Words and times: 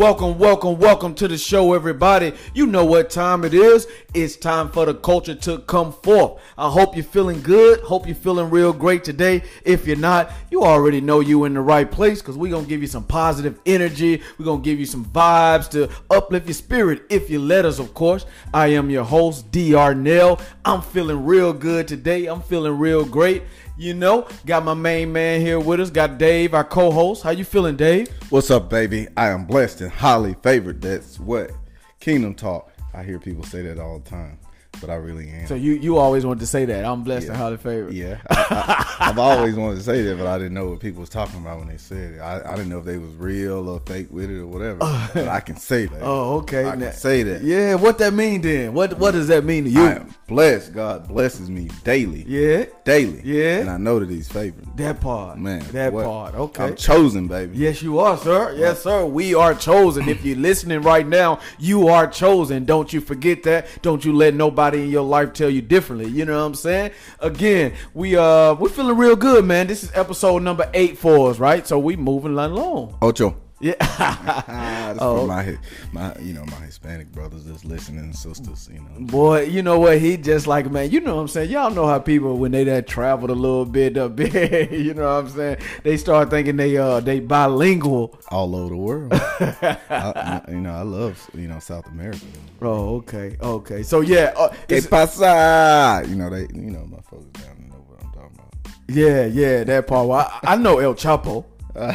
Welcome, 0.00 0.38
welcome, 0.38 0.78
welcome 0.78 1.14
to 1.16 1.28
the 1.28 1.36
show, 1.36 1.74
everybody. 1.74 2.32
You 2.54 2.66
know 2.66 2.86
what 2.86 3.10
time 3.10 3.44
it 3.44 3.52
is. 3.52 3.86
It's 4.14 4.34
time 4.34 4.70
for 4.70 4.86
the 4.86 4.94
culture 4.94 5.34
to 5.34 5.58
come 5.58 5.92
forth. 5.92 6.40
I 6.56 6.70
hope 6.70 6.96
you're 6.96 7.04
feeling 7.04 7.42
good. 7.42 7.80
Hope 7.80 8.06
you're 8.06 8.14
feeling 8.14 8.48
real 8.48 8.72
great 8.72 9.04
today. 9.04 9.42
If 9.62 9.86
you're 9.86 9.96
not, 9.96 10.32
you 10.50 10.64
already 10.64 11.02
know 11.02 11.20
you 11.20 11.44
in 11.44 11.52
the 11.52 11.60
right 11.60 11.90
place 11.90 12.22
because 12.22 12.38
we're 12.38 12.50
going 12.50 12.64
to 12.64 12.68
give 12.68 12.80
you 12.80 12.86
some 12.86 13.04
positive 13.04 13.60
energy. 13.66 14.22
We're 14.38 14.46
going 14.46 14.62
to 14.62 14.64
give 14.64 14.80
you 14.80 14.86
some 14.86 15.04
vibes 15.04 15.68
to 15.72 15.90
uplift 16.08 16.46
your 16.46 16.54
spirit 16.54 17.02
if 17.10 17.28
you 17.28 17.38
let 17.38 17.66
us, 17.66 17.78
of 17.78 17.92
course. 17.92 18.24
I 18.54 18.68
am 18.68 18.88
your 18.88 19.04
host, 19.04 19.52
DR 19.52 19.94
Nell. 19.94 20.40
I'm 20.64 20.80
feeling 20.80 21.26
real 21.26 21.52
good 21.52 21.86
today. 21.86 22.24
I'm 22.24 22.40
feeling 22.40 22.78
real 22.78 23.04
great. 23.04 23.42
You 23.80 23.94
know, 23.94 24.28
got 24.44 24.62
my 24.62 24.74
main 24.74 25.10
man 25.10 25.40
here 25.40 25.58
with 25.58 25.80
us. 25.80 25.88
Got 25.88 26.18
Dave, 26.18 26.52
our 26.52 26.64
co-host. 26.64 27.22
How 27.22 27.30
you 27.30 27.46
feeling, 27.46 27.76
Dave? 27.76 28.10
What's 28.28 28.50
up, 28.50 28.68
baby? 28.68 29.08
I 29.16 29.28
am 29.28 29.46
blessed 29.46 29.80
and 29.80 29.90
highly 29.90 30.34
favored. 30.42 30.82
That's 30.82 31.18
what 31.18 31.50
Kingdom 31.98 32.34
Talk. 32.34 32.70
I 32.92 33.02
hear 33.02 33.18
people 33.18 33.42
say 33.42 33.62
that 33.62 33.78
all 33.78 33.98
the 33.98 34.10
time 34.10 34.38
but 34.80 34.90
I 34.90 34.94
really 34.94 35.28
am. 35.30 35.46
So 35.46 35.54
you 35.54 35.72
you 35.72 35.98
always 35.98 36.24
wanted 36.24 36.40
to 36.40 36.46
say 36.46 36.64
that 36.64 36.84
I'm 36.84 37.02
blessed 37.02 37.26
yeah. 37.26 37.32
and 37.32 37.40
highly 37.40 37.56
favored. 37.56 37.92
Yeah, 37.92 38.18
I, 38.30 38.96
have 38.98 39.18
always 39.18 39.54
wanted 39.54 39.76
to 39.76 39.82
say 39.82 40.02
that, 40.02 40.18
but 40.18 40.26
I 40.26 40.38
didn't 40.38 40.54
know 40.54 40.70
what 40.70 40.80
people 40.80 41.00
was 41.00 41.08
talking 41.08 41.40
about 41.40 41.58
when 41.58 41.68
they 41.68 41.76
said 41.76 42.14
it. 42.14 42.18
I, 42.20 42.40
I 42.52 42.56
didn't 42.56 42.70
know 42.70 42.78
if 42.78 42.84
they 42.84 42.98
was 42.98 43.12
real 43.14 43.68
or 43.68 43.80
fake 43.80 44.08
with 44.10 44.30
it 44.30 44.38
or 44.38 44.46
whatever. 44.46 44.78
but 45.14 45.28
I 45.28 45.40
can 45.40 45.56
say 45.56 45.86
that. 45.86 46.02
Oh, 46.02 46.38
okay. 46.38 46.66
I 46.66 46.76
can 46.76 46.92
say 46.92 47.22
that. 47.22 47.42
Yeah, 47.42 47.74
what 47.74 47.98
that 47.98 48.14
mean 48.14 48.40
then? 48.40 48.72
What 48.72 48.98
what 48.98 49.12
does 49.12 49.28
that 49.28 49.44
mean 49.44 49.64
to 49.64 49.70
you? 49.70 49.84
I 49.84 49.92
am 49.96 50.14
blessed. 50.26 50.72
God 50.72 51.08
blesses 51.08 51.50
me 51.50 51.70
daily. 51.84 52.24
Yeah, 52.26 52.66
daily. 52.84 53.20
Yeah, 53.24 53.58
and 53.58 53.70
I 53.70 53.76
know 53.76 53.98
that 53.98 54.08
He's 54.08 54.28
favored. 54.28 54.76
That 54.76 55.00
part, 55.00 55.38
man. 55.38 55.64
That 55.72 55.92
what? 55.92 56.06
part. 56.06 56.34
Okay, 56.34 56.64
I'm 56.64 56.76
chosen, 56.76 57.28
baby. 57.28 57.56
Yes, 57.56 57.82
you 57.82 57.98
are, 57.98 58.16
sir. 58.16 58.54
Yes, 58.56 58.82
sir. 58.82 59.04
We 59.04 59.34
are 59.34 59.54
chosen. 59.54 60.08
if 60.08 60.24
you're 60.24 60.36
listening 60.36 60.82
right 60.82 61.06
now, 61.06 61.40
you 61.58 61.88
are 61.88 62.06
chosen. 62.06 62.64
Don't 62.64 62.92
you 62.92 63.00
forget 63.00 63.42
that. 63.44 63.66
Don't 63.82 64.04
you 64.04 64.12
let 64.12 64.34
nobody 64.34 64.69
in 64.74 64.88
your 64.88 65.02
life 65.02 65.32
tell 65.32 65.50
you 65.50 65.62
differently. 65.62 66.08
You 66.08 66.24
know 66.24 66.38
what 66.38 66.46
I'm 66.46 66.54
saying? 66.54 66.92
Again, 67.20 67.74
we 67.94 68.16
uh 68.16 68.54
we're 68.54 68.68
feeling 68.68 68.96
real 68.96 69.16
good, 69.16 69.44
man. 69.44 69.66
This 69.66 69.82
is 69.82 69.90
episode 69.94 70.42
number 70.42 70.70
eight 70.74 70.98
for 70.98 71.30
us, 71.30 71.38
right? 71.38 71.66
So 71.66 71.78
we 71.78 71.96
moving 71.96 72.36
along. 72.38 72.98
Ocho. 73.02 73.36
Yeah. 73.60 74.96
oh. 75.00 75.26
my 75.26 75.58
my 75.92 76.16
you 76.18 76.32
know 76.32 76.46
my 76.46 76.56
Hispanic 76.64 77.12
brothers 77.12 77.44
that's 77.44 77.62
listening 77.62 78.10
sisters, 78.14 78.70
you 78.72 78.80
know. 78.80 79.06
Boy, 79.06 79.42
you 79.42 79.62
know 79.62 79.78
what? 79.78 79.98
He 79.98 80.16
just 80.16 80.46
like 80.46 80.70
man, 80.70 80.90
you 80.90 81.00
know 81.00 81.16
what 81.16 81.22
I'm 81.22 81.28
saying? 81.28 81.50
Y'all 81.50 81.70
know 81.70 81.86
how 81.86 81.98
people 81.98 82.38
when 82.38 82.52
they 82.52 82.64
that 82.64 82.86
traveled 82.86 83.28
a 83.28 83.34
little 83.34 83.66
bit 83.66 83.98
a 83.98 84.08
bit, 84.20 84.72
you 84.72 84.94
know 84.94 85.02
what 85.02 85.24
I'm 85.24 85.28
saying? 85.28 85.58
They 85.82 85.98
start 85.98 86.30
thinking 86.30 86.56
they 86.56 86.78
uh 86.78 87.00
they 87.00 87.20
bilingual 87.20 88.18
all 88.28 88.56
over 88.56 88.70
the 88.70 88.76
world. 88.76 89.12
I, 89.12 90.40
you 90.48 90.60
know, 90.60 90.72
I 90.72 90.82
love 90.82 91.30
you 91.34 91.46
know 91.46 91.58
South 91.58 91.86
America. 91.88 92.24
Oh, 92.62 92.96
okay, 92.96 93.36
okay. 93.42 93.82
So 93.82 94.00
yeah, 94.00 94.32
uh, 94.36 94.48
que 94.68 94.80
pasa? 94.80 96.02
You 96.08 96.14
know 96.14 96.30
they, 96.30 96.48
you 96.54 96.70
know 96.70 96.86
my 96.86 97.00
folks 97.02 97.28
down 97.42 97.68
know 97.68 97.84
what 97.86 98.02
I'm 98.02 98.12
talking 98.12 98.38
about. 98.38 98.74
Yeah, 98.88 99.26
yeah, 99.26 99.64
that 99.64 99.86
part. 99.86 100.08
Well, 100.08 100.40
I, 100.42 100.54
I 100.54 100.56
know 100.56 100.78
El 100.78 100.94
Chapo. 100.94 101.44
no, 101.74 101.86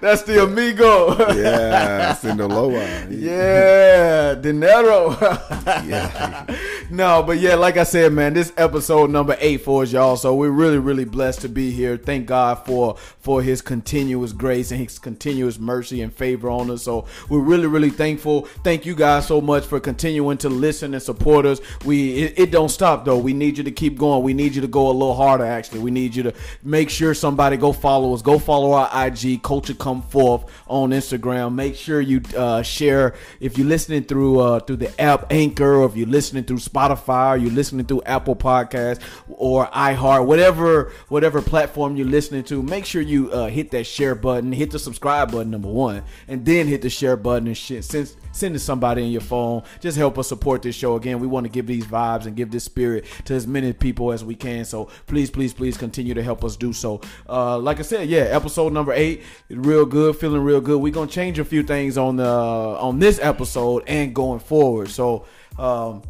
that's 0.00 0.22
the 0.22 0.42
amigo. 0.42 1.14
yeah, 1.34 2.14
Sinaloa. 2.14 3.06
Yeah, 3.10 4.34
dinero. 4.34 5.16
yeah. 5.84 6.46
No, 6.88 7.20
but 7.24 7.38
yeah, 7.38 7.56
like 7.56 7.76
I 7.76 7.82
said, 7.82 8.12
man, 8.12 8.32
this 8.32 8.52
episode 8.56 9.10
number 9.10 9.36
eight 9.40 9.62
for 9.62 9.82
us, 9.82 9.90
y'all. 9.90 10.16
So 10.16 10.36
we're 10.36 10.50
really, 10.50 10.78
really 10.78 11.04
blessed 11.04 11.40
to 11.40 11.48
be 11.48 11.72
here. 11.72 11.96
Thank 11.96 12.26
God 12.26 12.64
for 12.64 12.96
for 13.18 13.42
His 13.42 13.60
continuous 13.60 14.32
grace 14.32 14.70
and 14.70 14.80
His 14.80 15.00
continuous 15.00 15.58
mercy 15.58 16.00
and 16.00 16.14
favor 16.14 16.48
on 16.48 16.70
us. 16.70 16.84
So 16.84 17.06
we're 17.28 17.40
really, 17.40 17.66
really 17.66 17.90
thankful. 17.90 18.42
Thank 18.62 18.86
you 18.86 18.94
guys 18.94 19.26
so 19.26 19.40
much 19.40 19.66
for 19.66 19.80
continuing 19.80 20.38
to 20.38 20.48
listen 20.48 20.94
and 20.94 21.02
support 21.02 21.44
us. 21.44 21.60
We 21.84 22.22
it, 22.22 22.38
it 22.38 22.50
don't 22.52 22.68
stop 22.68 23.04
though. 23.04 23.18
We 23.18 23.32
need 23.32 23.58
you 23.58 23.64
to 23.64 23.72
keep 23.72 23.98
going. 23.98 24.22
We 24.22 24.32
need 24.32 24.54
you 24.54 24.60
to 24.60 24.68
go 24.68 24.88
a 24.88 24.92
little 24.92 25.14
harder. 25.14 25.44
Actually, 25.44 25.80
we 25.80 25.90
need 25.90 26.14
you 26.14 26.22
to 26.22 26.34
make 26.62 26.88
sure 26.88 27.14
somebody 27.14 27.56
go 27.56 27.72
follow 27.72 28.14
us. 28.14 28.22
Go 28.22 28.38
follow 28.38 28.72
our 28.72 29.06
IG, 29.06 29.42
Culture 29.42 29.74
Come 29.74 30.02
Forth 30.02 30.44
on 30.68 30.90
Instagram. 30.90 31.54
Make 31.54 31.74
sure 31.74 32.00
you 32.00 32.22
uh, 32.36 32.62
share 32.62 33.14
if 33.40 33.58
you're 33.58 33.66
listening 33.66 34.04
through 34.04 34.38
uh, 34.38 34.60
through 34.60 34.76
the 34.76 35.00
app 35.00 35.32
Anchor, 35.32 35.74
or 35.74 35.86
if 35.86 35.96
you're 35.96 36.06
listening 36.06 36.44
through 36.44 36.58
Spotify, 36.58 36.75
or 36.76 37.36
you're 37.36 37.50
listening 37.50 37.86
through 37.86 38.02
Apple 38.04 38.36
Podcast 38.36 39.00
or 39.28 39.66
iHeart, 39.68 40.26
whatever 40.26 40.92
whatever 41.08 41.40
platform 41.40 41.96
you're 41.96 42.06
listening 42.06 42.44
to. 42.44 42.62
Make 42.62 42.84
sure 42.84 43.02
you 43.02 43.30
uh, 43.32 43.48
hit 43.48 43.70
that 43.70 43.84
share 43.84 44.14
button, 44.14 44.52
hit 44.52 44.70
the 44.70 44.78
subscribe 44.78 45.32
button 45.32 45.50
number 45.50 45.68
one, 45.68 46.02
and 46.28 46.44
then 46.44 46.66
hit 46.66 46.82
the 46.82 46.90
share 46.90 47.16
button 47.16 47.46
and 47.46 47.56
shit. 47.56 47.84
Since 47.84 48.16
sending 48.36 48.58
somebody 48.58 49.02
in 49.02 49.10
your 49.10 49.20
phone. 49.20 49.62
Just 49.80 49.96
help 49.96 50.18
us 50.18 50.28
support 50.28 50.62
this 50.62 50.76
show. 50.76 50.96
Again, 50.96 51.18
we 51.18 51.26
want 51.26 51.44
to 51.44 51.50
give 51.50 51.66
these 51.66 51.86
vibes 51.86 52.26
and 52.26 52.36
give 52.36 52.50
this 52.50 52.64
spirit 52.64 53.06
to 53.24 53.34
as 53.34 53.46
many 53.46 53.72
people 53.72 54.12
as 54.12 54.24
we 54.24 54.34
can. 54.34 54.64
So 54.64 54.90
please, 55.06 55.30
please, 55.30 55.52
please 55.52 55.76
continue 55.76 56.14
to 56.14 56.22
help 56.22 56.44
us 56.44 56.56
do 56.56 56.72
so. 56.72 57.00
Uh, 57.28 57.58
like 57.58 57.78
I 57.78 57.82
said, 57.82 58.08
yeah, 58.08 58.20
episode 58.20 58.72
number 58.72 58.92
eight, 58.92 59.22
real 59.48 59.86
good, 59.86 60.16
feeling 60.16 60.42
real 60.42 60.60
good. 60.60 60.80
We're 60.80 60.92
gonna 60.92 61.10
change 61.10 61.38
a 61.38 61.44
few 61.44 61.62
things 61.62 61.96
on 61.96 62.16
the 62.16 62.26
on 62.26 62.98
this 62.98 63.18
episode 63.20 63.84
and 63.86 64.14
going 64.14 64.40
forward. 64.40 64.90
So. 64.90 65.24
Um, 65.58 66.02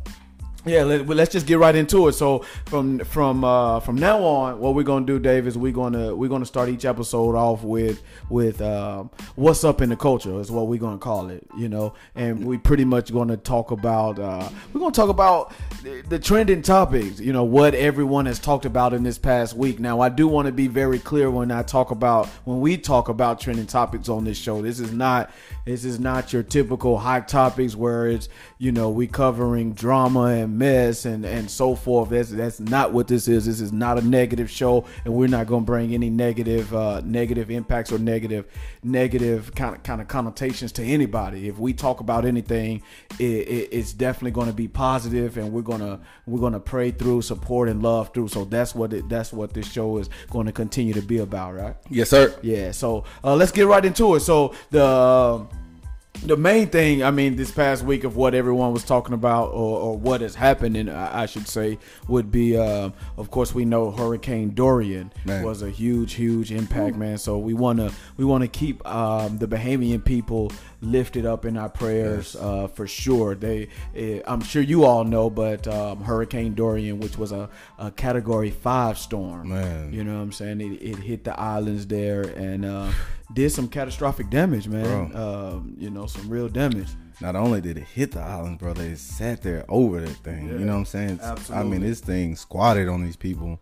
yeah, 0.66 0.82
let, 0.82 1.08
us 1.08 1.28
just 1.28 1.46
get 1.46 1.58
right 1.58 1.74
into 1.74 2.08
it. 2.08 2.12
So 2.12 2.44
from 2.66 2.98
from 3.00 3.44
uh, 3.44 3.80
from 3.80 3.96
now 3.96 4.22
on, 4.24 4.58
what 4.58 4.74
we're 4.74 4.82
gonna 4.82 5.06
do, 5.06 5.18
Dave, 5.18 5.46
is 5.46 5.56
we're 5.56 5.72
gonna 5.72 6.14
we're 6.14 6.28
gonna 6.28 6.44
start 6.44 6.68
each 6.68 6.84
episode 6.84 7.36
off 7.36 7.62
with 7.62 8.02
with 8.28 8.60
um, 8.60 9.10
what's 9.36 9.62
up 9.62 9.80
in 9.80 9.90
the 9.90 9.96
culture 9.96 10.40
is 10.40 10.50
what 10.50 10.66
we're 10.66 10.80
gonna 10.80 10.98
call 10.98 11.28
it, 11.28 11.46
you 11.56 11.68
know, 11.68 11.94
and 12.16 12.44
we 12.44 12.58
pretty 12.58 12.84
much 12.84 13.12
gonna 13.12 13.36
talk 13.36 13.70
about 13.70 14.18
uh, 14.18 14.48
we're 14.72 14.80
gonna 14.80 14.92
talk 14.92 15.08
about 15.08 15.52
the, 15.84 16.02
the 16.08 16.18
trending 16.18 16.62
topics, 16.62 17.20
you 17.20 17.32
know, 17.32 17.44
what 17.44 17.74
everyone 17.74 18.26
has 18.26 18.40
talked 18.40 18.64
about 18.64 18.92
in 18.92 19.04
this 19.04 19.18
past 19.18 19.54
week. 19.54 19.78
Now, 19.78 20.00
I 20.00 20.08
do 20.08 20.26
want 20.26 20.46
to 20.46 20.52
be 20.52 20.66
very 20.66 20.98
clear 20.98 21.30
when 21.30 21.52
I 21.52 21.62
talk 21.62 21.92
about 21.92 22.26
when 22.44 22.60
we 22.60 22.76
talk 22.76 23.08
about 23.08 23.38
trending 23.40 23.66
topics 23.66 24.08
on 24.08 24.24
this 24.24 24.36
show. 24.36 24.62
This 24.62 24.80
is 24.80 24.90
not 24.90 25.30
this 25.66 25.84
is 25.84 25.98
not 25.98 26.32
your 26.32 26.44
typical 26.44 26.96
hot 26.96 27.26
topics 27.26 27.74
where 27.74 28.06
it's 28.06 28.28
you 28.56 28.70
know 28.70 28.88
we 28.88 29.08
covering 29.08 29.72
drama 29.72 30.26
and 30.26 30.56
mess 30.56 31.04
and 31.04 31.26
and 31.26 31.50
so 31.50 31.74
forth. 31.74 32.10
That's 32.10 32.30
that's 32.30 32.60
not 32.60 32.92
what 32.92 33.08
this 33.08 33.26
is. 33.26 33.46
This 33.46 33.60
is 33.60 33.72
not 33.72 33.98
a 33.98 34.00
negative 34.00 34.48
show, 34.48 34.86
and 35.04 35.12
we're 35.12 35.28
not 35.28 35.48
going 35.48 35.62
to 35.62 35.66
bring 35.66 35.92
any 35.92 36.08
negative 36.08 36.72
uh, 36.72 37.02
negative 37.04 37.50
impacts 37.50 37.90
or 37.90 37.98
negative 37.98 38.46
negative 38.84 39.56
kind 39.56 39.74
of 39.74 39.82
kind 39.82 40.00
of 40.00 40.06
connotations 40.06 40.70
to 40.72 40.84
anybody. 40.84 41.48
If 41.48 41.58
we 41.58 41.72
talk 41.72 41.98
about 41.98 42.24
anything, 42.24 42.82
it, 43.18 43.24
it, 43.24 43.68
it's 43.72 43.92
definitely 43.92 44.30
going 44.30 44.46
to 44.46 44.54
be 44.54 44.68
positive, 44.68 45.36
and 45.36 45.52
we're 45.52 45.62
gonna 45.62 45.98
we're 46.26 46.40
gonna 46.40 46.60
pray 46.60 46.92
through, 46.92 47.22
support, 47.22 47.68
and 47.68 47.82
love 47.82 48.14
through. 48.14 48.28
So 48.28 48.44
that's 48.44 48.72
what 48.72 48.92
it, 48.92 49.08
that's 49.08 49.32
what 49.32 49.52
this 49.52 49.70
show 49.70 49.98
is 49.98 50.10
going 50.30 50.46
to 50.46 50.52
continue 50.52 50.94
to 50.94 51.02
be 51.02 51.18
about, 51.18 51.56
right? 51.56 51.74
Yes, 51.90 52.10
sir. 52.10 52.32
Yeah. 52.42 52.70
So 52.70 53.02
uh, 53.24 53.34
let's 53.34 53.50
get 53.50 53.66
right 53.66 53.84
into 53.84 54.14
it. 54.14 54.20
So 54.20 54.54
the 54.70 55.44
the 56.24 56.36
main 56.36 56.68
thing, 56.68 57.02
I 57.02 57.10
mean, 57.10 57.36
this 57.36 57.50
past 57.50 57.82
week 57.82 58.04
of 58.04 58.16
what 58.16 58.34
everyone 58.34 58.72
was 58.72 58.84
talking 58.84 59.14
about, 59.14 59.48
or, 59.48 59.78
or 59.78 59.98
what 59.98 60.20
has 60.20 60.34
happened, 60.34 60.76
and 60.76 60.90
I 60.90 61.26
should 61.26 61.48
say, 61.48 61.78
would 62.08 62.30
be, 62.30 62.56
uh, 62.56 62.90
of 63.16 63.30
course, 63.30 63.54
we 63.54 63.64
know 63.64 63.90
Hurricane 63.90 64.50
Dorian 64.54 65.12
man. 65.24 65.44
was 65.44 65.62
a 65.62 65.70
huge, 65.70 66.14
huge 66.14 66.52
impact, 66.52 66.96
man. 66.96 67.18
So 67.18 67.38
we 67.38 67.54
wanna 67.54 67.90
we 68.16 68.24
wanna 68.24 68.48
keep 68.48 68.86
um, 68.86 69.38
the 69.38 69.46
Bahamian 69.46 70.04
people 70.04 70.52
lifted 70.80 71.26
up 71.26 71.44
in 71.44 71.56
our 71.56 71.68
prayers 71.68 72.34
yes. 72.34 72.42
uh, 72.42 72.68
for 72.68 72.86
sure. 72.86 73.34
They, 73.34 73.68
uh, 73.96 74.20
I'm 74.26 74.40
sure 74.40 74.62
you 74.62 74.84
all 74.84 75.04
know, 75.04 75.30
but 75.30 75.66
um, 75.66 76.02
Hurricane 76.02 76.54
Dorian, 76.54 77.00
which 77.00 77.18
was 77.18 77.32
a, 77.32 77.48
a, 77.78 77.90
Category 77.90 78.50
Five 78.50 78.98
storm, 78.98 79.48
man, 79.48 79.92
you 79.92 80.04
know 80.04 80.16
what 80.16 80.22
I'm 80.22 80.32
saying? 80.32 80.60
It, 80.60 80.82
it 80.82 80.96
hit 80.96 81.24
the 81.24 81.38
islands 81.38 81.86
there 81.86 82.22
and 82.22 82.64
uh, 82.64 82.90
did 83.32 83.50
some 83.50 83.68
catastrophic 83.68 84.30
damage, 84.30 84.68
man. 84.68 85.14
Um, 85.16 85.74
you 85.78 85.90
know, 85.90 86.06
some 86.06 86.28
real 86.28 86.48
damage. 86.48 86.88
Not 87.20 87.34
only 87.34 87.62
did 87.62 87.78
it 87.78 87.84
hit 87.84 88.12
the 88.12 88.20
islands, 88.20 88.58
bro, 88.58 88.74
they 88.74 88.94
sat 88.94 89.42
there 89.42 89.64
over 89.68 90.00
that 90.00 90.16
thing. 90.16 90.48
Yeah, 90.48 90.58
you 90.58 90.64
know 90.66 90.72
what 90.72 90.80
I'm 90.80 90.84
saying? 90.84 91.20
Absolutely. 91.22 91.66
I 91.66 91.70
mean, 91.70 91.80
this 91.80 92.00
thing 92.00 92.36
squatted 92.36 92.88
on 92.88 93.02
these 93.02 93.16
people 93.16 93.58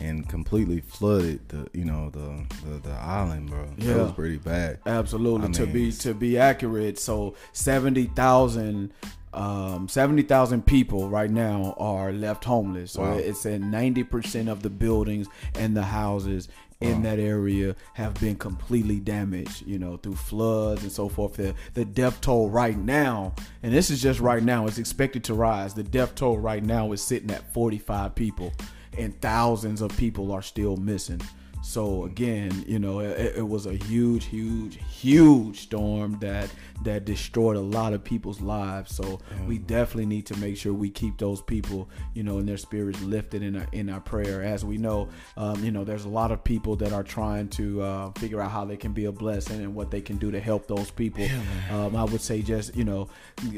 and 0.00 0.28
completely 0.28 0.80
flooded 0.80 1.48
the 1.48 1.68
you 1.72 1.84
know 1.84 2.10
the 2.10 2.44
the, 2.64 2.78
the 2.88 2.94
island, 2.94 3.50
bro. 3.50 3.68
Yeah, 3.78 3.92
it 3.92 3.98
was 3.98 4.12
pretty 4.12 4.38
bad. 4.38 4.78
Absolutely. 4.86 5.48
I 5.48 5.52
to 5.52 5.62
mean, 5.64 5.72
be 5.72 5.92
to 5.92 6.14
be 6.14 6.38
accurate, 6.38 6.98
so 6.98 7.34
seventy 7.52 8.06
thousand. 8.06 8.92
Um, 9.30 9.88
70,000 9.88 10.64
people 10.64 11.10
right 11.10 11.30
now 11.30 11.74
are 11.76 12.12
left 12.12 12.44
homeless. 12.44 12.92
So 12.92 13.02
wow. 13.02 13.18
it's 13.18 13.44
at 13.44 13.60
90% 13.60 14.48
of 14.48 14.62
the 14.62 14.70
buildings 14.70 15.28
and 15.54 15.76
the 15.76 15.82
houses 15.82 16.48
in 16.80 16.96
wow. 16.96 17.10
that 17.10 17.18
area 17.18 17.76
have 17.92 18.18
been 18.20 18.36
completely 18.36 19.00
damaged, 19.00 19.66
you 19.66 19.78
know, 19.78 19.98
through 19.98 20.16
floods 20.16 20.82
and 20.82 20.90
so 20.90 21.10
forth. 21.10 21.34
The, 21.34 21.54
the 21.74 21.84
death 21.84 22.20
toll 22.22 22.48
right 22.48 22.76
now, 22.76 23.34
and 23.62 23.72
this 23.72 23.90
is 23.90 24.00
just 24.00 24.18
right 24.18 24.42
now, 24.42 24.66
it's 24.66 24.78
expected 24.78 25.24
to 25.24 25.34
rise. 25.34 25.74
The 25.74 25.82
death 25.82 26.14
toll 26.14 26.38
right 26.38 26.64
now 26.64 26.92
is 26.92 27.02
sitting 27.02 27.30
at 27.30 27.52
45 27.52 28.14
people 28.14 28.52
and 28.96 29.20
thousands 29.20 29.82
of 29.82 29.96
people 29.96 30.32
are 30.32 30.42
still 30.42 30.76
missing. 30.76 31.20
So 31.62 32.04
again, 32.04 32.64
you 32.66 32.78
know, 32.78 33.00
it, 33.00 33.36
it, 33.36 33.46
was 33.46 33.66
a 33.66 33.74
huge, 33.74 34.26
huge, 34.26 34.78
huge 34.90 35.60
storm 35.60 36.18
that 36.20 36.50
that 36.84 37.04
destroyed 37.04 37.56
a 37.56 37.60
lot 37.60 37.92
of 37.92 38.04
people's 38.04 38.40
lives. 38.40 38.94
So 38.94 39.20
we 39.46 39.58
definitely 39.58 40.06
need 40.06 40.26
to 40.26 40.36
make 40.36 40.56
sure 40.56 40.72
we 40.72 40.90
keep 40.90 41.18
those 41.18 41.42
people, 41.42 41.90
you 42.14 42.22
know, 42.22 42.38
in 42.38 42.46
their 42.46 42.56
spirits 42.56 43.00
lifted 43.02 43.42
in 43.42 43.56
our 43.56 43.66
in 43.72 43.90
our 43.90 44.00
prayer. 44.00 44.42
As 44.42 44.64
we 44.64 44.78
know, 44.78 45.08
um, 45.36 45.62
you 45.64 45.72
know, 45.72 45.84
there's 45.84 46.04
a 46.04 46.08
lot 46.08 46.30
of 46.30 46.44
people 46.44 46.76
that 46.76 46.92
are 46.92 47.02
trying 47.02 47.48
to 47.50 47.82
uh, 47.82 48.10
figure 48.12 48.40
out 48.40 48.50
how 48.50 48.64
they 48.64 48.76
can 48.76 48.92
be 48.92 49.06
a 49.06 49.12
blessing 49.12 49.60
and 49.60 49.74
what 49.74 49.90
they 49.90 50.00
can 50.00 50.16
do 50.16 50.30
to 50.30 50.40
help 50.40 50.68
those 50.68 50.90
people. 50.90 51.24
Yeah, 51.24 51.42
um, 51.70 51.96
I 51.96 52.04
would 52.04 52.20
say 52.20 52.40
just 52.40 52.76
you 52.76 52.84
know, 52.84 53.08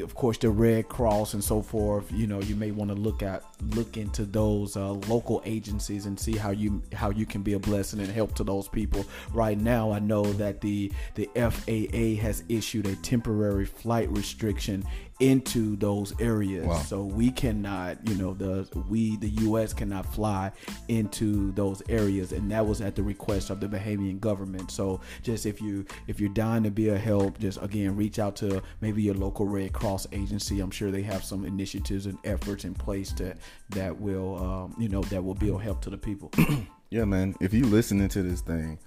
of 0.01 0.15
course, 0.15 0.37
the 0.37 0.49
Red 0.49 0.89
Cross 0.89 1.33
and 1.35 1.43
so 1.43 1.61
forth. 1.61 2.11
You 2.11 2.27
know, 2.27 2.41
you 2.41 2.55
may 2.55 2.71
want 2.71 2.89
to 2.89 2.95
look 2.95 3.21
at 3.21 3.43
look 3.75 3.97
into 3.97 4.25
those 4.25 4.75
uh, 4.75 4.91
local 4.91 5.41
agencies 5.45 6.05
and 6.05 6.19
see 6.19 6.35
how 6.35 6.51
you 6.51 6.81
how 6.93 7.09
you 7.09 7.25
can 7.25 7.41
be 7.41 7.53
a 7.53 7.59
blessing 7.59 7.99
and 7.99 8.11
help 8.11 8.35
to 8.35 8.43
those 8.43 8.67
people. 8.67 9.05
Right 9.33 9.59
now, 9.59 9.91
I 9.91 9.99
know 9.99 10.23
that 10.33 10.61
the 10.61 10.91
the 11.15 11.29
FAA 11.35 12.21
has 12.21 12.43
issued 12.49 12.87
a 12.87 12.95
temporary 12.97 13.65
flight 13.65 14.09
restriction 14.11 14.83
into 15.21 15.75
those 15.77 16.19
areas. 16.19 16.65
Wow. 16.65 16.79
So 16.79 17.03
we 17.03 17.29
cannot, 17.29 18.05
you 18.09 18.15
know, 18.15 18.33
the 18.33 18.67
we 18.89 19.17
the 19.17 19.29
US 19.45 19.71
cannot 19.71 20.11
fly 20.13 20.51
into 20.87 21.51
those 21.53 21.81
areas 21.87 22.31
and 22.31 22.51
that 22.51 22.65
was 22.65 22.81
at 22.81 22.95
the 22.95 23.03
request 23.03 23.51
of 23.51 23.59
the 23.59 23.67
Bahamian 23.67 24.19
government. 24.19 24.71
So 24.71 24.99
just 25.21 25.45
if 25.45 25.61
you 25.61 25.85
if 26.07 26.19
you're 26.19 26.33
dying 26.33 26.63
to 26.63 26.71
be 26.71 26.89
a 26.89 26.97
help, 26.97 27.39
just 27.39 27.61
again 27.61 27.95
reach 27.95 28.19
out 28.19 28.35
to 28.37 28.61
maybe 28.81 29.03
your 29.03 29.15
local 29.15 29.45
Red 29.45 29.73
Cross 29.73 30.07
agency. 30.11 30.59
I'm 30.59 30.71
sure 30.71 30.91
they 30.91 31.03
have 31.03 31.23
some 31.23 31.45
initiatives 31.45 32.07
and 32.07 32.17
efforts 32.23 32.65
in 32.65 32.73
place 32.73 33.11
that 33.13 33.37
that 33.69 33.99
will 34.01 34.43
um, 34.43 34.75
you 34.77 34.89
know 34.89 35.01
that 35.03 35.23
will 35.23 35.35
be 35.35 35.49
a 35.49 35.57
help 35.57 35.81
to 35.81 35.91
the 35.91 35.97
people. 35.97 36.31
yeah, 36.89 37.05
man. 37.05 37.35
If 37.39 37.53
you 37.53 37.65
listening 37.67 38.09
to 38.09 38.23
this 38.23 38.41
thing 38.41 38.79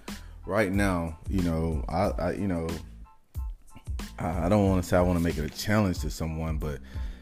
right 0.45 0.71
now, 0.71 1.17
you 1.29 1.41
know, 1.43 1.85
I, 1.87 2.09
I 2.17 2.31
you 2.33 2.47
know 2.47 2.67
I 4.19 4.49
don't 4.49 4.67
want 4.69 4.83
to 4.83 4.87
say 4.87 4.97
I 4.97 5.01
want 5.01 5.17
to 5.17 5.23
make 5.23 5.37
it 5.37 5.45
a 5.45 5.49
challenge 5.49 5.99
to 5.99 6.09
someone, 6.09 6.57
but 6.57 6.79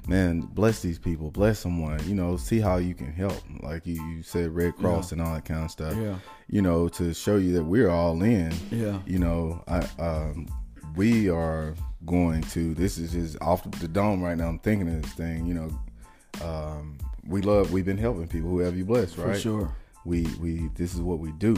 man, 0.08 0.42
bless 0.42 0.82
these 0.82 1.00
people, 1.00 1.32
bless 1.32 1.60
someone. 1.60 2.00
You 2.08 2.16
know, 2.16 2.38
see 2.38 2.60
how 2.60 2.78
you 2.78 2.94
can 2.94 3.12
help. 3.12 3.42
Like 3.62 3.86
you, 3.86 4.04
you 4.04 4.24
said, 4.24 4.52
Red 4.52 4.76
Cross 4.76 5.12
yeah. 5.12 5.18
and 5.18 5.28
all 5.28 5.34
that 5.34 5.46
kind 5.46 5.64
of 5.64 5.72
stuff. 5.72 5.96
Yeah. 5.96 6.16
You 6.48 6.62
know, 6.62 6.88
to 6.90 7.14
show 7.14 7.38
you 7.38 7.54
that 7.54 7.64
we're 7.64 7.90
all 7.90 8.22
in. 8.22 8.54
Yeah. 8.72 9.00
You 9.06 9.20
know, 9.20 9.64
I 9.68 9.80
um, 10.02 10.48
we 10.96 11.30
are 11.30 11.76
going 12.06 12.42
to. 12.44 12.74
This 12.74 12.98
is 12.98 13.14
just 13.14 13.42
off 13.42 13.70
the 13.80 13.88
dome 13.88 14.22
right 14.22 14.38
now. 14.38 14.48
I'm 14.48 14.60
thinking 14.60 14.88
of 14.88 15.02
this 15.02 15.14
thing. 15.14 15.46
You 15.46 15.54
know, 15.56 16.46
um, 16.46 16.98
we 17.26 17.42
love. 17.42 17.72
We've 17.72 17.86
been 17.86 17.98
helping 17.98 18.28
people. 18.28 18.50
Whoever 18.50 18.76
you 18.76 18.86
bless, 18.86 19.18
right? 19.18 19.36
For 19.36 19.40
sure. 19.40 19.76
We 20.06 20.28
we 20.40 20.70
this 20.76 20.94
is 20.94 21.02
what 21.02 21.20
we 21.20 21.32
do. 21.34 21.56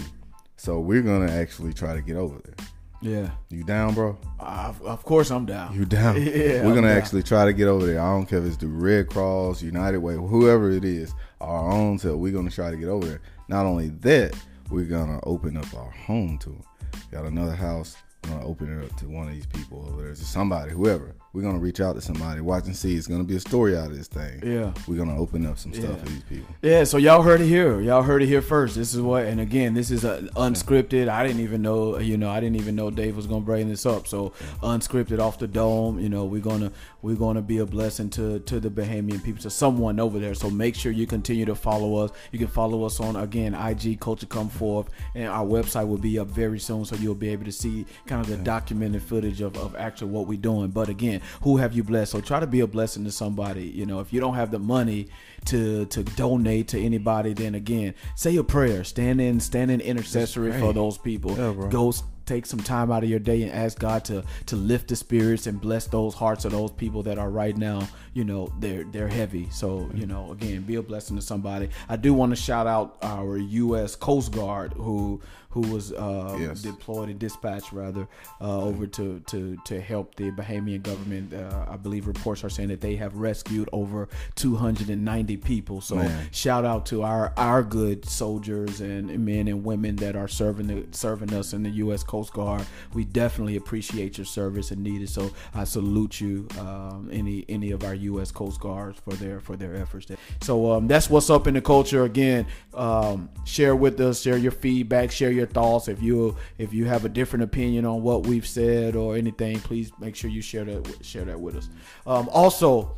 So 0.58 0.80
we're 0.80 1.02
gonna 1.02 1.32
actually 1.32 1.74
try 1.74 1.94
to 1.94 2.02
get 2.02 2.16
over 2.16 2.40
there. 2.44 2.68
Yeah. 3.06 3.30
You 3.50 3.64
down, 3.64 3.94
bro? 3.94 4.18
Uh, 4.40 4.74
of 4.84 5.04
course 5.04 5.30
I'm 5.30 5.46
down. 5.46 5.76
You 5.76 5.86
down? 5.86 6.16
yeah. 6.22 6.66
We're 6.66 6.74
gonna 6.74 6.90
actually 6.90 7.22
try 7.22 7.46
to 7.46 7.54
get 7.54 7.68
over 7.68 7.86
there. 7.86 8.02
I 8.02 8.10
don't 8.10 8.26
care 8.26 8.40
if 8.40 8.46
it's 8.46 8.58
the 8.58 8.68
Red 8.68 9.10
Cross, 9.10 9.62
United 9.62 10.00
Way, 10.00 10.16
whoever 10.16 10.72
it 10.72 10.84
is, 10.84 11.14
our 11.40 11.72
own 11.72 12.00
self. 12.00 12.18
We're 12.18 12.34
gonna 12.34 12.50
try 12.50 12.72
to 12.72 12.78
get 12.78 12.90
over 12.90 13.06
there. 13.06 13.22
Not 13.48 13.68
only 13.68 13.90
that, 14.02 14.36
we're 14.72 14.86
gonna 14.86 15.20
open 15.24 15.56
up 15.56 15.72
our 15.76 15.92
home 15.92 16.40
to 16.40 16.50
them. 16.50 16.64
Got 17.12 17.26
another 17.26 17.56
house. 17.56 17.96
We're 18.24 18.32
gonna 18.32 18.48
open 18.48 18.82
it 18.82 18.84
up 18.84 18.98
to 18.98 19.06
one 19.08 19.28
of 19.28 19.36
these 19.36 19.46
people 19.46 19.88
over 19.88 20.02
there, 20.02 20.16
to 20.16 20.26
somebody, 20.26 20.72
whoever 20.72 21.16
we're 21.36 21.42
gonna 21.42 21.60
reach 21.60 21.82
out 21.82 21.96
to 21.96 22.02
somebody, 22.02 22.40
watch 22.40 22.66
and 22.66 22.76
see. 22.76 22.96
It's 22.96 23.08
gonna 23.08 23.26
be 23.26 23.36
a 23.36 23.40
story 23.42 23.78
out 23.78 23.88
of 23.88 23.98
this 23.98 24.08
thing. 24.08 24.42
Yeah, 24.42 24.74
we're 24.88 24.98
gonna 24.98 25.20
open 25.20 25.46
up 25.46 25.58
some 25.58 25.74
stuff 25.74 25.90
yeah. 25.90 25.96
for 25.98 26.06
these 26.06 26.24
people. 26.24 26.56
Yeah, 26.62 26.84
so 26.86 26.98
y'all 26.98 27.24
heard 27.24 27.42
it 27.42 27.48
here. 27.48 27.82
Y'all 27.82 28.04
heard 28.04 28.24
it 28.24 28.28
here 28.28 28.42
first. 28.42 28.76
This 28.76 28.94
is 28.94 29.02
what, 29.02 29.26
and 29.26 29.42
again, 29.42 29.74
this 29.74 29.92
is 29.92 30.06
a 30.06 30.22
unscripted. 30.38 31.10
I 31.10 31.28
didn't 31.28 31.42
even 31.42 31.62
know, 31.62 32.00
you 32.00 32.16
know, 32.16 32.30
I 32.30 32.40
didn't 32.40 32.56
even 32.56 32.78
know 32.78 32.90
Dave 32.90 33.18
was 33.18 33.28
gonna 33.28 33.42
bring 33.42 33.68
this 33.68 33.86
up. 33.86 34.08
So 34.08 34.30
unscripted 34.64 35.20
off 35.20 35.38
the 35.38 35.48
dome. 35.48 36.00
You 36.00 36.08
know, 36.08 36.24
we're 36.24 36.42
gonna 36.42 36.72
we're 37.02 37.16
gonna 37.16 37.42
be 37.42 37.58
a 37.58 37.66
blessing 37.66 38.10
to 38.12 38.40
to 38.40 38.62
the 38.62 38.70
Bahamian 38.70 39.22
people, 39.22 39.42
to 39.42 39.50
someone 39.50 40.00
over 40.00 40.20
there. 40.20 40.36
So 40.36 40.50
make 40.50 40.76
sure 40.76 40.94
you 40.94 41.06
continue 41.06 41.46
to 41.46 41.56
follow 41.56 41.98
us. 41.98 42.12
You 42.32 42.40
can 42.40 42.48
follow 42.48 42.86
us 42.86 43.02
on 43.02 43.18
again 43.18 43.54
IG 43.54 44.00
Culture 44.00 44.26
Come 44.26 44.48
Forth, 44.48 44.90
and 45.14 45.28
our 45.28 45.46
website 45.46 45.86
will 45.86 45.98
be 45.98 46.18
up 46.18 46.28
very 46.28 46.60
soon, 46.60 46.86
so 46.86 46.96
you'll 46.96 47.14
be 47.14 47.30
able 47.30 47.44
to 47.44 47.52
see 47.52 47.86
kind 48.06 48.22
of 48.22 48.28
the 48.28 48.38
documented 48.38 49.02
footage 49.02 49.42
of 49.42 49.58
of 49.58 49.76
actually 49.76 50.12
what 50.12 50.28
we're 50.28 50.38
doing. 50.38 50.70
But 50.70 50.88
again, 50.88 51.22
who 51.42 51.58
have 51.58 51.74
you 51.74 51.84
blessed? 51.84 52.12
So 52.12 52.22
try 52.22 52.40
to 52.40 52.48
be 52.48 52.60
a 52.62 52.68
blessing 52.68 53.04
to 53.06 53.12
somebody. 53.12 53.66
You 53.66 53.86
know, 53.86 54.00
if 54.00 54.14
you 54.14 54.20
don't 54.20 54.36
have 54.36 54.52
the 54.52 54.60
money 54.60 55.08
to 55.46 55.86
to 55.88 56.04
donate 56.04 56.70
to 56.70 56.80
anybody, 56.80 57.34
then 57.34 57.56
again, 57.56 57.94
say 58.16 58.36
a 58.38 58.44
prayer. 58.44 58.84
Stand 58.84 59.22
in, 59.22 59.40
stand 59.40 59.72
in 59.72 59.82
intercessory 59.82 60.52
for 60.54 60.74
those 60.74 60.98
people. 60.98 61.38
Yeah, 61.38 61.70
Go 61.70 61.94
take 62.26 62.46
some 62.46 62.60
time 62.60 62.92
out 62.92 63.04
of 63.04 63.10
your 63.10 63.20
day 63.20 63.44
and 63.44 63.52
ask 63.52 63.80
God 63.80 64.04
to 64.06 64.24
to 64.48 64.56
lift 64.56 64.90
the 64.90 64.96
spirits 64.96 65.48
and 65.48 65.60
bless 65.62 65.88
those 65.88 66.14
hearts 66.14 66.46
of 66.46 66.52
those 66.52 66.72
people 66.72 67.04
that 67.04 67.18
are 67.18 67.30
right 67.30 67.56
now, 67.56 67.88
you 68.14 68.24
know, 68.24 68.52
they're 68.60 68.84
they're 68.86 69.08
heavy. 69.08 69.48
So, 69.52 69.90
you 69.94 70.06
know, 70.06 70.32
again, 70.32 70.64
be 70.64 70.76
a 70.76 70.82
blessing 70.82 71.16
to 71.16 71.22
somebody. 71.22 71.70
I 71.88 71.96
do 71.96 72.14
want 72.14 72.32
to 72.32 72.36
shout 72.36 72.68
out 72.68 72.98
our 73.02 73.38
US 73.38 73.96
Coast 73.96 74.32
Guard 74.32 74.74
who 74.74 75.22
who 75.56 75.62
was 75.72 75.94
uh, 75.94 76.36
yes. 76.38 76.62
deployed 76.62 77.08
and 77.08 77.18
dispatched 77.18 77.72
rather 77.72 78.10
uh, 78.42 78.62
over 78.62 78.86
to, 78.86 79.22
to 79.22 79.58
to 79.64 79.80
help 79.80 80.14
the 80.16 80.30
Bahamian 80.32 80.84
government. 80.84 81.34
Uh, 81.34 81.66
I 81.70 81.78
believe 81.78 82.08
reports 82.08 82.44
are 82.44 82.50
saying 82.50 82.68
that 82.70 82.82
they 82.82 82.98
have 82.98 83.16
rescued 83.16 83.70
over 83.72 84.10
290 84.36 85.38
people. 85.38 85.80
So 85.80 85.96
Man. 85.96 86.28
shout 86.32 86.66
out 86.66 86.86
to 86.88 87.04
our 87.04 87.32
our 87.38 87.64
good 87.64 88.04
soldiers 88.04 88.82
and 88.82 89.26
men 89.26 89.48
and 89.48 89.64
women 89.64 89.96
that 89.96 90.18
are 90.18 90.28
serving 90.28 90.68
the, 90.68 90.86
serving 90.92 91.34
us 91.34 91.54
in 91.54 91.64
the 91.64 91.70
U.S. 91.70 92.04
Coast 92.04 92.34
Guard. 92.34 92.66
We 92.94 93.06
definitely 93.06 93.56
appreciate 93.56 94.18
your 94.18 94.26
service 94.26 94.72
and 94.72 94.84
need 94.84 95.04
it. 95.04 95.10
So 95.10 95.32
I 95.54 95.64
salute 95.64 96.20
you, 96.20 96.50
um, 96.60 97.10
any 97.14 97.46
any 97.48 97.72
of 97.72 97.86
our 97.86 97.96
U.S. 97.96 98.30
Coast 98.30 98.60
Guards 98.60 99.00
for 99.00 99.14
their 99.14 99.40
for 99.40 99.56
their 99.56 99.74
efforts. 99.78 100.08
So 100.42 100.74
um, 100.74 100.90
that's 100.90 101.10
what's 101.10 101.30
up 101.30 101.48
in 101.48 101.54
the 101.54 101.62
culture. 101.62 102.04
Again, 102.04 102.46
um, 102.74 103.30
share 103.46 103.74
with 103.74 104.02
us, 104.02 104.22
share 104.22 104.38
your 104.38 104.52
feedback, 104.52 105.12
share 105.12 105.32
your 105.32 105.45
your 105.46 105.54
thoughts. 105.54 105.88
If 105.88 106.02
you 106.02 106.36
if 106.58 106.74
you 106.74 106.86
have 106.86 107.06
a 107.06 107.10
different 107.10 107.44
opinion 107.44 107.86
on 107.86 108.02
what 108.02 108.26
we've 108.28 108.48
said 108.48 108.96
or 108.96 109.16
anything, 109.16 109.60
please 109.60 109.92
make 110.00 110.16
sure 110.16 110.30
you 110.30 110.42
share 110.42 110.66
that 110.66 111.06
share 111.06 111.26
that 111.26 111.40
with 111.40 111.56
us. 111.56 111.70
Um, 112.06 112.30
also, 112.30 112.98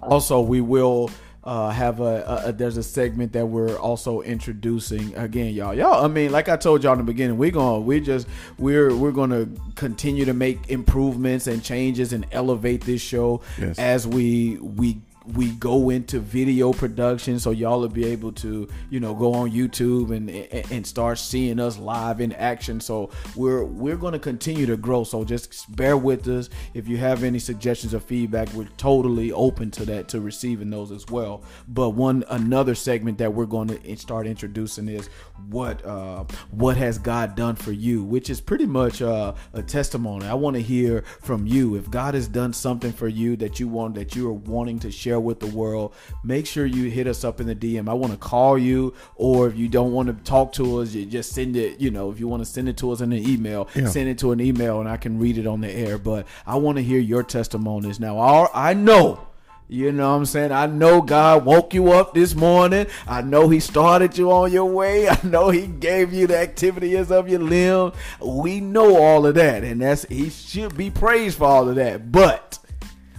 also 0.00 0.40
we 0.40 0.60
will. 0.60 1.10
Uh, 1.44 1.70
have 1.70 2.00
a, 2.00 2.42
a, 2.46 2.52
there's 2.52 2.76
a 2.76 2.82
segment 2.82 3.32
that 3.32 3.46
we're 3.46 3.78
also 3.78 4.20
introducing 4.22 5.14
again 5.14 5.54
y'all 5.54 5.72
y'all 5.72 6.04
i 6.04 6.08
mean 6.08 6.32
like 6.32 6.48
i 6.48 6.56
told 6.56 6.82
y'all 6.82 6.94
in 6.94 6.98
the 6.98 7.04
beginning 7.04 7.38
we're 7.38 7.52
gonna 7.52 7.78
we 7.78 8.00
just 8.00 8.26
we're 8.58 8.92
we're 8.92 9.12
gonna 9.12 9.46
continue 9.76 10.24
to 10.24 10.34
make 10.34 10.68
improvements 10.70 11.46
and 11.46 11.62
changes 11.62 12.12
and 12.12 12.26
elevate 12.32 12.80
this 12.80 13.00
show 13.00 13.40
yes. 13.60 13.78
as 13.78 14.08
we 14.08 14.56
we 14.56 15.00
we 15.34 15.52
go 15.52 15.90
into 15.90 16.20
video 16.20 16.72
production 16.72 17.38
so 17.38 17.50
y'all 17.50 17.80
will 17.80 17.88
be 17.88 18.04
able 18.04 18.32
to 18.32 18.68
you 18.90 19.00
know 19.00 19.14
go 19.14 19.34
on 19.34 19.50
youtube 19.50 20.14
and 20.14 20.30
and 20.70 20.86
start 20.86 21.18
seeing 21.18 21.58
us 21.60 21.78
live 21.78 22.20
in 22.20 22.32
action. 22.32 22.80
So 22.80 23.10
we're 23.34 23.64
we're 23.64 23.96
going 23.96 24.12
to 24.12 24.18
continue 24.18 24.66
to 24.66 24.76
grow. 24.76 25.04
So 25.04 25.24
just 25.24 25.74
bear 25.76 25.96
with 25.96 26.26
us. 26.28 26.48
If 26.74 26.88
you 26.88 26.96
have 26.98 27.22
any 27.22 27.38
suggestions 27.38 27.94
or 27.94 28.00
feedback 28.00 28.52
we're 28.52 28.68
totally 28.76 29.32
open 29.32 29.70
to 29.72 29.84
that 29.86 30.08
to 30.08 30.20
receiving 30.20 30.70
those 30.70 30.90
as 30.90 31.06
well. 31.08 31.42
But 31.68 31.90
one 31.90 32.24
another 32.30 32.74
segment 32.74 33.18
that 33.18 33.32
we're 33.32 33.46
going 33.46 33.68
to 33.68 33.96
start 33.96 34.26
introducing 34.26 34.88
is 34.88 35.08
what 35.48 35.84
uh 35.84 36.24
what 36.50 36.76
has 36.76 36.98
god 36.98 37.34
done 37.34 37.54
for 37.54 37.72
you 37.72 38.02
which 38.02 38.30
is 38.30 38.40
pretty 38.40 38.66
much 38.66 39.02
uh, 39.02 39.34
a 39.52 39.62
testimony. 39.62 40.26
I 40.26 40.34
want 40.34 40.54
to 40.56 40.62
hear 40.62 41.02
from 41.22 41.46
you. 41.46 41.76
If 41.76 41.90
god 41.90 42.14
has 42.14 42.28
done 42.28 42.52
something 42.52 42.92
for 42.92 43.08
you 43.08 43.36
that 43.36 43.60
you 43.60 43.68
want 43.68 43.94
that 43.96 44.14
you 44.14 44.28
are 44.28 44.32
wanting 44.32 44.78
to 44.80 44.90
share 44.90 45.15
share 45.16 45.20
with 45.20 45.40
the 45.40 45.46
world, 45.46 45.94
make 46.22 46.46
sure 46.46 46.66
you 46.66 46.90
hit 46.90 47.06
us 47.06 47.24
up 47.24 47.40
in 47.40 47.46
the 47.46 47.54
DM. 47.54 47.88
I 47.88 47.94
want 47.94 48.12
to 48.12 48.18
call 48.18 48.58
you, 48.58 48.94
or 49.16 49.48
if 49.48 49.56
you 49.56 49.68
don't 49.68 49.92
want 49.92 50.08
to 50.08 50.30
talk 50.30 50.52
to 50.54 50.80
us, 50.80 50.94
you 50.94 51.06
just 51.06 51.32
send 51.32 51.56
it. 51.56 51.80
You 51.80 51.90
know, 51.90 52.10
if 52.10 52.20
you 52.20 52.28
want 52.28 52.42
to 52.42 52.46
send 52.46 52.68
it 52.68 52.76
to 52.78 52.90
us 52.90 53.00
in 53.00 53.12
an 53.12 53.28
email, 53.28 53.68
yeah. 53.74 53.88
send 53.88 54.08
it 54.08 54.18
to 54.18 54.32
an 54.32 54.40
email, 54.40 54.80
and 54.80 54.88
I 54.88 54.96
can 54.96 55.18
read 55.18 55.38
it 55.38 55.46
on 55.46 55.60
the 55.60 55.70
air. 55.70 55.98
But 55.98 56.26
I 56.46 56.56
want 56.56 56.76
to 56.76 56.82
hear 56.82 57.00
your 57.00 57.22
testimonies. 57.22 57.98
Now, 58.00 58.50
I 58.52 58.74
know. 58.74 59.20
You 59.68 59.90
know 59.90 60.10
what 60.10 60.18
I'm 60.18 60.26
saying? 60.26 60.52
I 60.52 60.66
know 60.66 61.02
God 61.02 61.44
woke 61.44 61.74
you 61.74 61.90
up 61.90 62.14
this 62.14 62.36
morning. 62.36 62.86
I 63.08 63.20
know 63.22 63.48
He 63.48 63.58
started 63.58 64.16
you 64.16 64.30
on 64.30 64.52
your 64.52 64.66
way. 64.66 65.08
I 65.08 65.18
know 65.24 65.50
He 65.50 65.66
gave 65.66 66.12
you 66.12 66.28
the 66.28 66.38
activities 66.38 67.10
of 67.10 67.28
your 67.28 67.40
limb. 67.40 67.90
We 68.24 68.60
know 68.60 68.96
all 68.96 69.26
of 69.26 69.34
that. 69.34 69.64
And 69.64 69.80
that's 69.80 70.04
He 70.04 70.30
should 70.30 70.76
be 70.76 70.90
praised 70.90 71.38
for 71.38 71.46
all 71.46 71.68
of 71.68 71.74
that. 71.74 72.12
But 72.12 72.60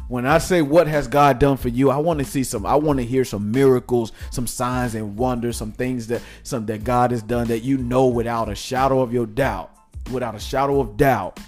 when 0.08 0.26
I 0.26 0.38
say 0.38 0.62
what 0.62 0.88
has 0.88 1.08
God 1.08 1.40
done 1.40 1.58
for 1.58 1.70
you, 1.70 1.90
I 1.90 1.98
want 1.98 2.20
to 2.20 2.26
see 2.26 2.44
some 2.44 2.66
I 2.66 2.76
want 2.76 3.00
to 3.00 3.06
hear 3.06 3.26
some 3.26 3.52
miracles, 3.52 4.12
some 4.32 4.48
signs 4.48 4.96
and 4.96 5.18
wonders, 5.18 5.58
some 5.58 5.72
things 5.72 6.08
that 6.08 6.22
some 6.44 6.66
that 6.68 6.84
God 6.84 7.12
has 7.12 7.22
done 7.22 7.48
that 7.48 7.60
you 7.60 7.78
know 7.78 8.08
without 8.08 8.50
a 8.50 8.56
shadow 8.56 9.02
of 9.02 9.14
your 9.14 9.26
doubt, 9.26 9.72
without 10.12 10.36
a 10.36 10.40
shadow 10.40 10.80
of 10.80 10.98
doubt 10.98 11.40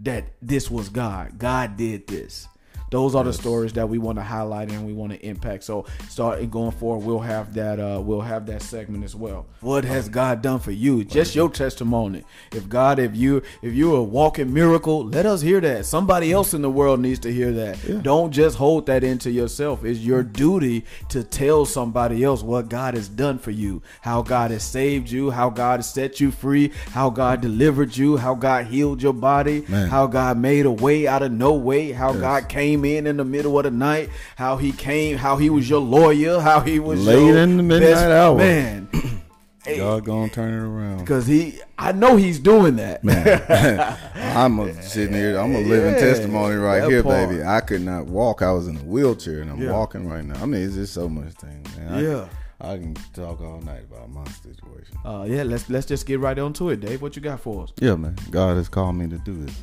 that 0.00 0.24
this 0.42 0.70
was 0.70 0.88
God. 0.88 1.38
God 1.38 1.76
did 1.76 2.06
this. 2.06 2.48
Those 2.90 3.14
are 3.14 3.24
the 3.24 3.32
stories 3.32 3.72
that 3.74 3.88
we 3.88 3.98
want 3.98 4.18
to 4.18 4.22
highlight 4.22 4.70
and 4.70 4.86
we 4.86 4.92
want 4.92 5.12
to 5.12 5.24
impact. 5.26 5.64
So 5.64 5.86
starting 6.08 6.50
going 6.50 6.72
forward, 6.72 7.04
we'll 7.06 7.18
have 7.20 7.54
that 7.54 7.78
uh, 7.78 8.00
we'll 8.00 8.20
have 8.20 8.46
that 8.46 8.62
segment 8.62 9.04
as 9.04 9.14
well. 9.14 9.46
What 9.60 9.84
has 9.84 10.08
God 10.08 10.42
done 10.42 10.58
for 10.60 10.70
you? 10.72 11.04
Just 11.04 11.34
your 11.34 11.50
testimony. 11.50 12.24
If 12.52 12.68
God, 12.68 12.98
if 12.98 13.16
you 13.16 13.42
if 13.62 13.74
you're 13.74 13.98
a 13.98 14.02
walking 14.02 14.52
miracle, 14.52 15.04
let 15.04 15.26
us 15.26 15.40
hear 15.40 15.60
that. 15.60 15.86
Somebody 15.86 16.32
else 16.32 16.54
in 16.54 16.62
the 16.62 16.70
world 16.70 17.00
needs 17.00 17.18
to 17.20 17.32
hear 17.32 17.52
that. 17.52 18.02
Don't 18.02 18.30
just 18.32 18.56
hold 18.56 18.86
that 18.86 19.04
into 19.04 19.30
yourself. 19.30 19.84
It's 19.84 20.00
your 20.00 20.22
duty 20.22 20.84
to 21.10 21.24
tell 21.24 21.64
somebody 21.66 22.24
else 22.24 22.42
what 22.42 22.68
God 22.68 22.94
has 22.94 23.08
done 23.08 23.38
for 23.38 23.50
you, 23.50 23.82
how 24.00 24.22
God 24.22 24.50
has 24.50 24.62
saved 24.62 25.10
you, 25.10 25.30
how 25.30 25.50
God 25.50 25.78
has 25.78 25.90
set 25.92 26.20
you 26.20 26.30
free, 26.30 26.72
how 26.90 27.10
God 27.10 27.40
delivered 27.40 27.96
you, 27.96 28.16
how 28.16 28.34
God 28.34 28.66
healed 28.66 29.02
your 29.02 29.12
body, 29.12 29.64
Man. 29.68 29.88
how 29.88 30.06
God 30.06 30.38
made 30.38 30.66
a 30.66 30.70
way 30.70 31.06
out 31.06 31.22
of 31.22 31.32
no 31.32 31.54
way, 31.54 31.92
how 31.92 32.12
God 32.12 32.48
came 32.48 32.77
in 32.84 33.06
in 33.06 33.16
the 33.16 33.24
middle 33.24 33.58
of 33.58 33.64
the 33.64 33.70
night, 33.70 34.10
how 34.36 34.56
He 34.56 34.72
came, 34.72 35.16
how 35.16 35.36
He 35.36 35.50
was 35.50 35.68
your 35.68 35.80
lawyer, 35.80 36.40
how 36.40 36.60
He 36.60 36.78
was 36.78 37.04
Late 37.06 37.14
your 37.26 37.38
in 37.38 37.56
the 37.58 37.62
midnight 37.62 37.90
best 37.92 38.04
hour. 38.10 38.36
Man, 38.36 38.88
y'all 39.66 40.00
gonna 40.00 40.28
turn 40.30 40.52
it 40.54 40.56
around. 40.66 40.98
Because 40.98 41.26
he, 41.26 41.58
I 41.78 41.92
know 41.92 42.16
he's 42.16 42.38
doing 42.38 42.76
that. 42.76 43.04
Man, 43.04 43.96
I'm 44.14 44.58
a, 44.60 44.82
sitting 44.82 45.14
here. 45.14 45.36
I'm 45.38 45.54
a 45.54 45.60
living 45.60 45.94
Yeah, 45.94 46.00
testimony 46.00 46.56
right 46.56 46.84
here, 46.88 47.02
part. 47.02 47.28
baby. 47.28 47.42
I 47.42 47.60
could 47.60 47.82
not 47.82 48.06
walk. 48.06 48.42
I 48.42 48.52
was 48.52 48.66
in 48.68 48.76
a 48.76 48.80
wheelchair, 48.84 49.40
and 49.42 49.50
I'm 49.50 49.60
Yeah. 49.62 49.72
walking 49.72 50.08
right 50.08 50.24
now. 50.24 50.42
I 50.42 50.46
mean, 50.46 50.62
it's 50.62 50.74
just 50.74 50.94
so 50.94 51.08
much 51.08 51.32
things, 51.34 51.76
man. 51.76 51.92
I, 51.92 52.00
Yeah. 52.02 52.28
I 52.60 52.76
can 52.76 52.94
talk 53.14 53.40
all 53.40 53.60
night 53.60 53.84
about 53.88 54.10
my 54.10 54.24
situation. 54.24 54.96
Uh, 55.04 55.24
yeah, 55.28 55.44
let's 55.44 55.70
let's 55.70 55.86
just 55.86 56.06
get 56.06 56.18
right 56.18 56.36
on 56.36 56.52
to 56.54 56.70
it, 56.70 56.80
Dave. 56.80 57.00
What 57.00 57.14
you 57.14 57.22
got 57.22 57.38
for 57.38 57.62
us? 57.62 57.72
Yeah, 57.80 57.94
man. 57.94 58.16
God 58.32 58.56
has 58.56 58.68
called 58.68 58.96
me 58.96 59.06
to 59.08 59.18
do 59.18 59.34
this. 59.44 59.54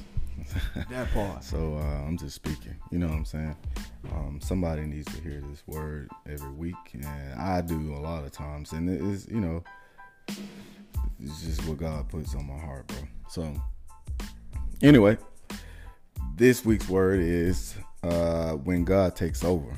That 0.89 1.11
part. 1.13 1.43
So 1.43 1.75
uh, 1.77 2.07
I'm 2.07 2.17
just 2.17 2.35
speaking. 2.35 2.75
You 2.91 2.99
know 2.99 3.07
what 3.07 3.15
I'm 3.15 3.25
saying? 3.25 3.55
Um, 4.11 4.39
somebody 4.41 4.83
needs 4.83 5.13
to 5.15 5.21
hear 5.21 5.41
this 5.49 5.63
word 5.67 6.09
every 6.29 6.51
week, 6.51 6.75
and 6.93 7.05
I 7.39 7.61
do 7.61 7.93
a 7.95 7.99
lot 7.99 8.23
of 8.23 8.31
times. 8.31 8.71
And 8.71 8.89
it 8.89 9.01
is, 9.01 9.27
you 9.29 9.39
know, 9.41 9.63
it's 11.19 11.41
just 11.43 11.65
what 11.67 11.77
God 11.77 12.07
puts 12.09 12.35
on 12.35 12.45
my 12.47 12.57
heart, 12.57 12.87
bro. 12.87 12.97
So 13.29 13.53
anyway, 14.81 15.17
this 16.37 16.63
week's 16.65 16.87
word 16.89 17.19
is 17.19 17.75
uh, 18.03 18.51
when 18.53 18.83
God 18.85 19.15
takes 19.15 19.43
over. 19.43 19.73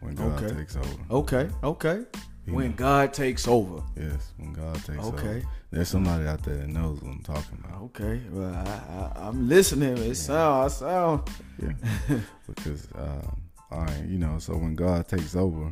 When 0.00 0.14
God 0.14 0.42
Okay. 0.44 0.54
takes 0.54 0.76
over. 0.76 1.02
Okay, 1.10 1.48
okay. 1.64 2.04
You 2.46 2.54
When 2.54 2.70
know. 2.70 2.76
God 2.76 3.12
takes 3.12 3.48
over. 3.48 3.82
Yes, 3.96 4.32
when 4.36 4.52
God 4.52 4.76
takes 4.84 4.98
over. 5.04 5.18
Okay. 5.18 5.44
There's 5.76 5.90
somebody 5.90 6.26
out 6.26 6.42
there 6.42 6.56
that 6.56 6.68
knows 6.68 7.02
what 7.02 7.12
I'm 7.12 7.22
talking 7.22 7.62
about. 7.62 7.82
Okay, 7.82 8.22
well, 8.30 8.50
I, 8.50 9.12
I'm 9.14 9.46
listening. 9.46 9.98
It 9.98 10.14
sound, 10.14 10.64
I 10.64 10.68
sound. 10.68 11.28
Yeah, 11.62 12.18
because 12.48 12.88
um, 12.94 13.42
all 13.70 13.82
right, 13.82 14.04
you 14.06 14.16
know, 14.16 14.38
so 14.38 14.56
when 14.56 14.74
God 14.74 15.06
takes 15.06 15.36
over, 15.36 15.70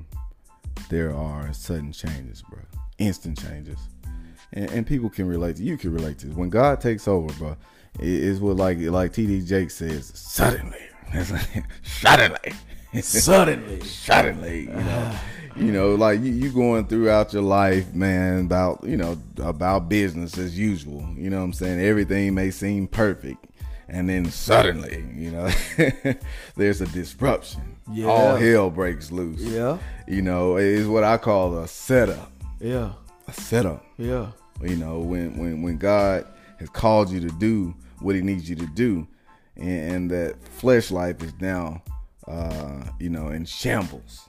there 0.90 1.14
are 1.14 1.50
sudden 1.54 1.90
changes, 1.90 2.42
bro, 2.42 2.58
instant 2.98 3.40
changes, 3.40 3.78
and, 4.52 4.70
and 4.72 4.86
people 4.86 5.08
can 5.08 5.26
relate. 5.26 5.56
to 5.56 5.62
You 5.62 5.78
can 5.78 5.90
relate 5.90 6.18
to 6.18 6.26
this. 6.26 6.36
When 6.36 6.50
God 6.50 6.82
takes 6.82 7.08
over, 7.08 7.32
bro, 7.38 7.56
it 7.98 8.06
is 8.06 8.40
what 8.40 8.56
like 8.56 8.78
like 8.80 9.14
TD 9.14 9.46
Jake 9.46 9.70
says, 9.70 10.12
suddenly, 10.14 10.84
It's 11.14 11.30
like, 11.32 11.64
suddenly, 11.82 12.52
Suddenly. 13.00 13.80
suddenly, 13.84 14.60
you 14.64 14.66
know. 14.66 15.18
You 15.56 15.70
know, 15.70 15.94
like 15.94 16.20
you, 16.20 16.32
you 16.32 16.50
going 16.50 16.86
throughout 16.86 17.32
your 17.32 17.42
life, 17.42 17.94
man, 17.94 18.46
about, 18.46 18.82
you 18.84 18.96
know, 18.96 19.16
about 19.38 19.88
business 19.88 20.36
as 20.36 20.58
usual. 20.58 21.06
You 21.16 21.30
know 21.30 21.38
what 21.38 21.44
I'm 21.44 21.52
saying? 21.52 21.78
Everything 21.80 22.34
may 22.34 22.50
seem 22.50 22.88
perfect. 22.88 23.46
And 23.88 24.08
then 24.08 24.30
suddenly, 24.30 25.04
you 25.14 25.30
know, 25.30 25.48
there's 26.56 26.80
a 26.80 26.86
disruption. 26.86 27.76
Yeah. 27.92 28.06
All 28.06 28.34
hell 28.34 28.68
breaks 28.70 29.12
loose. 29.12 29.40
Yeah, 29.42 29.78
You 30.08 30.22
know, 30.22 30.56
it 30.56 30.64
is 30.64 30.88
what 30.88 31.04
I 31.04 31.18
call 31.18 31.58
a 31.58 31.68
setup. 31.68 32.32
yeah, 32.60 32.92
A 33.28 33.32
setup. 33.32 33.84
yeah. 33.96 34.28
You 34.62 34.76
know, 34.76 35.00
when 35.00 35.36
when 35.36 35.62
when 35.62 35.76
God 35.78 36.26
has 36.58 36.68
called 36.70 37.10
you 37.10 37.20
to 37.20 37.28
do 37.38 37.74
what 38.00 38.14
He 38.16 38.22
needs 38.22 38.48
you 38.48 38.56
to 38.56 38.66
do, 38.74 39.06
and, 39.56 39.92
and 39.92 40.10
that 40.10 40.36
flesh 40.48 40.90
life 40.90 41.22
is 41.22 41.32
now, 41.40 41.82
uh, 42.26 42.84
you 42.98 43.10
know, 43.10 43.28
in 43.28 43.44
shambles. 43.44 44.26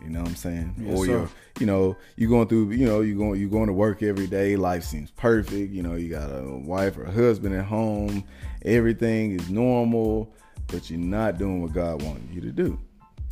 You 0.00 0.10
know 0.10 0.20
what 0.20 0.28
I'm 0.28 0.36
saying? 0.36 0.74
Yes, 0.78 0.96
or 0.96 1.06
you're, 1.06 1.28
you 1.58 1.66
know, 1.66 1.96
you're 2.16 2.30
going 2.30 2.46
through, 2.46 2.70
you 2.70 2.86
know, 2.86 3.00
you're 3.00 3.16
going, 3.16 3.40
you're 3.40 3.50
going 3.50 3.66
to 3.66 3.72
work 3.72 4.02
every 4.02 4.26
day. 4.28 4.54
Life 4.56 4.84
seems 4.84 5.10
perfect. 5.10 5.72
You 5.72 5.82
know, 5.82 5.96
you 5.96 6.08
got 6.08 6.30
a 6.30 6.44
wife 6.44 6.96
or 6.96 7.04
a 7.04 7.10
husband 7.10 7.54
at 7.54 7.64
home. 7.64 8.22
Everything 8.64 9.32
is 9.32 9.50
normal, 9.50 10.32
but 10.68 10.88
you're 10.88 11.00
not 11.00 11.38
doing 11.38 11.62
what 11.62 11.72
God 11.72 12.02
wanted 12.02 12.30
you 12.32 12.40
to 12.42 12.52
do. 12.52 12.78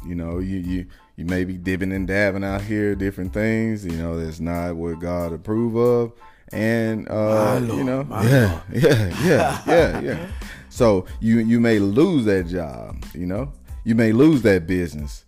You 0.05 0.15
know, 0.15 0.39
you 0.39 0.59
you 0.59 0.87
you 1.17 1.25
may 1.25 1.45
be 1.45 1.55
dipping 1.55 1.93
and 1.93 2.07
dabbing 2.07 2.45
out 2.45 2.63
here, 2.63 2.95
different 2.95 3.33
things. 3.33 3.85
You 3.85 3.97
know, 3.97 4.19
that's 4.23 4.41
not 4.41 4.77
what 4.77 4.99
God 5.01 5.33
approve 5.33 5.77
of, 5.77 6.13
and 6.53 7.09
uh, 7.09 7.59
Lord, 7.61 7.79
you 7.79 7.85
know, 7.85 8.07
yeah, 8.11 8.61
yeah, 8.73 9.25
yeah, 9.25 9.63
yeah, 9.67 10.01
yeah. 10.01 10.27
So 10.69 11.07
you 11.21 11.39
you 11.39 11.59
may 11.59 11.79
lose 11.79 12.27
that 12.27 12.49
job. 12.49 13.03
You 13.15 13.25
know, 13.27 13.53
you 13.85 13.95
may 13.95 14.13
lose 14.13 14.43
that 14.43 14.67
business. 14.67 15.25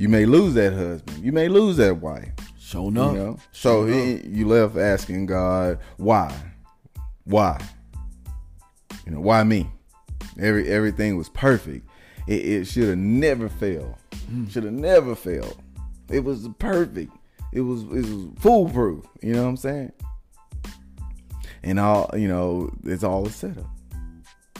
You 0.00 0.08
may 0.08 0.24
lose 0.24 0.54
that 0.54 0.72
husband. 0.72 1.22
You 1.22 1.30
may 1.30 1.48
lose 1.48 1.76
that 1.76 1.98
wife. 1.98 2.32
Show 2.58 2.84
You 2.84 2.90
know, 2.92 3.38
so 3.52 3.84
he, 3.84 4.26
you 4.26 4.48
left 4.48 4.78
asking 4.78 5.26
God 5.26 5.78
why, 5.98 6.34
why, 7.24 7.60
you 9.04 9.12
know, 9.12 9.20
why 9.20 9.42
me? 9.42 9.68
Every 10.38 10.66
everything 10.70 11.18
was 11.18 11.28
perfect. 11.28 11.86
It, 12.26 12.46
it 12.46 12.64
should 12.64 12.88
have 12.88 12.96
never 12.96 13.50
failed. 13.50 13.94
Should 14.48 14.64
have 14.64 14.72
never 14.72 15.14
failed. 15.14 15.60
It 16.08 16.24
was 16.24 16.48
perfect. 16.58 17.12
It 17.52 17.60
was 17.60 17.82
it 17.82 17.90
was 17.90 18.28
foolproof. 18.38 19.04
You 19.20 19.34
know 19.34 19.42
what 19.42 19.48
I'm 19.50 19.56
saying? 19.58 19.92
And 21.62 21.78
all 21.78 22.10
you 22.14 22.28
know, 22.28 22.70
it's 22.84 23.04
all 23.04 23.26
a 23.26 23.30
setup. 23.30 23.68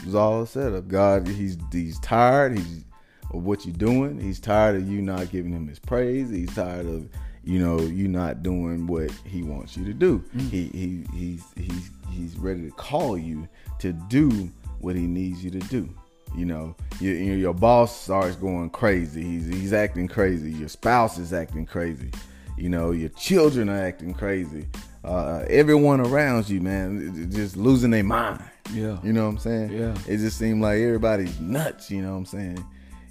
It's 0.05 0.15
all 0.15 0.43
a 0.43 0.47
setup. 0.47 0.89
God, 0.89 1.27
he's 1.27 1.57
he's 1.73 1.99
tired. 2.01 2.59
He's 2.59 2.85
of 3.33 3.45
what 3.45 3.65
you're 3.65 3.75
doing. 3.75 4.21
He's 4.21 4.41
tired 4.41 4.77
of 4.77 4.89
you 4.89 5.03
not 5.03 5.31
giving 5.31 5.53
him 5.53 5.69
his 5.69 5.79
praise. 5.79 6.31
He's 6.31 6.55
tired 6.55 6.87
of 6.87 7.09
you 7.43 7.59
know 7.59 7.81
you 7.81 8.09
not 8.09 8.43
doing 8.43 8.87
what 8.87 9.11
he 9.25 9.43
wants 9.43 9.77
you 9.77 9.85
to 9.85 9.95
do. 9.95 10.23
He 10.51 10.65
he 10.67 11.05
he's 11.15 11.45
he's 11.57 11.91
he's 12.11 12.37
ready 12.37 12.69
to 12.69 12.71
call 12.73 13.17
you 13.17 13.49
to 13.79 13.93
do 13.93 14.51
what 14.81 14.97
he 14.97 15.07
needs 15.07 15.43
you 15.45 15.51
to 15.51 15.59
do. 15.59 15.89
You 16.37 16.45
know, 16.45 16.77
your 17.01 17.15
your, 17.15 17.37
your 17.37 17.55
boss 17.55 18.01
starts 18.03 18.37
going 18.37 18.71
crazy. 18.71 19.23
He's 19.23 19.47
he's 19.47 19.73
acting 19.73 20.09
crazy. 20.09 20.53
Your 20.53 20.69
spouse 20.69 21.19
is 21.19 21.33
acting 21.33 21.67
crazy. 21.67 22.11
You 22.57 22.69
know, 22.69 22.91
your 22.91 23.09
children 23.11 23.69
are 23.69 23.83
acting 23.83 24.13
crazy. 24.13 24.67
Uh, 25.03 25.45
everyone 25.49 26.01
around 26.01 26.49
you, 26.49 26.61
man, 26.61 27.31
just 27.33 27.57
losing 27.57 27.91
their 27.91 28.05
mind. 28.05 28.43
Yeah. 28.73 28.99
You 29.03 29.13
know 29.13 29.25
what 29.25 29.31
I'm 29.31 29.39
saying? 29.39 29.73
Yeah. 29.73 29.95
It 30.07 30.19
just 30.19 30.39
seemed 30.39 30.61
like 30.61 30.79
everybody's 30.79 31.41
nuts, 31.41 31.91
you 31.91 32.03
know 32.03 32.13
what 32.13 32.19
I'm 32.19 32.27
saying? 32.27 32.65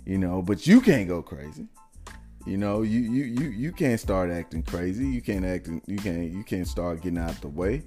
You 0.09 0.17
know, 0.17 0.41
but 0.41 0.65
you 0.65 0.81
can't 0.81 1.07
go 1.07 1.21
crazy. 1.21 1.67
You 2.43 2.57
know, 2.57 2.81
you 2.81 2.99
you 3.01 3.25
you 3.25 3.49
you 3.49 3.71
can't 3.71 3.99
start 3.99 4.31
acting 4.31 4.63
crazy. 4.63 5.05
You 5.05 5.21
can't 5.21 5.45
act 5.45 5.69
you 5.85 5.97
can't 5.97 6.31
you 6.31 6.43
can't 6.43 6.67
start 6.67 7.03
getting 7.03 7.19
out 7.19 7.39
the 7.41 7.47
way, 7.47 7.83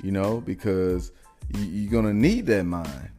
you 0.00 0.12
know, 0.12 0.40
because 0.40 1.10
you, 1.52 1.64
you're 1.64 1.90
gonna 1.90 2.14
need 2.14 2.46
that 2.46 2.62
mind. 2.62 3.10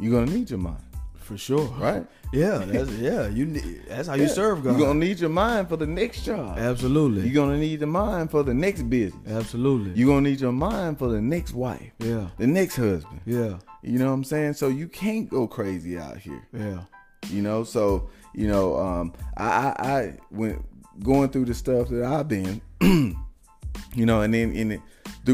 You're 0.00 0.10
gonna 0.10 0.36
need 0.36 0.50
your 0.50 0.58
mind, 0.58 0.82
For 1.14 1.38
sure. 1.38 1.68
right? 1.78 2.04
Yeah, 2.32 2.58
that's 2.66 2.90
yeah. 2.94 3.28
You 3.28 3.46
need, 3.46 3.82
that's 3.86 4.08
how 4.08 4.14
you 4.14 4.26
serve 4.26 4.64
God. 4.64 4.70
You're 4.76 4.88
gonna 4.88 4.98
need 4.98 5.20
your 5.20 5.30
mind 5.30 5.68
for 5.68 5.76
the 5.76 5.86
next 5.86 6.24
job. 6.24 6.58
Absolutely. 6.58 7.28
You're 7.28 7.40
gonna 7.46 7.56
need 7.56 7.78
the 7.78 7.86
mind 7.86 8.32
for 8.32 8.42
the 8.42 8.52
next 8.52 8.82
business. 8.90 9.30
Absolutely. 9.30 9.92
You're 9.92 10.08
gonna 10.08 10.28
need 10.28 10.40
your 10.40 10.50
mind 10.50 10.98
for 10.98 11.06
the 11.06 11.20
next 11.20 11.54
wife, 11.54 11.92
yeah. 12.00 12.30
the 12.36 12.48
next 12.48 12.74
husband. 12.74 13.20
Yeah. 13.24 13.58
You 13.82 14.00
know 14.00 14.06
what 14.06 14.14
I'm 14.14 14.24
saying? 14.24 14.54
So 14.54 14.66
you 14.66 14.88
can't 14.88 15.28
go 15.28 15.46
crazy 15.46 15.96
out 15.96 16.16
here. 16.16 16.42
Yeah. 16.52 16.80
You 17.30 17.42
know 17.42 17.64
so 17.64 18.08
you 18.34 18.46
know 18.48 18.76
um 18.78 19.12
i 19.36 19.44
i, 19.78 19.88
I 19.92 20.18
went 20.30 20.62
going 21.02 21.28
through 21.30 21.46
the 21.46 21.54
stuff 21.54 21.88
that 21.88 22.04
i've 22.04 22.28
been 22.28 22.60
you 22.80 24.06
know 24.06 24.22
and 24.22 24.32
then 24.32 24.52
in 24.52 24.72
it 24.72 24.80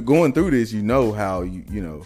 going 0.04 0.32
through 0.32 0.50
this 0.52 0.72
you 0.72 0.82
know 0.82 1.12
how 1.12 1.42
you 1.42 1.64
you 1.70 1.82
know 1.82 2.02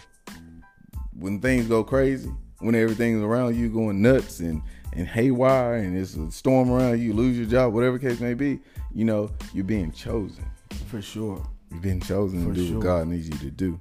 when 1.17 1.39
things 1.39 1.67
go 1.67 1.83
crazy 1.83 2.31
when 2.59 2.75
everything's 2.75 3.21
around 3.23 3.55
you 3.55 3.69
going 3.69 4.01
nuts 4.01 4.39
and 4.39 4.61
and 4.93 5.07
haywire 5.07 5.75
and 5.75 5.95
it's 5.97 6.15
a 6.15 6.31
storm 6.31 6.71
around 6.71 6.99
you, 6.99 7.13
lose 7.13 7.37
your 7.37 7.45
job 7.45 7.73
whatever 7.73 7.99
case 7.99 8.19
may 8.19 8.33
be 8.33 8.59
you 8.93 9.05
know 9.05 9.29
you're 9.53 9.63
being 9.63 9.91
chosen 9.91 10.43
For 10.87 11.01
sure. 11.01 11.43
You've 11.71 11.81
been 11.81 11.99
chosen 12.01 12.43
For 12.45 12.49
to 12.53 12.55
do 12.55 12.65
sure. 12.67 12.75
what 12.77 12.83
God 12.83 13.07
needs 13.09 13.27
you 13.27 13.37
to 13.39 13.51
do. 13.51 13.79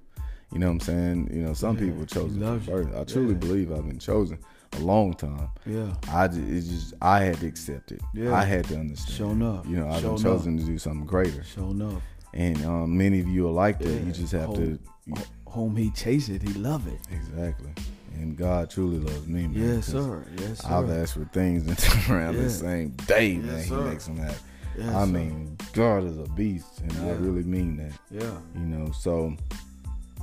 You 0.52 0.58
know 0.58 0.66
what 0.66 0.72
I'm 0.72 0.80
saying? 0.80 1.30
You 1.32 1.42
know, 1.42 1.52
some 1.54 1.76
Yeah, 1.76 1.84
people 1.84 2.04
chosen 2.04 2.30
he 2.30 2.40
from 2.40 2.66
loves 2.66 2.66
you. 2.66 2.98
I 3.00 3.04
truly 3.04 3.32
Yeah. 3.34 3.38
believe 3.38 3.72
I've 3.72 3.86
been 3.86 3.98
chosen 4.00 4.38
a 4.76 4.85
long 4.85 5.14
time. 5.14 5.49
Yeah. 5.64 5.92
I 6.11 6.28
just, 6.28 6.71
just 6.71 6.95
I 7.00 7.21
had 7.21 7.37
to 7.40 7.47
accept 7.47 7.92
it. 7.92 8.00
Yeah. 8.14 8.35
I 8.35 8.45
had 8.45 8.64
to 8.66 8.76
understand. 8.76 9.16
Sure 9.16 9.33
enough. 9.33 9.66
You 9.66 9.76
know, 9.78 9.88
I've 9.88 10.00
Sure 10.00 10.18
chosen 10.18 10.56
to 10.59 10.64
do 10.64 10.78
something 10.78 11.06
greater, 11.06 11.42
Show 11.45 11.71
enough. 11.71 12.02
and 12.35 12.62
um, 12.64 12.97
many 12.97 13.21
of 13.21 13.28
you 13.28 13.47
are 13.49 13.52
like 13.52 13.78
that. 13.80 13.88
Yeah. 13.88 14.00
You 14.00 14.12
just 14.12 14.33
have 14.33 14.54
to. 14.54 14.78
You, 15.06 15.14
whom 15.49 15.76
he 15.76 15.90
it, 16.28 16.42
he 16.42 16.52
love 16.54 16.87
it. 16.87 16.99
Exactly. 17.11 17.71
And 18.14 18.37
God 18.37 18.71
truly 18.71 18.99
loves 18.99 19.26
me, 19.26 19.47
man. 19.47 19.76
Yes, 19.76 19.87
sir. 19.87 20.25
Yes, 20.38 20.62
sir. 20.62 20.68
I've 20.68 20.90
asked 20.90 21.14
for 21.14 21.25
things 21.26 21.66
and 21.68 21.78
turn 21.78 22.16
around 22.16 22.35
Yeah. 22.37 22.42
the 22.42 22.50
same 22.50 22.90
day, 23.06 23.33
Yes, 23.33 23.71
man. 23.71 23.78
he 23.83 23.88
makes 23.90 24.06
them 24.06 24.16
happen. 24.16 24.37
Yes, 24.78 24.88
I 24.95 25.00
sir. 25.04 25.06
mean, 25.06 25.56
God 25.73 26.04
is 26.04 26.18
a 26.18 26.25
beast, 26.30 26.80
and 26.80 26.92
I 27.09 27.12
really 27.12 27.42
mean 27.42 27.76
that. 27.78 27.92
yeah. 28.11 28.38
You 28.54 28.66
know, 28.66 28.90
so 28.92 29.35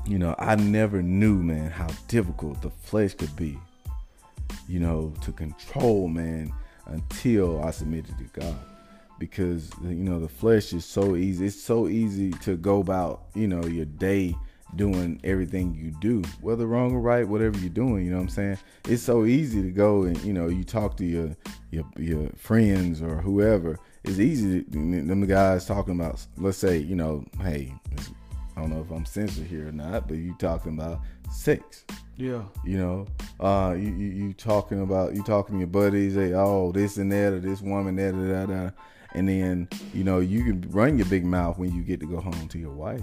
you 0.06 0.20
know, 0.20 0.36
I 0.38 0.56
never 0.56 1.02
knew, 1.02 1.36
man, 1.42 1.72
how 1.72 1.88
difficult 2.10 2.62
the 2.62 2.70
flesh 2.70 3.14
could 3.14 3.34
be. 3.38 3.58
You 4.68 4.80
know, 4.80 5.14
to 5.22 5.32
control, 5.32 6.08
man, 6.08 6.54
until 6.86 7.64
I 7.64 7.72
submitted 7.72 8.18
to 8.18 8.40
God. 8.40 8.58
Because 9.20 9.70
you 9.82 10.04
know, 10.04 10.20
the 10.20 10.28
flesh 10.28 10.74
is 10.74 10.86
so 10.86 11.16
easy. 11.16 11.46
It's 11.46 11.62
so 11.62 11.88
easy 11.88 12.32
to 12.32 12.58
go 12.58 12.80
about, 12.80 13.26
you 13.36 13.48
know, 13.48 13.64
your 13.66 13.86
day 13.86 14.36
doing 14.76 15.20
everything 15.24 15.76
you 15.76 15.92
do, 16.02 16.22
whether 16.42 16.66
wrong 16.66 16.94
or 16.94 17.00
right, 17.00 17.28
whatever 17.28 17.58
you're 17.60 17.70
doing. 17.70 18.06
You 18.06 18.12
know 18.12 18.18
what 18.18 18.24
I'm 18.24 18.30
saying? 18.30 18.58
It's 18.88 19.04
so 19.04 19.26
easy 19.26 19.62
to 19.62 19.70
go 19.70 20.04
and 20.04 20.22
you 20.24 20.34
know, 20.34 20.48
you 20.48 20.64
talk 20.64 20.98
to 20.98 21.06
your 21.06 21.36
your 21.72 21.86
your 21.98 22.30
friends 22.36 23.02
or 23.02 23.22
whoever. 23.22 23.80
It's 24.04 24.20
easy. 24.20 24.64
To, 24.64 24.70
them 24.72 25.26
guys 25.26 25.66
talking 25.66 25.96
about, 25.96 26.26
let's 26.38 26.58
say, 26.58 26.78
you 26.78 26.96
know, 26.96 27.26
hey, 27.42 27.74
I 28.56 28.62
don't 28.62 28.70
know 28.70 28.82
if 28.82 28.92
I'm 28.92 29.06
censored 29.06 29.48
here 29.48 29.68
or 29.68 29.72
not, 29.72 30.08
but 30.08 30.18
you 30.18 30.36
talking 30.38 30.78
about 30.78 31.02
sex. 31.34 31.86
Yeah. 32.16 32.44
You 32.64 32.78
know, 32.78 33.08
uh, 33.40 33.74
you, 33.74 33.90
you 33.90 34.08
you 34.28 34.34
talking 34.34 34.82
about 34.82 35.16
you 35.16 35.24
talking 35.24 35.56
to 35.56 35.60
your 35.60 35.68
buddies, 35.68 36.16
they 36.16 36.34
oh 36.34 36.72
this 36.72 36.98
and 36.98 37.12
that 37.12 37.34
or 37.34 37.40
this 37.40 37.62
woman 37.62 37.96
that 37.96 38.12
da, 38.14 38.46
da, 38.46 38.66
da. 38.66 38.70
and 39.16 39.28
then 39.28 39.68
you 39.94 40.04
know 40.04 40.20
you 40.20 40.44
can 40.44 40.62
run 40.70 40.98
your 40.98 41.08
big 41.08 41.26
mouth 41.26 41.58
when 41.58 41.74
you 41.74 41.82
get 41.82 42.00
to 42.02 42.06
go 42.06 42.20
home 42.22 42.48
to 42.50 42.60
your 42.60 42.72
wife. 42.74 43.02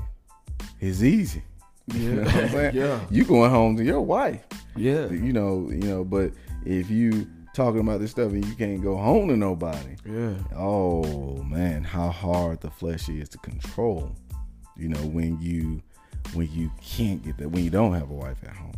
It's 0.80 1.02
easy. 1.02 1.42
You 1.92 2.12
know 2.12 2.22
what 2.22 2.34
I'm 2.36 2.48
saying? 2.50 2.76
Yeah. 2.76 3.00
You 3.10 3.24
going 3.24 3.50
home 3.50 3.76
to 3.76 3.82
your 3.82 4.00
wife. 4.00 4.44
Yeah. 4.76 5.10
You 5.10 5.32
know, 5.32 5.68
you 5.70 5.82
know, 5.88 6.04
but 6.04 6.30
if 6.64 6.88
you 6.88 7.26
talking 7.52 7.80
about 7.80 7.98
this 7.98 8.12
stuff 8.12 8.30
and 8.30 8.44
you 8.44 8.54
can't 8.54 8.80
go 8.80 8.96
home 8.96 9.26
to 9.26 9.36
nobody, 9.36 9.96
Yeah. 10.06 10.34
oh 10.54 11.42
man, 11.42 11.82
how 11.82 12.10
hard 12.10 12.60
the 12.60 12.70
flesh 12.70 13.08
is 13.08 13.28
to 13.30 13.38
control. 13.38 14.14
You 14.76 14.90
know, 14.90 15.00
when 15.00 15.40
you 15.40 15.82
when 16.34 16.50
you 16.52 16.70
can't 16.82 17.24
get 17.24 17.36
that, 17.38 17.48
when 17.50 17.64
you 17.64 17.70
don't 17.70 17.94
have 17.94 18.10
a 18.10 18.14
wife 18.14 18.38
at 18.44 18.56
home. 18.56 18.72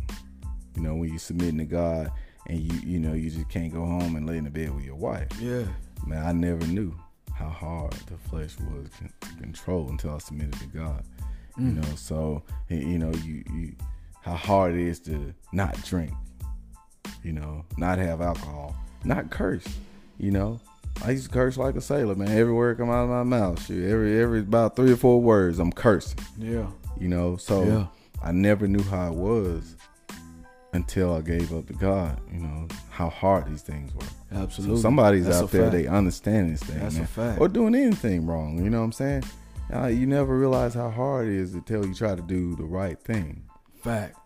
You 0.75 0.81
know, 0.81 0.95
when 0.95 1.09
you're 1.09 1.19
submitting 1.19 1.59
to 1.59 1.65
God 1.65 2.11
and 2.47 2.59
you 2.59 2.79
you 2.79 2.99
know 2.99 3.13
you 3.13 3.29
just 3.29 3.49
can't 3.49 3.71
go 3.71 3.85
home 3.85 4.15
and 4.15 4.25
lay 4.27 4.37
in 4.37 4.43
the 4.43 4.49
bed 4.49 4.73
with 4.75 4.85
your 4.85 4.95
wife. 4.95 5.27
Yeah. 5.39 5.65
Man, 6.05 6.25
I 6.25 6.31
never 6.31 6.65
knew 6.67 6.93
how 7.33 7.49
hard 7.49 7.93
the 7.93 8.17
flesh 8.29 8.55
was 8.59 8.89
to 8.99 9.41
control 9.41 9.89
until 9.89 10.15
I 10.15 10.17
submitted 10.17 10.59
to 10.59 10.67
God. 10.67 11.03
You 11.57 11.65
mm. 11.65 11.75
know, 11.75 11.95
so 11.95 12.43
you 12.69 12.97
know 12.97 13.11
you 13.23 13.43
you 13.53 13.75
how 14.21 14.35
hard 14.35 14.73
it 14.73 14.81
is 14.81 14.99
to 15.01 15.33
not 15.51 15.81
drink. 15.83 16.11
You 17.23 17.33
know, 17.33 17.65
not 17.77 17.99
have 17.99 18.21
alcohol, 18.21 18.75
not 19.03 19.29
curse. 19.29 19.65
You 20.17 20.31
know, 20.31 20.59
I 21.05 21.11
used 21.11 21.25
to 21.25 21.31
curse 21.31 21.57
like 21.57 21.75
a 21.75 21.81
sailor, 21.81 22.15
man. 22.15 22.29
Every 22.29 22.53
word 22.53 22.77
come 22.77 22.89
out 22.89 23.03
of 23.03 23.09
my 23.09 23.23
mouth, 23.23 23.63
shit. 23.65 23.89
Every 23.89 24.19
every 24.21 24.39
about 24.39 24.75
three 24.75 24.91
or 24.91 24.97
four 24.97 25.21
words, 25.21 25.59
I'm 25.59 25.71
cursing. 25.71 26.19
Yeah. 26.37 26.67
You 26.99 27.07
know, 27.09 27.37
so 27.37 27.63
Yeah. 27.63 27.85
I 28.23 28.31
never 28.31 28.67
knew 28.67 28.83
how 28.83 29.07
it 29.11 29.15
was 29.15 29.75
until 30.73 31.13
I 31.13 31.21
gave 31.21 31.53
up 31.53 31.67
to 31.67 31.73
God. 31.73 32.19
You 32.31 32.39
know 32.39 32.67
how 32.89 33.09
hard 33.09 33.47
these 33.47 33.61
things 33.61 33.93
were. 33.93 34.01
Absolutely. 34.31 34.77
So 34.77 34.81
somebody's 34.81 35.25
That's 35.25 35.41
out 35.43 35.51
there, 35.51 35.63
fact. 35.63 35.73
they 35.73 35.87
understand 35.87 36.51
this 36.53 36.63
thing, 36.63 36.79
That's 36.79 36.97
a 36.97 37.05
fact. 37.05 37.39
Or 37.41 37.47
doing 37.47 37.75
anything 37.75 38.25
wrong. 38.25 38.63
You 38.63 38.69
know 38.69 38.79
what 38.79 38.85
I'm 38.85 38.91
saying? 38.93 39.23
Uh, 39.73 39.87
you 39.87 40.05
never 40.05 40.37
realize 40.37 40.73
how 40.73 40.89
hard 40.89 41.27
it 41.27 41.33
is 41.33 41.53
until 41.53 41.85
you 41.85 41.93
try 41.93 42.15
to 42.15 42.21
do 42.21 42.55
the 42.55 42.63
right 42.65 42.99
thing. 43.01 43.43
fact. 43.81 44.17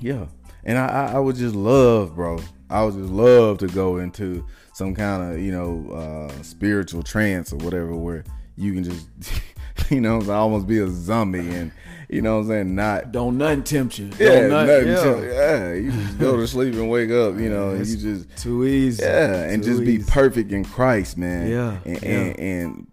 Yeah. 0.00 0.26
And 0.64 0.78
I, 0.78 0.86
I, 0.86 1.12
I 1.14 1.18
would 1.18 1.36
just 1.36 1.54
love, 1.54 2.14
bro. 2.16 2.38
I 2.68 2.84
would 2.84 2.94
just 2.94 3.10
love 3.10 3.58
to 3.58 3.66
go 3.68 3.98
into 3.98 4.44
some 4.72 4.94
kind 4.94 5.32
of, 5.32 5.40
you 5.40 5.52
know, 5.52 5.92
uh, 5.94 6.42
spiritual 6.42 7.02
trance 7.02 7.52
or 7.52 7.56
whatever 7.56 7.94
where 7.96 8.24
you 8.56 8.72
can 8.74 8.82
just, 8.84 9.08
you 9.90 10.00
know, 10.00 10.20
almost 10.30 10.66
be 10.66 10.78
a 10.78 10.88
zombie 10.88 11.48
and, 11.54 11.72
you 12.08 12.22
know 12.22 12.36
what 12.36 12.42
I'm 12.42 12.48
saying, 12.48 12.74
not 12.74 13.12
Don't 13.12 13.36
nothing 13.38 13.62
tempt 13.64 13.98
you. 13.98 14.10
yeah, 14.18 14.48
Don't 14.48 14.50
nothing. 14.50 14.88
yeah. 14.88 15.02
to- 15.02 15.26
yeah, 15.26 15.72
you 15.74 15.90
just 15.92 16.18
go 16.18 16.36
to 16.36 16.46
sleep 16.46 16.74
and 16.74 16.88
wake 16.90 17.10
up, 17.10 17.36
you 17.38 17.48
know, 17.50 17.70
It's 17.70 17.90
you 17.90 17.96
just 18.16 18.36
Too 18.42 18.64
easy. 18.66 19.02
yeah, 19.02 19.42
and 19.44 19.62
Too 19.62 19.70
just 19.70 19.84
be 19.84 19.98
perfect 19.98 20.52
in 20.52 20.64
Christ, 20.64 21.16
man. 21.18 21.48
Yeah, 21.50 21.78
and, 21.84 22.02
yeah. 22.02 22.08
And, 22.08 22.38
and 22.38 22.86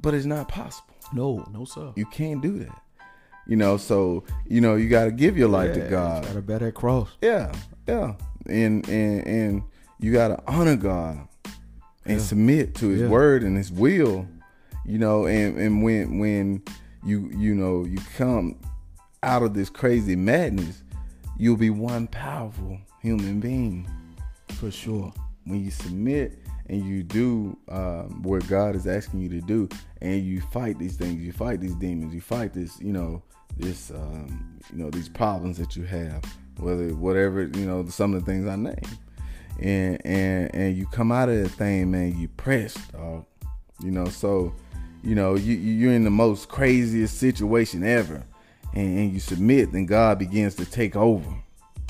but 0.00 0.14
it's 0.14 0.26
not 0.26 0.48
possible. 0.48 0.94
No, 1.12 1.46
no, 1.52 1.64
sir. 1.64 1.92
You 1.96 2.06
can't 2.06 2.40
do 2.42 2.58
that. 2.60 2.80
You 3.46 3.56
know, 3.56 3.76
so 3.76 4.24
you 4.46 4.60
know 4.60 4.76
you 4.76 4.88
got 4.88 5.04
to 5.06 5.10
give 5.10 5.36
your 5.36 5.48
life 5.48 5.76
Yeah, 5.76 5.84
to 5.84 5.90
God. 5.90 6.22
Gotta 6.24 6.42
bear 6.42 6.58
that 6.60 6.74
cross. 6.74 7.08
Yeah, 7.20 7.52
yeah, 7.88 8.14
and 8.46 8.88
and 8.88 9.26
and 9.26 9.62
you 9.98 10.12
got 10.12 10.28
to 10.28 10.42
honor 10.46 10.76
God 10.76 11.26
and 12.04 12.18
Yeah. 12.18 12.24
submit 12.24 12.74
to 12.76 12.88
His 12.88 13.08
word 13.08 13.42
and 13.42 13.56
His 13.56 13.70
will. 13.72 14.26
You 14.86 14.98
know, 14.98 15.26
and 15.26 15.58
and 15.58 15.82
when 15.82 16.18
when 16.18 16.62
you 17.04 17.30
you 17.36 17.54
know 17.54 17.84
you 17.84 17.98
come 18.16 18.58
out 19.22 19.42
of 19.42 19.54
this 19.54 19.70
crazy 19.70 20.16
madness, 20.16 20.82
you'll 21.38 21.56
be 21.56 21.70
one 21.70 22.06
powerful 22.08 22.78
human 23.00 23.40
being. 23.40 23.88
For 24.54 24.70
sure. 24.70 25.12
when 25.44 25.64
you 25.64 25.70
submit 25.72 26.38
and 26.68 26.84
you 26.84 27.02
do 27.02 27.58
um, 27.68 28.22
what 28.22 28.46
God 28.48 28.76
is 28.76 28.86
asking 28.86 29.20
you 29.20 29.28
to 29.30 29.40
do, 29.40 29.68
and 30.00 30.24
you 30.24 30.40
fight 30.40 30.78
these 30.78 30.96
things, 30.96 31.20
you 31.20 31.32
fight 31.32 31.60
these 31.60 31.74
demons, 31.74 32.14
you 32.14 32.20
fight 32.20 32.52
this, 32.52 32.80
you 32.80 32.92
know, 32.92 33.22
this, 33.56 33.90
um, 33.90 34.58
you 34.72 34.78
know, 34.78 34.90
these 34.90 35.08
problems 35.08 35.58
that 35.58 35.76
you 35.76 35.84
have, 35.84 36.22
whether 36.58 36.94
whatever, 36.94 37.42
you 37.42 37.66
know, 37.66 37.84
some 37.86 38.14
of 38.14 38.24
the 38.24 38.30
things 38.30 38.46
I 38.46 38.56
name, 38.56 38.76
and 39.60 40.00
and 40.06 40.54
and 40.54 40.76
you 40.76 40.86
come 40.86 41.10
out 41.10 41.28
of 41.28 41.42
that 41.42 41.50
thing, 41.50 41.90
man, 41.90 42.16
you 42.16 42.28
pressed, 42.28 42.92
dog, 42.92 43.26
you 43.82 43.90
know, 43.90 44.06
so, 44.06 44.54
you 45.02 45.14
know, 45.14 45.34
you 45.34 45.54
you- 45.54 45.72
you're 45.74 45.92
in 45.92 46.04
the 46.04 46.10
most 46.10 46.48
craziest 46.48 47.18
situation 47.18 47.82
ever, 47.84 48.22
and, 48.74 48.98
and 48.98 49.12
you 49.12 49.20
submit, 49.20 49.72
then 49.72 49.86
God 49.86 50.18
begins 50.18 50.54
to 50.56 50.64
take 50.64 50.96
over. 50.96 51.30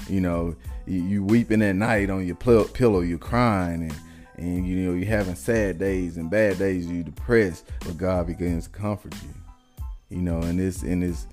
You 0.08 0.20
know 0.20 0.56
you, 0.86 1.00
you 1.02 1.24
weeping 1.24 1.62
at 1.62 1.76
night 1.76 2.10
on 2.10 2.26
your 2.26 2.34
pl- 2.34 2.64
pillow 2.64 3.00
you're 3.02 3.18
crying 3.18 3.82
and 3.82 3.94
and 4.36 4.66
you 4.66 4.76
know 4.78 4.94
you're 4.96 5.06
having 5.06 5.36
sad 5.36 5.78
days 5.78 6.16
and 6.16 6.28
bad 6.28 6.58
days 6.58 6.88
you're 6.88 7.04
depressed 7.04 7.70
but 7.80 7.96
god 7.96 8.26
begins 8.26 8.64
to 8.64 8.70
comfort 8.70 9.14
you. 9.22 10.16
You 10.16 10.22
know 10.22 10.40
and 10.40 10.58
this 10.58 10.82
and 10.82 11.04
this 11.04 11.28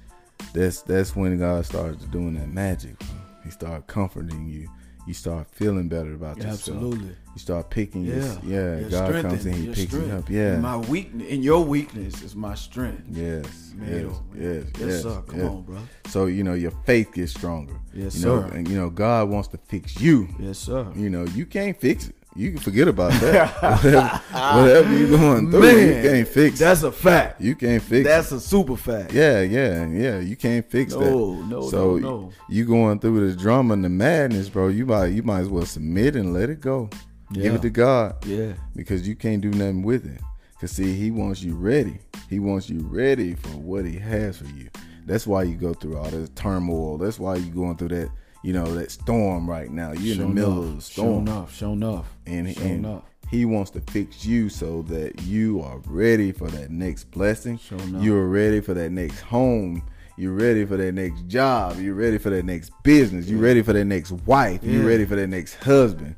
that's 0.53 0.83
that's 0.83 1.15
when 1.15 1.39
god 1.39 1.65
starts 1.65 2.05
doing 2.05 2.35
that 2.35 2.49
magic. 2.49 2.95
He 3.43 3.49
start 3.49 3.87
comforting 3.87 4.45
you 4.47 4.69
you 5.09 5.15
start 5.15 5.47
feeling 5.59 5.87
better 5.89 6.13
about 6.13 6.37
yourself 6.37 6.53
Absolutely. 6.59 7.07
you 7.33 7.39
start 7.47 7.69
picking 7.71 8.03
Yeah. 8.05 8.15
your 8.43 8.53
yeah 8.53 8.79
Your 8.81 8.89
god 8.89 9.21
comes 9.23 9.45
and 9.47 9.55
in 9.55 9.61
he 9.63 9.67
picks 9.73 9.93
you 9.93 10.03
up 10.17 10.29
yeah 10.29 10.57
My 10.59 10.77
weakness 10.77 11.27
in 11.27 11.41
your 11.41 11.61
weakness 11.65 12.21
is 12.21 12.35
my 12.35 12.53
strength. 12.53 13.03
yes 13.09 13.73
Man, 13.75 13.89
yes 13.89 14.15
yes 14.35 14.65
yes, 14.79 14.87
Yes, 14.87 15.01
sir. 15.03 15.21
Come 15.27 15.39
yes. 15.39 15.49
on, 15.49 15.61
bro. 15.63 15.77
so 16.13 16.19
you 16.27 16.43
know 16.43 16.53
your 16.65 16.73
faith 16.85 17.09
gets 17.13 17.31
stronger 17.31 17.73
Yes, 17.91 18.15
you 18.17 18.25
know 18.27 18.41
sir. 18.47 18.55
and 18.55 18.67
you 18.69 18.75
know 18.79 18.89
god 18.91 19.29
wants 19.29 19.47
to 19.49 19.57
fix 19.71 19.99
you 19.99 20.27
Yes, 20.39 20.59
sir. 20.59 20.85
you 20.95 21.09
know, 21.09 21.23
you 21.37 21.45
can't 21.47 21.75
fix 21.79 22.09
it. 22.09 22.15
You 22.39 22.51
can 22.51 22.61
forget 22.61 22.87
about 22.87 23.11
that. 23.19 23.53
whatever, 23.83 24.61
whatever 24.61 24.97
you're 24.97 25.09
going 25.09 25.51
through, 25.51 25.67
you 25.67 25.87
Man, 25.91 26.03
can't 26.03 26.27
fix. 26.29 26.59
That's 26.59 26.83
a 26.83 26.91
fact. 26.93 27.41
You 27.41 27.53
can't 27.53 27.83
fix 27.83 28.07
That's 28.07 28.31
it. 28.31 28.35
a 28.35 28.39
super 28.39 28.77
fact. 28.77 29.11
Yeah, 29.11 29.41
yeah, 29.41 29.85
yeah. 29.87 30.19
You 30.21 30.37
can't 30.37 30.65
fix 30.71 30.93
that. 30.93 31.01
No, 31.01 31.33
no, 31.33 31.69
so 31.69 31.97
no, 31.97 32.09
no. 32.09 32.31
you 32.47 32.63
going 32.63 33.01
through 33.01 33.29
the 33.29 33.35
drama 33.35 33.73
and 33.73 33.83
the 33.83 33.89
madness, 33.89 34.47
bro. 34.47 34.69
You 34.69 34.85
might 34.85 35.07
you 35.07 35.21
might 35.21 35.41
as 35.41 35.49
well 35.49 35.65
submit 35.65 36.15
and 36.15 36.33
let 36.33 36.49
it 36.49 36.61
go. 36.61 36.89
Give 37.33 37.55
it 37.55 37.61
to 37.61 37.69
God 37.69 38.25
Yeah. 38.25 38.53
because 38.73 39.05
you 39.05 39.17
can't 39.17 39.41
do 39.41 39.49
nothing 39.49 39.83
with 39.83 40.05
it. 40.05 40.21
Cause 40.61 40.71
see, 40.71 40.93
He 40.93 41.11
wants 41.11 41.43
you 41.43 41.55
ready. 41.55 41.99
He 42.29 42.39
wants 42.39 42.69
you 42.69 42.79
ready 42.87 43.35
for 43.35 43.49
what 43.49 43.83
He 43.83 43.99
has 43.99 44.37
for 44.37 44.47
you. 44.47 44.69
That's 45.05 45.27
why 45.27 45.43
you 45.43 45.55
go 45.55 45.73
through 45.73 45.97
all 45.97 46.09
this 46.09 46.29
turmoil. 46.35 46.97
That's 46.99 47.19
why 47.19 47.35
you 47.35 47.51
going 47.51 47.75
through 47.75 47.89
that, 47.89 48.09
you 48.43 48.53
know, 48.53 48.73
that 48.75 48.91
storm 48.91 49.49
right 49.49 49.69
now. 49.71 49.91
You're 49.93 50.15
in 50.15 50.21
the 50.21 50.27
middle 50.27 50.59
of 50.63 50.75
the 50.77 50.81
Show 50.81 51.01
storm 51.03 51.27
enough. 51.27 51.55
Show 51.55 51.73
enough. 51.73 52.07
and, 52.25 52.53
Show 52.55 52.61
and 52.61 52.85
enough. 52.85 53.03
he 53.29 53.45
wants 53.45 53.71
to 53.71 53.81
fix 53.81 54.25
you 54.25 54.49
so 54.49 54.81
that 54.83 55.21
you 55.23 55.61
are 55.61 55.79
ready 55.85 56.31
for 56.31 56.47
that 56.49 56.71
next 56.71 57.11
blessing. 57.11 57.59
Enough. 57.71 58.03
You're 58.03 58.27
ready 58.27 58.61
for 58.61 58.73
that 58.73 58.91
next 58.91 59.19
home. 59.21 59.83
You're 60.17 60.33
ready 60.33 60.65
for 60.65 60.75
that 60.77 60.91
next 60.93 61.27
job. 61.27 61.79
You're 61.79 61.93
ready 61.95 62.17
for 62.17 62.29
that 62.29 62.43
next 62.43 62.71
business. 62.83 63.27
You're 63.29 63.39
ready 63.39 63.61
for 63.61 63.71
that 63.73 63.85
next 63.85 64.11
wife. 64.11 64.61
You're 64.63 64.85
ready 64.85 65.05
for 65.05 65.15
that 65.15 65.27
next 65.27 65.55
husband. 65.55 66.15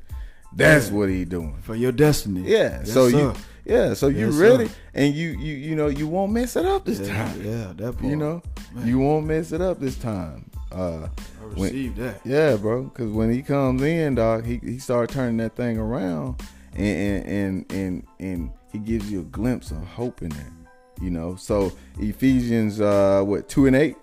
That's 0.55 0.89
Yeah. 0.89 0.95
what 0.97 1.09
he 1.09 1.23
doing. 1.23 1.57
For 1.61 1.75
your 1.75 1.91
destiny. 1.91 2.41
Yeah. 2.49 2.79
Yes, 2.79 2.91
so 2.91 3.09
sir. 3.09 3.17
you 3.17 3.33
yeah, 3.63 3.93
so 3.93 4.07
you're 4.07 4.31
Yes, 4.31 4.37
ready 4.39 4.67
sir. 4.67 4.73
and 4.95 5.13
you 5.13 5.29
you 5.29 5.53
you 5.55 5.75
know 5.75 5.87
you 5.87 6.07
won't 6.07 6.31
mess 6.33 6.55
it 6.55 6.65
up 6.65 6.83
this 6.83 6.99
Yeah, 6.99 7.13
time. 7.13 7.41
yeah, 7.45 7.73
that 7.75 7.93
part. 7.99 8.03
You 8.03 8.15
know, 8.15 8.41
Man. 8.73 8.87
you 8.87 8.97
won't 8.97 9.27
mess 9.27 9.51
it 9.51 9.61
up 9.61 9.79
this 9.79 9.95
time. 9.95 10.49
Uh 10.71 11.07
I 11.07 11.43
when- 11.59 11.93
that. 11.95 12.21
yeah, 12.25 12.55
bro. 12.55 12.83
Because 12.83 13.11
when 13.11 13.31
he 13.31 13.41
comes 13.41 13.81
in, 13.81 14.15
dog, 14.15 14.45
he 14.45 14.59
he 14.63 14.79
start 14.79 15.09
turning 15.09 15.37
that 15.37 15.55
thing 15.55 15.77
around, 15.77 16.41
and 16.75 17.25
and 17.25 17.25
and 17.27 17.71
and, 17.71 18.07
and 18.19 18.51
he 18.71 18.79
gives 18.79 19.11
you 19.11 19.19
a 19.21 19.23
glimpse 19.25 19.71
of 19.71 19.77
hope 19.85 20.21
in 20.21 20.29
there. 20.29 20.53
You 21.01 21.09
know, 21.09 21.35
so 21.35 21.73
Ephesians 21.99 22.79
uh 22.79 23.21
what 23.25 23.49
two 23.49 23.65
and 23.67 23.75
eight. 23.75 23.95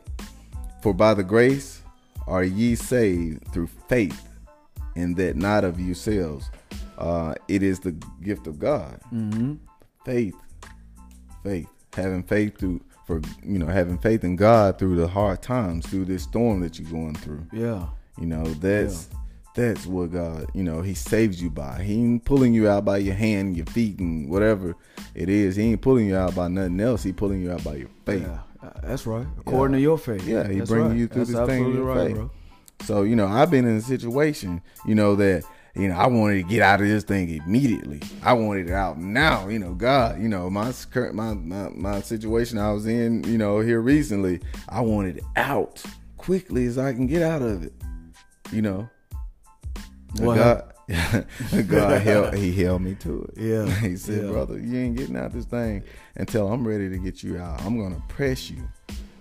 For 0.83 0.93
by 0.95 1.15
the 1.15 1.25
grace 1.25 1.83
are 2.27 2.45
ye 2.45 2.75
saved 2.77 3.49
through 3.53 3.69
faith, 3.89 4.29
and 4.95 5.17
that 5.17 5.37
not 5.37 5.65
of 5.65 5.81
yourselves. 5.81 6.51
Uh, 6.99 7.33
it 7.47 7.63
is 7.63 7.79
the 7.81 7.93
gift 8.23 8.47
of 8.49 8.59
God. 8.59 9.01
Mm-hmm. 9.15 9.55
Faith, 10.05 10.35
faith, 11.45 11.69
having 11.93 12.25
faith 12.25 12.59
through 12.59 12.81
for 13.09 13.23
you 13.43 13.59
know 13.59 13.67
having 13.67 13.97
faith 13.97 14.23
in 14.23 14.37
God 14.37 14.79
through 14.79 14.97
the 14.97 15.09
hard 15.09 15.41
times, 15.41 15.87
through 15.87 16.05
this 16.05 16.25
storm 16.25 16.61
that 16.61 16.79
you're 16.79 16.91
going 16.91 17.15
through. 17.15 17.47
Yeah. 17.53 17.87
You 18.21 18.27
know 18.27 18.45
that's 18.45 19.09
that's 19.55 19.87
what 19.87 20.13
God, 20.13 20.51
you 20.55 20.63
know, 20.63 20.83
He 20.83 20.93
saves 20.93 21.43
you 21.43 21.49
by. 21.49 21.83
He 21.83 21.95
ain't 21.95 22.25
pulling 22.27 22.53
you 22.53 22.69
out 22.69 22.85
by 22.85 22.99
your 22.99 23.15
hand, 23.15 23.57
your 23.57 23.65
feet, 23.67 23.99
and 23.99 24.29
whatever 24.29 24.77
it 25.15 25.31
is. 25.31 25.57
He 25.57 25.71
ain't 25.73 25.81
pulling 25.81 26.07
you 26.07 26.17
out 26.17 26.35
by 26.35 26.49
nothing 26.49 26.79
else. 26.81 27.03
He 27.03 27.13
pulling 27.15 27.41
you 27.43 27.51
out 27.51 27.65
by 27.65 27.77
your 27.77 27.89
faith. 28.05 28.23
Yeah. 28.23 28.41
Uh, 28.63 28.81
That's 28.83 29.07
right. 29.07 29.27
According 29.39 29.77
to 29.77 29.81
your 29.81 29.97
faith. 29.97 30.27
Yeah, 30.29 30.47
he 30.47 30.59
That's 30.59 30.71
bringing 30.71 30.91
right. 30.91 30.99
you 30.99 31.09
through 31.09 31.25
That's 31.25 31.39
this 31.39 31.49
thing 31.49 31.83
right, 31.83 32.09
faith. 32.09 32.17
bro. 32.17 32.31
So 32.83 33.03
you 33.05 33.17
know, 33.17 33.27
I've 33.27 33.51
been 33.51 33.67
in 33.67 33.79
a 33.79 33.81
situation, 33.81 34.61
you 34.87 34.95
know, 34.95 35.17
that 35.17 35.45
you 35.79 35.89
know 35.89 35.95
I 35.97 36.07
wanted 36.09 36.43
to 36.43 36.49
get 36.49 36.63
out 36.63 36.81
of 36.81 36.87
this 36.89 37.05
thing 37.05 37.29
immediately. 37.31 38.01
I 38.23 38.33
wanted 38.33 38.69
it 38.69 38.73
out 38.73 38.99
now. 38.99 39.49
You 39.49 39.59
know, 39.59 39.75
God, 39.75 40.21
you 40.21 40.29
know, 40.29 40.51
my 40.51 40.73
current 40.91 41.15
my 41.15 41.35
my, 41.35 41.69
my 41.71 42.01
situation 42.01 42.59
I 42.59 42.73
was 42.73 42.87
in, 42.87 43.25
you 43.25 43.39
know, 43.39 43.61
here 43.61 43.81
recently. 43.81 44.41
I 44.69 44.81
wanted 44.81 45.23
out 45.37 45.83
quickly 46.17 46.67
as 46.67 46.79
I 46.79 46.93
can 46.93 47.07
get 47.07 47.23
out 47.23 47.43
of 47.43 47.63
it. 47.63 47.73
You 48.53 48.63
know, 48.63 48.89
What 50.19 50.37
God, 50.37 50.73
God 51.69 52.35
he 52.35 52.53
held 52.53 52.83
me 52.83 52.95
to 52.97 53.23
it. 53.23 53.35
Yeah, 53.41 53.67
he 53.81 53.97
said, 53.97 54.25
yeah. 54.25 54.31
brother, 54.31 54.59
you 54.59 54.79
ain't 54.79 54.97
getting 54.97 55.17
out 55.17 55.33
this 55.33 55.45
thing 55.45 55.83
until 56.17 56.49
I'm 56.51 56.67
ready 56.67 56.89
to 56.91 56.99
get 56.99 57.23
you 57.23 57.39
out. 57.39 57.63
I'm 57.63 57.79
gonna 57.79 58.03
press 58.09 58.51
you. 58.51 58.67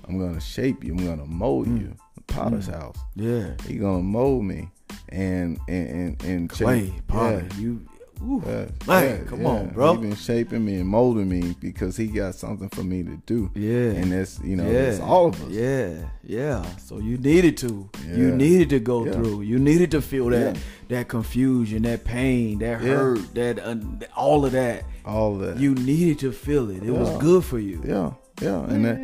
I'm 0.08 0.17
gonna 0.17 0.39
shape 0.39 0.84
you. 0.84 0.93
I'm 0.93 1.06
gonna 1.06 1.26
mold 1.26 1.67
Mm. 1.67 1.82
you. 1.82 1.96
Potter's 2.28 2.67
house. 2.67 2.98
Yeah. 3.15 3.52
He 3.65 3.76
gonna 3.78 4.02
mold 4.04 4.43
me 4.46 4.70
and 5.10 5.60
and 5.67 5.89
and, 5.89 6.24
and 6.24 6.50
Clay, 6.50 6.93
Potter, 7.08 7.48
yeah, 7.52 7.60
you. 7.60 7.88
Ooh, 8.24 8.41
yeah, 8.48 8.65
man, 8.88 9.20
yeah, 9.20 9.30
come 9.30 9.46
on, 9.46 9.70
bro. 9.70 9.93
He's 9.93 10.02
been 10.02 10.15
shaping 10.15 10.65
me 10.65 10.78
and 10.80 10.88
molding 10.88 11.30
me 11.30 11.56
because 11.60 11.96
he 11.96 12.08
got 12.08 12.34
something 12.34 12.67
for 12.70 12.84
me 12.84 13.04
to 13.04 13.15
do. 13.28 13.52
Yeah. 13.54 13.91
and 13.91 14.12
that's 14.12 14.39
you 14.39 14.56
know 14.56 14.72
that's 14.72 15.00
all 15.00 15.28
of 15.28 15.41
us. 15.43 15.50
Yeah, 15.52 16.10
yeah. 16.24 16.65
So 16.78 16.98
you 16.98 17.17
needed 17.17 17.58
to. 17.58 17.88
You 18.08 18.32
needed 18.32 18.70
to 18.70 18.80
go 18.80 19.06
through. 19.12 19.41
You 19.41 19.60
needed 19.60 19.91
to 19.91 20.02
feel 20.02 20.30
that 20.30 20.58
that 20.89 21.10
confusion, 21.10 21.84
that 21.84 22.06
pain, 22.06 22.58
that 22.60 22.82
hurt, 22.82 23.36
that 23.36 23.60
uh, 23.60 23.76
all 24.15 24.46
of 24.46 24.52
that. 24.54 24.86
all 25.06 25.36
of 25.36 25.41
that. 25.41 25.60
You 25.60 25.76
needed 25.76 26.17
to 26.20 26.32
feel 26.32 26.72
it. 26.72 26.82
It 26.82 26.91
was 26.91 27.15
good 27.20 27.46
for 27.46 27.60
you. 27.60 27.84
Yeah, 27.86 28.13
yeah, 28.41 28.63
and 28.63 28.86
that, 28.86 28.98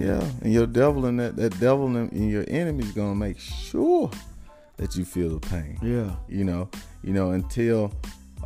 yeah, 0.00 0.30
and 0.42 0.52
your 0.52 0.66
devil 0.66 1.06
and 1.06 1.18
that 1.18 1.36
that 1.36 1.58
devil 1.58 1.96
and, 1.96 2.12
and 2.12 2.30
your 2.30 2.44
enemy's 2.46 2.92
gonna 2.92 3.14
make 3.16 3.38
sure 3.38 4.10
that 4.80 4.96
you 4.96 5.04
feel 5.04 5.28
the 5.38 5.46
pain. 5.46 5.78
Yeah. 5.82 6.16
You 6.26 6.44
know, 6.44 6.70
you 7.02 7.12
know 7.12 7.32
until, 7.32 7.92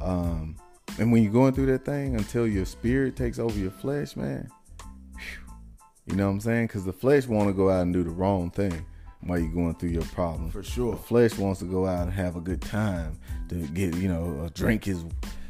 um, 0.00 0.56
and 0.98 1.12
when 1.12 1.22
you're 1.22 1.32
going 1.32 1.54
through 1.54 1.66
that 1.66 1.84
thing, 1.84 2.16
until 2.16 2.46
your 2.46 2.64
spirit 2.64 3.14
takes 3.14 3.38
over 3.38 3.56
your 3.56 3.70
flesh, 3.70 4.16
man. 4.16 4.50
You 6.06 6.16
know 6.16 6.26
what 6.26 6.32
I'm 6.32 6.40
saying? 6.40 6.66
Because 6.66 6.84
the 6.84 6.92
flesh 6.92 7.26
want 7.26 7.48
to 7.48 7.54
go 7.54 7.70
out 7.70 7.82
and 7.82 7.92
do 7.94 8.02
the 8.02 8.10
wrong 8.10 8.50
thing 8.50 8.84
while 9.20 9.38
you're 9.38 9.52
going 9.54 9.74
through 9.76 9.90
your 9.90 10.02
problem. 10.06 10.50
For 10.50 10.62
sure. 10.62 10.92
The 10.92 10.98
flesh 10.98 11.38
wants 11.38 11.60
to 11.60 11.66
go 11.66 11.86
out 11.86 12.02
and 12.02 12.12
have 12.12 12.36
a 12.36 12.40
good 12.40 12.60
time 12.60 13.18
to 13.48 13.54
get, 13.68 13.94
you 13.96 14.08
know, 14.08 14.50
drink 14.54 14.84
his 14.84 15.04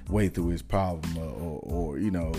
way 0.09 0.29
through 0.29 0.49
his 0.49 0.63
problem 0.63 1.17
or, 1.19 1.31
or, 1.31 1.61
or, 1.63 1.99
you 1.99 2.11
know, 2.11 2.33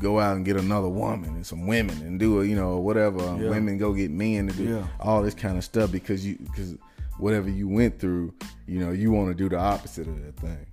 go 0.00 0.18
out 0.20 0.36
and 0.36 0.44
get 0.44 0.56
another 0.56 0.88
woman 0.88 1.30
and 1.30 1.46
some 1.46 1.66
women 1.66 1.96
and 2.02 2.18
do, 2.20 2.40
a, 2.40 2.44
you 2.44 2.54
know, 2.56 2.78
whatever. 2.78 3.20
Yeah. 3.40 3.50
Women 3.50 3.78
go 3.78 3.92
get 3.94 4.10
men 4.10 4.48
to 4.48 4.52
do 4.52 4.64
Yeah. 4.64 4.86
all 5.00 5.22
this 5.22 5.34
kind 5.34 5.56
of 5.56 5.64
stuff 5.64 5.90
because 5.92 6.26
you, 6.26 6.36
because 6.38 6.76
whatever 7.18 7.48
you 7.48 7.68
went 7.68 7.98
through, 7.98 8.34
you 8.66 8.78
know, 8.78 8.90
you 8.90 9.10
want 9.10 9.28
to 9.28 9.34
do 9.34 9.48
the 9.48 9.58
opposite 9.58 10.06
of 10.06 10.24
that 10.24 10.36
thing. 10.36 10.66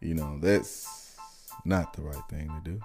You 0.00 0.14
know, 0.14 0.38
that's 0.40 1.16
not 1.64 1.92
the 1.94 2.02
right 2.02 2.22
thing 2.30 2.48
to 2.48 2.70
do. 2.70 2.80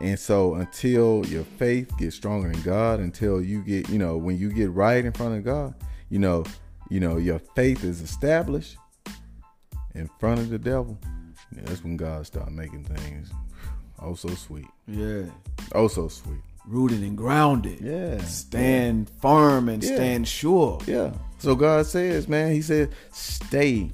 And 0.00 0.18
so 0.18 0.54
until 0.54 1.26
your 1.26 1.44
faith 1.44 1.96
gets 1.98 2.16
stronger 2.16 2.50
in 2.50 2.60
God, 2.62 3.00
until 3.00 3.42
you 3.42 3.62
get, 3.62 3.88
you 3.88 3.98
know, 3.98 4.16
when 4.16 4.38
you 4.38 4.52
get 4.52 4.70
right 4.70 5.04
in 5.04 5.12
front 5.12 5.36
of 5.36 5.44
God, 5.44 5.74
you 6.08 6.18
know, 6.18 6.44
you 6.88 7.00
know, 7.00 7.16
your 7.16 7.38
faith 7.38 7.84
is 7.84 8.00
established 8.00 8.76
in 9.94 10.08
front 10.20 10.40
of 10.40 10.50
the 10.50 10.58
devil. 10.58 10.98
yeah, 11.54 11.62
that's 11.64 11.82
when 11.82 11.96
God 11.96 12.26
start 12.26 12.50
making 12.52 12.84
things 12.84 13.30
oh 14.00 14.14
so 14.14 14.28
sweet. 14.28 14.68
Yeah. 14.86 15.24
Oh 15.74 15.88
so 15.88 16.08
sweet. 16.08 16.40
Rooted 16.68 17.02
and 17.02 17.16
grounded. 17.16 17.80
Yeah. 17.80 18.18
Stand 18.24 19.10
firm 19.22 19.70
and 19.70 19.82
Yeah. 19.82 19.94
stand 19.94 20.28
sure. 20.28 20.78
Yeah. 20.86 21.12
So 21.38 21.54
God 21.56 21.86
says, 21.86 22.28
man, 22.28 22.52
He 22.52 22.60
said, 22.60 22.90
stay. 23.10 23.90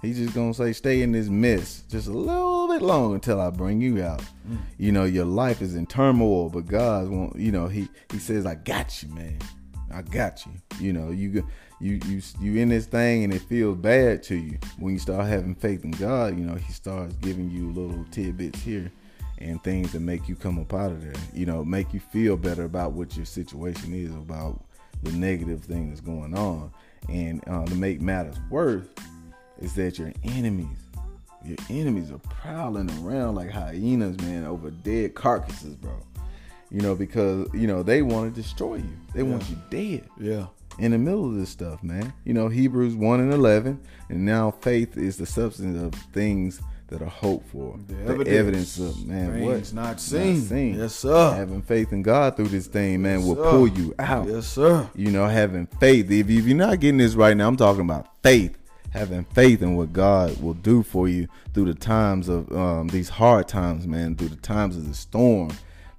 He's 0.00 0.18
just 0.18 0.34
gonna 0.34 0.54
say, 0.54 0.72
stay 0.72 1.02
in 1.02 1.12
this 1.12 1.28
mess 1.28 1.82
just 1.88 2.08
a 2.08 2.12
little 2.12 2.68
bit 2.68 2.82
longer 2.82 3.14
until 3.14 3.40
I 3.40 3.50
bring 3.50 3.80
you 3.80 4.02
out. 4.02 4.22
Mm. 4.48 4.58
You 4.78 4.92
know, 4.92 5.04
your 5.04 5.24
life 5.24 5.60
is 5.62 5.74
in 5.74 5.86
turmoil, 5.86 6.50
but 6.50 6.66
God 6.66 7.08
won't. 7.08 7.36
You 7.36 7.52
know, 7.52 7.68
He 7.68 7.88
He 8.10 8.18
says, 8.18 8.46
I 8.46 8.54
got 8.54 9.02
you, 9.02 9.08
man. 9.10 9.38
I 9.92 10.02
got 10.02 10.44
you. 10.46 10.52
You 10.80 10.92
know, 10.92 11.10
you 11.10 11.46
you 11.80 12.00
you 12.06 12.22
you 12.40 12.56
in 12.60 12.68
this 12.70 12.86
thing 12.86 13.24
and 13.24 13.34
it 13.34 13.42
feels 13.42 13.76
bad 13.76 14.22
to 14.24 14.34
you. 14.34 14.58
When 14.78 14.92
you 14.94 14.98
start 14.98 15.26
having 15.26 15.54
faith 15.54 15.84
in 15.84 15.90
God, 15.92 16.38
you 16.38 16.44
know, 16.44 16.54
He 16.54 16.72
starts 16.72 17.14
giving 17.16 17.50
you 17.50 17.70
little 17.70 18.04
tidbits 18.10 18.60
here 18.62 18.90
and 19.38 19.62
things 19.62 19.92
that 19.92 20.00
make 20.00 20.28
you 20.28 20.36
come 20.36 20.58
up 20.58 20.72
out 20.74 20.90
of 20.92 21.02
there. 21.02 21.12
You 21.32 21.46
know, 21.46 21.64
make 21.64 21.92
you 21.92 22.00
feel 22.00 22.36
better 22.36 22.64
about 22.64 22.92
what 22.92 23.16
your 23.16 23.26
situation 23.26 23.92
is, 23.92 24.10
about 24.10 24.62
the 25.02 25.12
negative 25.12 25.64
thing 25.64 25.88
that's 25.90 26.00
going 26.00 26.36
on. 26.36 26.72
And 27.08 27.42
uh, 27.46 27.64
to 27.66 27.74
make 27.74 28.00
matters 28.00 28.36
worse, 28.50 28.86
is 29.58 29.74
that 29.74 29.98
your 29.98 30.12
enemies, 30.24 30.78
your 31.44 31.58
enemies 31.68 32.10
are 32.10 32.18
prowling 32.18 32.90
around 33.02 33.34
like 33.34 33.50
hyenas, 33.50 34.16
man, 34.20 34.44
over 34.44 34.70
dead 34.70 35.14
carcasses, 35.14 35.74
bro. 35.76 35.92
You 36.70 36.80
know, 36.80 36.94
because 36.94 37.48
you 37.52 37.66
know 37.66 37.82
they 37.82 38.02
want 38.02 38.34
to 38.34 38.40
destroy 38.42 38.76
you. 38.76 38.96
They 39.14 39.22
want 39.22 39.48
you 39.50 39.56
dead 39.70 40.08
Yeah. 40.18 40.46
in 40.78 40.90
the 40.92 40.98
middle 40.98 41.26
of 41.26 41.34
this 41.36 41.50
stuff, 41.50 41.82
man. 41.84 42.12
You 42.24 42.34
know, 42.34 42.48
Hebrews 42.48 42.96
1 42.96 43.20
and 43.20 43.32
11, 43.32 43.78
and 44.08 44.24
now 44.24 44.50
faith 44.50 44.96
is 44.96 45.16
the 45.18 45.26
substance 45.26 45.80
of 45.80 45.94
things 46.12 46.60
that 46.88 47.02
are 47.02 47.06
hoped 47.06 47.48
for. 47.48 47.78
The, 47.86 48.28
evidence, 48.28 48.78
of, 48.78 49.06
man, 49.06 49.40
what? 49.40 49.72
not 49.72 50.00
seen. 50.00 50.40
seen. 50.40 50.78
Yes, 50.78 50.94
sir. 50.94 51.34
Having 51.34 51.62
faith 51.62 51.92
in 51.92 52.02
God 52.02 52.36
through 52.36 52.48
this 52.48 52.66
thing, 52.66 53.02
man, 53.02 53.26
will 53.26 53.36
sir. 53.36 53.50
pull 53.50 53.68
you 53.68 53.94
out. 53.98 54.26
Yes, 54.28 54.46
sir. 54.46 54.88
You 54.94 55.10
know, 55.10 55.26
having 55.26 55.66
faith. 55.66 56.10
If, 56.10 56.28
if 56.28 56.44
you're 56.44 56.56
not 56.56 56.80
getting 56.80 56.98
this 56.98 57.14
right 57.14 57.36
now, 57.36 57.48
I'm 57.48 57.56
talking 57.56 57.82
about 57.82 58.22
faith. 58.22 58.58
Having 58.90 59.24
faith 59.24 59.60
in 59.60 59.74
what 59.74 59.92
God 59.92 60.40
will 60.40 60.54
do 60.54 60.84
for 60.84 61.08
you 61.08 61.26
through 61.52 61.64
the 61.64 61.74
times 61.74 62.28
of 62.28 62.50
um, 62.52 62.88
these 62.88 63.08
hard 63.08 63.48
times, 63.48 63.88
man, 63.88 64.14
through 64.14 64.28
the 64.28 64.36
times 64.36 64.76
of 64.76 64.86
the 64.86 64.94
storm. 64.94 65.50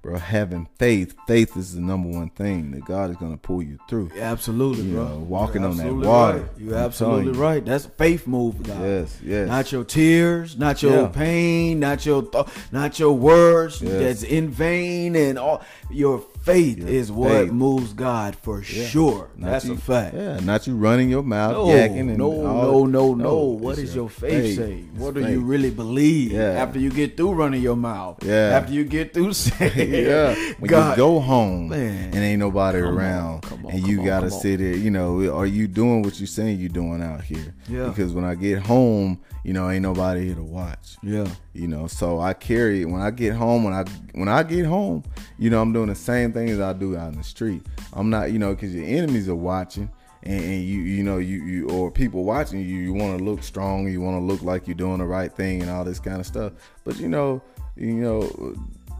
Bro, 0.06 0.18
having 0.18 0.68
faith, 0.78 1.16
faith 1.26 1.56
is 1.56 1.74
the 1.74 1.80
number 1.80 2.08
one 2.08 2.30
thing 2.30 2.70
that 2.70 2.84
God 2.84 3.10
is 3.10 3.16
going 3.16 3.32
to 3.32 3.36
pull 3.38 3.60
you 3.60 3.76
through. 3.88 4.12
Absolutely, 4.16 4.84
You 4.84 4.94
bro. 4.94 5.08
know, 5.08 5.18
walking 5.18 5.64
on 5.64 5.76
that 5.78 5.92
water. 5.92 6.38
Right. 6.42 6.48
You're 6.58 6.76
I'm 6.76 6.84
absolutely 6.84 7.32
you. 7.32 7.40
right. 7.40 7.64
That's 7.64 7.86
a 7.86 7.88
faith 7.88 8.24
move, 8.28 8.62
God. 8.62 8.80
Yes, 8.80 9.18
yes. 9.24 9.48
Not 9.48 9.72
your 9.72 9.82
tears, 9.82 10.56
not 10.56 10.80
your 10.80 10.92
Yeah. 11.02 11.06
pain, 11.08 11.80
not 11.80 12.06
your 12.06 12.22
th- 12.22 12.46
not 12.70 13.00
your 13.00 13.14
words 13.14 13.82
Yes. 13.82 13.92
that's 13.94 14.22
in 14.22 14.48
vain, 14.48 15.16
and 15.16 15.40
all 15.40 15.60
your 15.90 16.24
faith 16.46 16.78
Your 16.78 16.88
is 16.88 17.10
what 17.12 17.30
faith. 17.32 17.50
moves 17.52 17.92
God 17.92 18.36
for 18.36 18.62
Yeah. 18.62 18.86
sure. 18.86 19.28
Not 19.36 19.50
That's 19.50 19.64
you- 19.66 19.74
a 19.74 19.76
fact. 19.76 20.14
Yeah, 20.16 20.38
not 20.40 20.66
you 20.66 20.76
running 20.76 21.10
your 21.10 21.22
mouth, 21.22 21.52
No, 21.52 21.66
yakking, 21.66 22.08
and 22.10 22.18
no, 22.18 22.30
all- 22.46 22.86
no, 22.86 23.14
no, 23.14 23.14
no. 23.14 23.36
What 23.64 23.76
does 23.76 23.94
your 23.94 24.08
faith, 24.08 24.56
say? 24.56 24.84
What 24.96 25.14
do 25.14 25.22
faith. 25.22 25.30
you 25.32 25.40
really 25.40 25.70
believe 25.70 26.32
Yeah. 26.32 26.62
after 26.62 26.78
you 26.78 26.90
get 26.90 27.16
through 27.16 27.32
running 27.32 27.62
your 27.62 27.76
mouth? 27.76 28.18
Yeah. 28.24 28.56
After 28.58 28.72
you 28.72 28.84
get 28.84 29.12
through 29.12 29.32
saying, 29.46 29.72
yeah, 30.06 30.34
when 30.58 30.68
God, 30.68 30.90
you 30.96 30.96
go 31.04 31.20
home 31.20 31.68
Man. 31.68 32.10
and 32.14 32.16
ain't 32.24 32.38
nobody 32.40 32.78
Come 32.80 32.88
on, 32.88 32.94
around, 32.94 33.42
come 33.42 33.66
on, 33.66 33.72
and 33.72 33.86
you 33.86 34.04
gotta 34.04 34.26
on. 34.26 34.30
sit 34.30 34.58
there, 34.60 34.76
you 34.76 34.90
know, 34.90 35.36
are 35.36 35.46
you 35.46 35.66
doing 35.66 36.02
what 36.02 36.20
you 36.20 36.26
saying 36.26 36.58
you 36.60 36.68
doing 36.68 37.02
out 37.02 37.22
here? 37.24 37.54
Yeah. 37.68 37.88
Because 37.88 38.12
when 38.12 38.24
I 38.24 38.34
get 38.36 38.60
home, 38.60 39.18
you 39.44 39.52
know, 39.52 39.68
ain't 39.70 39.82
nobody 39.82 40.26
here 40.26 40.34
to 40.36 40.42
watch. 40.44 40.96
Yeah. 41.02 41.26
You 41.56 41.68
know, 41.68 41.86
so 41.86 42.20
I 42.20 42.34
carry 42.34 42.82
it 42.82 42.84
when 42.84 43.00
I 43.00 43.10
get 43.10 43.34
home. 43.34 43.64
When 43.64 43.72
I 43.72 43.84
when 44.12 44.28
I 44.28 44.42
get 44.42 44.66
home, 44.66 45.04
you 45.38 45.48
know, 45.48 45.62
I'm 45.62 45.72
doing 45.72 45.88
the 45.88 45.94
same 45.94 46.32
thing 46.32 46.50
as 46.50 46.60
I 46.60 46.72
do 46.72 46.96
out 46.96 47.12
in 47.12 47.18
the 47.18 47.24
street. 47.24 47.62
I'm 47.92 48.10
not, 48.10 48.30
you 48.32 48.38
know, 48.38 48.54
because 48.54 48.74
your 48.74 48.84
enemies 48.84 49.28
are 49.28 49.34
watching, 49.34 49.90
and, 50.22 50.44
and 50.44 50.64
you, 50.64 50.80
you 50.80 51.02
know, 51.02 51.18
you, 51.18 51.42
you 51.44 51.68
or 51.70 51.90
people 51.90 52.24
watching 52.24 52.60
you. 52.60 52.66
You 52.66 52.92
want 52.92 53.18
to 53.18 53.24
look 53.24 53.42
strong. 53.42 53.88
You 53.88 54.00
want 54.00 54.20
to 54.20 54.24
look 54.24 54.42
like 54.42 54.66
you're 54.66 54.74
doing 54.74 54.98
the 54.98 55.06
right 55.06 55.32
thing 55.32 55.62
and 55.62 55.70
all 55.70 55.84
this 55.84 55.98
kind 55.98 56.20
of 56.20 56.26
stuff. 56.26 56.52
But 56.84 56.98
you 56.98 57.08
know, 57.08 57.42
you 57.76 57.94
know, 57.94 58.22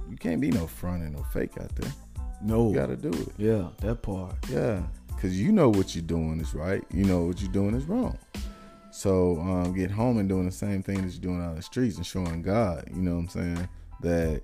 you 0.09 0.17
can't 0.17 0.41
be 0.41 0.51
no 0.51 0.67
front 0.67 1.03
and 1.03 1.15
no 1.15 1.23
fake 1.25 1.53
out 1.61 1.75
there. 1.77 1.93
No. 2.41 2.69
You 2.69 2.75
got 2.75 2.87
to 2.87 2.97
do 2.97 3.11
it. 3.11 3.29
Yeah, 3.37 3.69
that 3.79 4.03
part. 4.03 4.35
Yeah, 4.49 4.83
because 5.09 5.39
you 5.39 5.53
know 5.53 5.69
what 5.69 5.95
you're 5.95 6.05
doing 6.05 6.41
is 6.41 6.55
right. 6.55 6.85
You 6.91 7.05
know 7.05 7.25
what 7.25 7.41
you're 7.43 7.53
doing 7.53 7.75
is 7.75 7.85
wrong. 7.85 8.17
So 8.97 9.39
um, 9.41 9.75
get 9.75 9.91
home 9.91 10.17
and 10.17 10.27
doing 10.27 10.47
the 10.47 10.51
same 10.51 10.83
thing 10.83 11.03
that 11.03 11.13
you're 11.13 11.21
doing 11.21 11.43
out 11.43 11.51
in 11.51 11.57
the 11.57 11.63
streets 11.63 11.99
and 11.99 12.07
showing 12.07 12.41
God. 12.41 12.89
You 12.91 13.03
know 13.03 13.17
what 13.17 13.19
I'm 13.19 13.29
saying? 13.29 13.69
That 14.01 14.43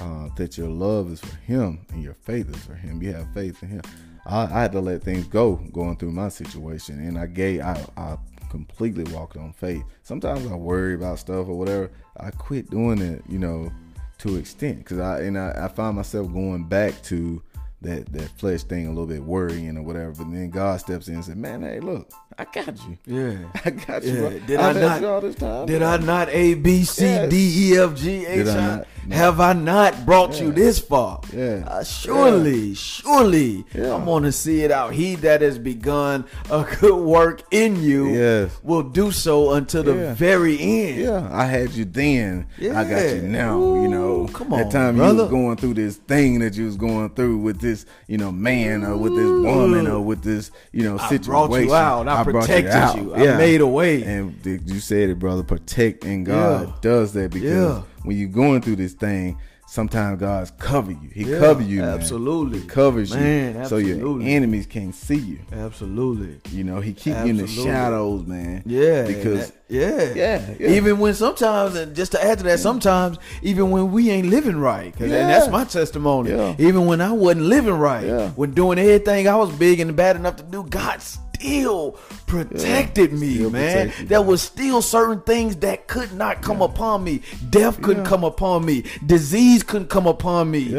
uh, 0.00 0.28
that 0.34 0.58
your 0.58 0.68
love 0.68 1.12
is 1.12 1.20
for 1.20 1.36
Him 1.36 1.86
and 1.92 2.02
your 2.02 2.14
faith 2.14 2.52
is 2.52 2.64
for 2.64 2.74
Him. 2.74 3.00
You 3.00 3.12
have 3.12 3.32
faith 3.32 3.62
in 3.62 3.68
Him. 3.68 3.82
I, 4.26 4.42
I 4.42 4.62
had 4.62 4.72
to 4.72 4.80
let 4.80 5.04
things 5.04 5.28
go 5.28 5.54
going 5.72 5.98
through 5.98 6.10
my 6.10 6.30
situation, 6.30 6.98
and 6.98 7.16
I 7.16 7.26
gave 7.26 7.60
I, 7.60 7.86
I 7.96 8.16
completely 8.50 9.04
walked 9.14 9.36
on 9.36 9.52
faith. 9.52 9.84
Sometimes 10.02 10.50
I 10.50 10.56
worry 10.56 10.94
about 10.94 11.20
stuff 11.20 11.46
or 11.46 11.56
whatever. 11.56 11.88
I 12.16 12.32
quit 12.32 12.70
doing 12.70 13.00
it, 13.00 13.22
you 13.28 13.38
know, 13.38 13.70
to 14.18 14.34
extent 14.34 14.78
because 14.78 14.98
I 14.98 15.20
and 15.20 15.38
I, 15.38 15.52
I 15.56 15.68
find 15.68 15.94
myself 15.94 16.26
going 16.32 16.64
back 16.64 17.00
to 17.04 17.40
that 17.82 18.12
that 18.12 18.28
flesh 18.38 18.62
thing 18.64 18.86
a 18.86 18.90
little 18.90 19.06
bit 19.06 19.22
worrying 19.22 19.76
or 19.76 19.82
whatever. 19.82 20.12
But 20.12 20.30
then 20.32 20.50
God 20.50 20.80
steps 20.80 21.08
in 21.08 21.14
and 21.16 21.24
said, 21.24 21.36
"Man, 21.36 21.62
hey, 21.62 21.80
look, 21.80 22.10
I 22.38 22.44
got 22.44 22.76
you. 22.88 22.98
Yeah, 23.06 23.38
I 23.64 23.70
got 23.70 24.02
you. 24.04 24.22
Yeah. 24.22 24.46
Did 24.46 24.60
I've 24.60 24.76
I 24.76 24.80
not- 24.80 25.00
you 25.00 25.08
all 25.08 25.20
this 25.20 25.34
time? 25.36 25.66
Did 25.66 25.82
I 25.82 25.96
not 25.98 26.28
A 26.30 26.54
B 26.54 26.84
C 26.84 27.04
Yes. 27.04 27.30
D 27.30 27.70
E 27.72 27.78
F 27.78 27.94
G 27.94 28.26
H 28.26 28.44
Did 28.46 28.48
I 28.48 28.74
I? 28.74 28.84
No. 29.04 29.16
Have 29.16 29.40
I 29.40 29.52
not 29.52 30.06
brought 30.06 30.40
you 30.40 30.52
this 30.52 30.78
far? 30.78 31.20
Yeah. 31.32 31.64
Uh, 31.66 31.82
surely, 31.82 32.72
surely, 32.74 33.64
Yeah. 33.74 33.94
I'm 33.96 34.04
going 34.04 34.22
to 34.22 34.30
see 34.30 34.60
it 34.62 34.70
out. 34.70 34.92
He 34.92 35.16
that 35.16 35.40
has 35.42 35.58
begun 35.58 36.24
a 36.50 36.64
good 36.80 36.94
work 37.02 37.42
in 37.50 37.82
you 37.82 38.10
Yes. 38.14 38.56
will 38.62 38.84
do 38.84 39.10
so 39.10 39.54
until 39.54 39.82
the 39.82 39.94
Yeah. 39.96 40.14
very 40.14 40.56
end. 40.60 41.00
Yeah, 41.00 41.28
I 41.32 41.46
had 41.46 41.70
you 41.72 41.84
then. 41.84 42.46
I 42.60 42.84
got 42.84 43.14
you 43.16 43.22
now. 43.22 43.58
you 43.82 43.88
know, 43.88 44.22
Ooh, 44.22 44.28
come 44.28 44.52
on, 44.52 44.60
That 44.60 44.70
time 44.70 44.96
you 44.96 45.02
was 45.02 45.28
going 45.30 45.56
through 45.56 45.74
this 45.74 45.96
thing 45.96 46.38
that 46.38 46.54
you 46.54 46.66
was 46.66 46.76
going 46.76 47.10
through 47.10 47.38
with 47.38 47.60
this, 47.60 47.71
you 48.08 48.18
know, 48.18 48.30
man 48.32 48.84
or 48.84 48.96
with 48.96 49.14
this 49.14 49.28
woman 49.30 49.86
or 49.86 50.00
with 50.00 50.22
this, 50.22 50.50
you 50.72 50.82
know, 50.84 50.98
I 50.98 51.08
situation. 51.08 51.30
brought 51.48 51.60
you 51.60 51.74
out. 51.74 52.08
I, 52.08 52.22
brought 52.22 52.46
protected 52.46 53.02
you. 53.04 53.14
I 53.14 53.36
made 53.36 53.60
a 53.60 53.66
way. 53.66 54.02
And 54.02 54.34
you 54.44 54.80
said 54.80 55.10
it, 55.10 55.18
brother. 55.18 55.42
Protect 55.42 56.04
and 56.04 56.24
God 56.26 56.68
Yeah. 56.68 56.74
does 56.80 57.12
that 57.14 57.30
because 57.30 57.50
Yeah. 57.50 57.82
when 58.04 58.16
you're 58.16 58.28
going 58.28 58.60
through 58.62 58.76
this 58.76 58.92
thing, 58.94 59.36
sometimes 59.72 60.20
God's 60.20 60.50
cover 60.58 60.92
you. 60.92 61.08
He 61.14 61.24
Yeah, 61.24 61.38
cover 61.38 61.62
you, 61.62 61.80
man. 61.80 61.88
absolutely. 61.94 62.60
He 62.60 62.66
covers 62.66 63.14
Man, 63.14 63.62
you, 63.62 63.68
so 63.68 63.78
your 63.78 64.20
enemies 64.20 64.66
can't 64.66 64.94
see 64.94 65.16
you. 65.16 65.38
Absolutely. 65.50 66.38
You 66.50 66.64
know, 66.64 66.80
He 66.80 66.92
keep 66.92 67.16
you 67.16 67.24
in 67.30 67.36
the 67.38 67.46
shadows, 67.46 68.26
man. 68.26 68.62
Yeah, 68.66 69.06
because 69.06 69.48
that- 69.50 69.56
yeah, 69.70 70.12
Yeah, 70.14 70.50
yeah. 70.60 70.68
Even 70.72 70.98
when 70.98 71.14
sometimes, 71.14 71.74
and 71.74 71.96
just 71.96 72.12
to 72.12 72.22
add 72.22 72.36
to 72.38 72.44
that, 72.44 72.58
sometimes 72.60 73.16
even 73.40 73.70
when 73.70 73.90
we 73.92 74.10
ain't 74.10 74.28
living 74.28 74.58
right, 74.58 74.92
'cause- 74.92 75.10
and 75.10 75.30
that's 75.30 75.48
my 75.50 75.64
testimony. 75.64 76.30
Yeah. 76.32 76.54
Even 76.58 76.84
when 76.84 77.00
I 77.00 77.12
wasn't 77.12 77.46
living 77.46 77.72
right, 77.78 78.06
Yeah. 78.06 78.28
when 78.36 78.50
doing 78.50 78.78
everything 78.78 79.26
I 79.26 79.36
was 79.36 79.50
big 79.52 79.80
and 79.80 79.96
bad 79.96 80.16
enough 80.16 80.36
to 80.36 80.42
do, 80.42 80.66
God 80.68 81.00
still 81.42 81.92
protected 82.26 83.12
me, 83.12 83.34
Still 83.36 83.50
man. 83.50 83.88
protect 83.88 84.00
you, 84.00 84.06
there 84.06 84.22
was 84.22 84.42
still 84.42 84.80
certain 84.82 85.20
things 85.22 85.56
that 85.56 85.88
could 85.88 86.12
not 86.12 86.40
come 86.42 86.62
upon 86.62 87.04
me. 87.04 87.20
Death 87.50 87.80
couldn't 87.82 88.04
Yeah. 88.04 88.08
come 88.08 88.24
upon 88.24 88.64
me. 88.64 88.84
Disease 89.04 89.62
couldn't 89.62 89.88
come 89.90 90.06
upon 90.06 90.50
me. 90.50 90.72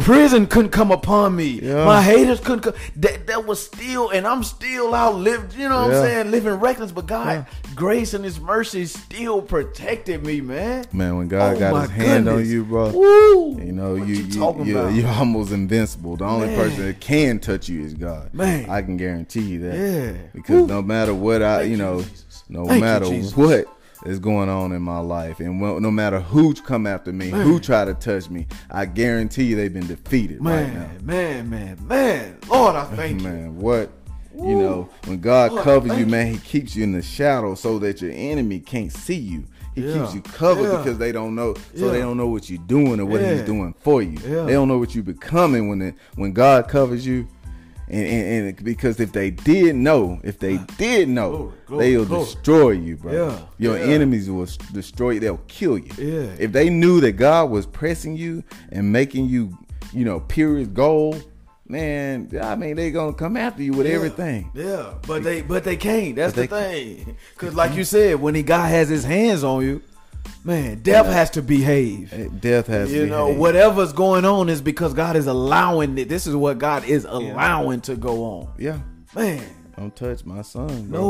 Yeah. 0.00 0.06
Prison 0.06 0.46
couldn't 0.46 0.70
come 0.70 0.90
upon 0.90 1.36
me. 1.36 1.60
Yeah. 1.62 1.84
My 1.84 2.02
haters 2.02 2.40
couldn't 2.40 2.60
come. 2.60 2.74
That, 2.96 3.26
that 3.26 3.46
was 3.46 3.64
still, 3.64 4.10
and 4.10 4.26
I'm 4.26 4.42
still 4.42 4.94
out 4.94 5.14
living, 5.16 5.50
you 5.58 5.68
know 5.68 5.82
what 5.82 5.90
Yeah. 5.92 5.98
I'm 5.98 6.04
saying? 6.04 6.30
Living 6.30 6.54
reckless, 6.54 6.92
but 6.92 7.06
God, 7.06 7.46
grace 7.74 8.14
and 8.14 8.24
His 8.24 8.40
mercy 8.40 8.86
still 8.86 9.42
protected 9.42 10.24
me, 10.24 10.40
man. 10.40 10.84
Man, 10.92 11.16
when 11.16 11.28
God 11.28 11.56
Oh, 11.56 11.58
got 11.58 11.82
his 11.82 11.90
hand 11.90 12.28
on 12.28 12.46
you, 12.46 12.64
bro, 12.64 12.90
Woo! 12.90 13.60
you 13.60 13.72
know 13.72 13.94
What 13.96 14.08
you 14.08 14.14
you 14.16 14.22
you 14.24 14.32
talking 14.40 14.66
you 14.66 14.78
about? 14.78 14.94
you're 14.94 15.08
almost 15.08 15.52
invincible. 15.52 16.16
The 16.16 16.24
only 16.24 16.48
Man. 16.48 16.56
person 16.58 16.86
that 16.86 17.00
can 17.00 17.38
touch 17.38 17.68
you 17.68 17.82
is 17.82 17.94
God. 17.94 18.32
Man. 18.34 18.68
I 18.70 18.82
can 18.82 18.96
guarantee 18.96 19.42
you 19.42 19.60
that. 19.60 19.74
Yeah. 19.76 20.12
Because 20.34 20.62
Woo. 20.62 20.66
no 20.66 20.82
matter 20.82 21.14
what 21.14 21.42
I, 21.42 21.58
Thank 21.58 21.66
you 21.66 21.70
you, 21.72 21.76
know, 21.82 22.00
Jesus. 22.02 22.44
no 22.48 22.66
Thank 22.66 22.80
matter 22.82 23.04
Jesus. 23.06 23.36
what 23.36 23.66
is 24.06 24.18
going 24.18 24.48
on 24.48 24.72
in 24.72 24.82
my 24.82 24.98
life, 24.98 25.40
and 25.40 25.60
no 25.60 25.90
matter 25.90 26.20
who 26.20 26.54
come 26.54 26.86
after 26.86 27.12
me, 27.12 27.28
who 27.28 27.60
try 27.60 27.84
to 27.84 27.94
touch 27.94 28.30
me, 28.30 28.46
I 28.70 28.86
guarantee 28.86 29.44
you 29.44 29.56
they've 29.56 29.72
been 29.72 29.86
defeated 29.86 30.42
right 30.44 30.66
now. 30.72 30.88
Man, 31.02 31.04
man, 31.04 31.50
man, 31.50 31.78
man. 31.86 32.38
Lord, 32.48 32.76
I 32.76 32.84
thank 32.84 33.20
you. 33.22 33.28
Man, 33.28 33.56
what 33.58 33.90
you 34.34 34.56
know, 34.56 34.88
when 35.04 35.20
God 35.20 35.52
Lord, 35.52 35.64
covers 35.64 35.98
you, 35.98 36.06
man, 36.06 36.32
He 36.32 36.38
keeps 36.38 36.74
you 36.74 36.84
in 36.84 36.92
the 36.92 37.02
shadow 37.02 37.54
so 37.54 37.78
that 37.80 38.00
your 38.00 38.12
enemy 38.14 38.60
can't 38.60 38.92
see 38.92 39.16
you. 39.16 39.44
He 39.74 39.82
Yeah. 39.82 39.98
keeps 39.98 40.14
you 40.14 40.22
covered 40.22 40.70
Yeah. 40.70 40.78
because 40.78 40.98
they 40.98 41.12
don't 41.12 41.34
know, 41.34 41.54
so 41.74 41.86
Yeah. 41.86 41.92
they 41.92 41.98
don't 42.00 42.16
know 42.16 42.28
what 42.28 42.48
you're 42.48 42.62
doing 42.66 43.00
or 43.00 43.04
what. 43.06 43.20
He's 43.20 43.42
doing 43.42 43.74
for 43.80 44.02
you. 44.02 44.16
They 44.18 44.52
don't 44.52 44.68
know 44.68 44.78
what 44.78 44.94
you're 44.94 45.04
becoming 45.04 45.68
when 45.68 45.82
it, 45.82 45.94
when 46.14 46.32
God 46.32 46.68
covers 46.68 47.06
you. 47.06 47.26
And, 47.90 48.06
and, 48.06 48.46
and 48.48 48.64
because 48.64 49.00
if 49.00 49.10
they 49.12 49.30
did 49.30 49.74
know, 49.74 50.20
if 50.22 50.38
they 50.38 50.58
ah, 50.58 50.66
did 50.78 51.08
know, 51.08 51.30
Glory, 51.30 51.52
glory, 51.66 51.90
they'll 51.90 52.04
glory. 52.04 52.24
destroy 52.24 52.70
you, 52.70 52.96
bro. 52.96 53.12
Yeah, 53.12 53.40
Your 53.58 53.78
yeah. 53.78 53.84
enemies 53.94 54.30
will 54.30 54.46
destroy 54.72 55.10
you. 55.10 55.20
They'll 55.20 55.40
kill 55.48 55.76
you. 55.78 55.90
Yeah. 55.98 56.30
If 56.38 56.52
they 56.52 56.70
knew 56.70 57.00
that 57.00 57.12
God 57.12 57.50
was 57.50 57.66
pressing 57.66 58.16
you 58.16 58.44
and 58.70 58.92
making 58.92 59.26
you, 59.26 59.58
you 59.92 60.04
know, 60.04 60.20
pure 60.20 60.58
as 60.58 60.68
gold, 60.68 61.24
man, 61.66 62.30
I 62.40 62.54
mean, 62.54 62.76
they 62.76 62.90
gonna 62.92 63.12
come 63.12 63.36
after 63.36 63.62
you 63.62 63.72
with 63.72 63.86
everything. 63.86 64.50
Yeah, 64.54 64.94
but 65.06 65.24
they 65.24 65.42
but 65.42 65.64
they 65.64 65.76
can't. 65.76 66.14
That's 66.14 66.34
the 66.34 66.46
they 66.46 66.94
thing. 66.94 67.16
Cause 67.38 67.54
like 67.54 67.74
you 67.74 67.82
said, 67.84 68.20
when 68.20 68.34
he 68.36 68.42
God 68.44 68.68
has 68.68 68.88
his 68.88 69.02
hands 69.04 69.42
on 69.42 69.62
you, 69.64 69.82
man, 70.44 70.80
death 70.82 71.06
has 71.06 71.30
to 71.30 71.42
behave. 71.42 72.12
Eh, 72.12 72.28
Death 72.40 72.66
has 72.68 72.88
to 72.90 72.94
You 72.94 73.06
know, 73.06 73.26
behave. 73.26 73.40
whatever's 73.40 73.92
going 73.92 74.24
on 74.24 74.48
is 74.48 74.60
because 74.62 74.94
God 74.94 75.16
is 75.16 75.26
allowing 75.26 75.96
it. 75.98 76.08
This 76.08 76.26
is 76.26 76.34
what 76.36 76.58
God 76.58 76.84
is 76.84 77.04
allowing 77.08 77.80
to 77.82 77.96
go 77.96 78.24
on. 78.24 78.48
Yeah, 78.58 78.78
Man. 79.14 79.42
Don't 79.80 79.96
touch 79.96 80.26
my 80.26 80.42
son. 80.42 80.90
Bro. 80.90 81.00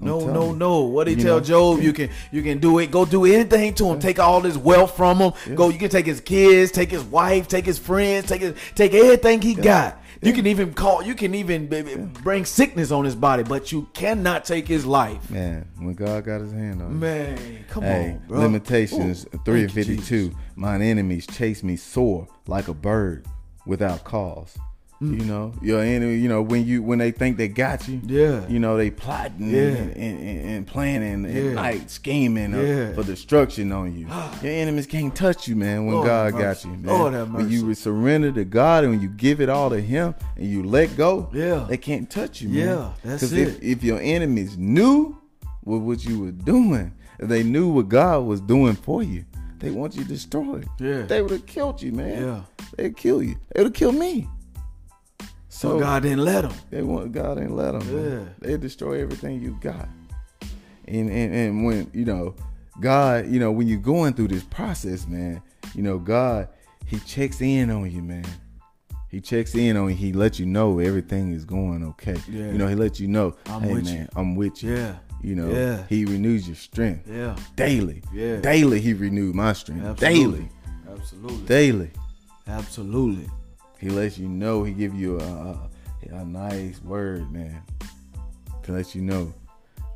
No, 0.00 0.20
no, 0.20 0.32
no, 0.32 0.52
no. 0.52 0.82
What 0.82 1.08
he 1.08 1.14
You 1.14 1.22
tell 1.22 1.38
know? 1.38 1.44
Job? 1.44 1.82
You 1.82 1.92
can 1.92 2.08
you 2.30 2.40
can 2.40 2.60
do 2.60 2.78
it. 2.78 2.92
Go 2.92 3.04
do 3.04 3.24
anything 3.24 3.74
to 3.74 3.86
him. 3.86 3.98
Take 3.98 4.20
all 4.20 4.40
his 4.40 4.56
wealth 4.56 4.96
from 4.96 5.18
him. 5.18 5.32
Go. 5.56 5.70
You 5.70 5.78
can 5.80 5.90
take 5.90 6.06
his 6.06 6.20
kids, 6.20 6.70
take 6.70 6.92
his 6.92 7.02
wife, 7.02 7.48
take 7.48 7.66
his 7.66 7.80
friends, 7.80 8.28
take 8.28 8.42
his 8.42 8.54
take 8.76 8.94
everything 8.94 9.42
he 9.42 9.56
got. 9.56 10.00
You 10.22 10.32
can 10.32 10.46
even 10.46 10.72
call. 10.72 11.02
You 11.02 11.16
can 11.16 11.34
even 11.34 12.12
bring 12.22 12.44
sickness 12.44 12.92
on 12.92 13.04
his 13.04 13.16
body, 13.16 13.42
but 13.42 13.72
you 13.72 13.88
cannot 13.92 14.44
take 14.44 14.68
his 14.68 14.86
life. 14.86 15.28
Man, 15.28 15.68
when 15.78 15.94
God 15.94 16.24
got 16.24 16.42
his 16.42 16.52
hand 16.52 16.80
on 16.80 16.92
you. 16.92 16.98
Man, 16.98 17.64
come 17.70 17.82
Hey, 17.82 18.12
on, 18.12 18.28
bro. 18.28 18.38
Lamentations 18.38 19.26
Ooh, 19.34 19.40
three 19.44 19.62
and 19.62 19.72
fifty 19.72 19.96
two. 19.96 20.32
Mine 20.54 20.80
enemies 20.80 21.26
chase 21.26 21.64
me 21.64 21.74
sore 21.74 22.28
like 22.46 22.68
a 22.68 22.74
bird 22.74 23.26
without 23.66 24.04
cause. 24.04 24.56
Mm. 25.02 25.18
You 25.18 25.24
know, 25.26 25.52
your 25.60 25.80
enemy. 25.80 26.14
You 26.14 26.28
know 26.28 26.42
when 26.42 26.64
you 26.64 26.82
when 26.82 26.98
they 27.00 27.10
think 27.10 27.36
they 27.36 27.48
got 27.48 27.88
you. 27.88 28.00
Yeah. 28.06 28.46
You 28.48 28.60
know 28.60 28.76
they 28.76 28.90
plotting 28.90 29.50
Yeah. 29.50 29.60
and, 29.60 29.96
and, 29.96 30.20
and, 30.50 30.66
planning 30.66 31.24
Yeah. 31.24 31.40
and 31.42 31.56
like 31.56 31.90
scheming 31.90 32.54
uh, 32.54 32.60
Yeah. 32.60 32.92
for 32.94 33.02
destruction 33.02 33.72
on 33.72 33.98
you. 33.98 34.06
Your 34.42 34.52
enemies 34.52 34.86
can't 34.86 35.14
touch 35.14 35.48
you, 35.48 35.56
man. 35.56 35.86
When 35.86 35.96
Lord 35.96 36.06
God 36.06 36.32
got 36.32 36.64
you, 36.64 36.70
man. 36.70 36.84
Lord 36.84 37.14
have 37.14 37.32
When 37.34 37.50
you 37.50 37.74
surrender 37.74 38.30
to 38.32 38.44
God 38.44 38.84
and 38.84 38.92
when 38.92 39.02
you 39.02 39.08
give 39.08 39.40
it 39.40 39.48
all 39.48 39.70
to 39.70 39.80
Him 39.80 40.14
and 40.36 40.46
you 40.46 40.62
let 40.62 40.96
go, 40.96 41.28
Yeah. 41.32 41.66
they 41.68 41.76
can't 41.78 42.08
touch 42.08 42.40
you, 42.40 42.48
man. 42.50 42.58
Yeah, 42.68 42.90
that's 43.04 43.22
'Cause 43.22 43.32
it. 43.32 43.48
If, 43.48 43.62
if 43.62 43.84
your 43.84 43.98
enemies 44.00 44.56
knew 44.56 45.16
what 45.64 45.80
what 45.80 46.04
you 46.04 46.20
were 46.20 46.30
doing, 46.32 46.92
if 47.18 47.28
they 47.28 47.42
knew 47.42 47.68
what 47.68 47.88
God 47.88 48.24
was 48.24 48.40
doing 48.40 48.74
for 48.74 49.02
you, 49.02 49.24
they 49.58 49.70
want 49.70 49.96
you 49.96 50.04
destroyed. 50.04 50.68
Yeah. 50.78 51.02
They 51.02 51.22
would 51.22 51.30
have 51.32 51.46
killed 51.46 51.82
you, 51.82 51.92
man. 51.92 52.22
Yeah. 52.22 52.40
They'd 52.76 52.96
kill 52.96 53.22
you. 53.22 53.36
They 53.52 53.60
would 53.62 53.66
have 53.66 53.74
killed 53.74 53.94
me. 53.96 54.28
So 55.54 55.78
God 55.78 56.02
didn't 56.02 56.24
let 56.24 56.42
them. 56.42 56.52
They 56.70 56.82
want 56.82 57.12
God 57.12 57.34
didn't 57.36 57.54
let 57.54 57.72
them. 57.78 57.82
Yeah. 58.10 58.24
They 58.40 58.56
destroy 58.56 59.00
everything 59.02 59.40
you 59.40 59.56
got. 59.60 59.86
And, 60.88 61.08
and 61.10 61.34
and 61.34 61.64
when 61.64 61.90
you 61.92 62.04
know 62.04 62.34
God, 62.80 63.28
you 63.28 63.38
know 63.38 63.52
when 63.52 63.68
you're 63.68 63.78
going 63.78 64.14
through 64.14 64.28
this 64.28 64.42
process, 64.44 65.06
man, 65.06 65.42
you 65.74 65.82
know 65.82 65.98
God, 65.98 66.48
He 66.86 66.98
checks 67.00 67.40
in 67.40 67.70
on 67.70 67.90
you, 67.90 68.02
man. 68.02 68.24
He 69.08 69.20
checks 69.20 69.54
in 69.54 69.76
on 69.76 69.90
you. 69.90 69.94
He 69.94 70.12
lets 70.14 70.40
you 70.40 70.46
know 70.46 70.78
everything 70.78 71.32
is 71.32 71.44
going 71.44 71.84
okay. 71.84 72.16
Yeah. 72.28 72.46
You 72.46 72.58
know 72.58 72.66
He 72.66 72.74
lets 72.74 72.98
you 72.98 73.08
know, 73.08 73.36
I'm 73.46 73.60
hey 73.62 73.74
with 73.74 73.84
man, 73.84 73.94
you. 74.00 74.08
I'm 74.16 74.34
with 74.34 74.62
you. 74.62 74.74
Yeah. 74.74 74.96
You 75.22 75.34
know, 75.36 75.50
Yeah. 75.50 75.84
He 75.88 76.06
renews 76.06 76.48
your 76.48 76.56
strength 76.56 77.06
Yeah. 77.08 77.36
daily. 77.56 78.02
Yeah. 78.12 78.36
Daily 78.40 78.80
He 78.80 78.94
renewed 78.94 79.34
my 79.34 79.52
strength. 79.52 79.84
Absolutely. 79.84 80.38
Daily, 80.40 80.48
Absolutely. 80.90 81.46
daily. 81.46 81.90
Absolutely. 82.48 83.28
He 83.82 83.90
lets 83.90 84.16
you 84.16 84.28
know. 84.28 84.62
He 84.62 84.72
give 84.72 84.94
you 84.94 85.18
a, 85.18 85.58
a, 86.12 86.24
nice 86.24 86.80
word, 86.82 87.32
man, 87.32 87.60
to 88.62 88.72
let 88.72 88.94
you 88.94 89.02
know 89.02 89.34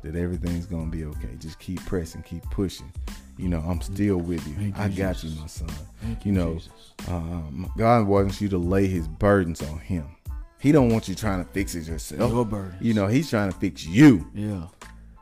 that 0.03 0.13
everything's 0.13 0.65
gonna 0.65 0.91
be 0.91 1.05
okay. 1.05 1.37
Just 1.39 1.57
keep 1.59 1.83
pressing, 1.85 2.21
keep 2.23 2.43
pushing. 2.51 2.91
You 3.37 3.47
know, 3.47 3.59
I'm 3.59 3.79
still 3.79 4.17
with 4.17 4.45
you. 4.45 4.55
You, 4.65 4.73
I 4.75 4.89
got 4.89 5.15
Jesus. 5.15 5.35
you, 5.35 5.41
my 5.41 5.47
son. 5.47 5.69
Thank 6.01 6.25
you 6.25 6.33
you, 6.33 6.37
know, 6.37 6.59
um, 7.07 7.71
God 7.77 8.07
wants 8.07 8.41
you 8.41 8.49
to 8.49 8.57
lay 8.57 8.87
His 8.87 9.07
burdens 9.07 9.61
on 9.61 9.79
Him. 9.79 10.05
He 10.59 10.73
don't 10.73 10.89
want 10.89 11.07
you 11.07 11.15
trying 11.15 11.45
to 11.45 11.49
fix 11.51 11.73
it 11.73 11.87
yourself. 11.87 12.29
Your 12.29 12.43
burdens. 12.43 12.81
You 12.81 12.93
know, 12.93 13.07
He's 13.07 13.29
trying 13.29 13.53
to 13.53 13.57
fix 13.57 13.85
you. 13.85 14.29
Yeah. 14.35 14.67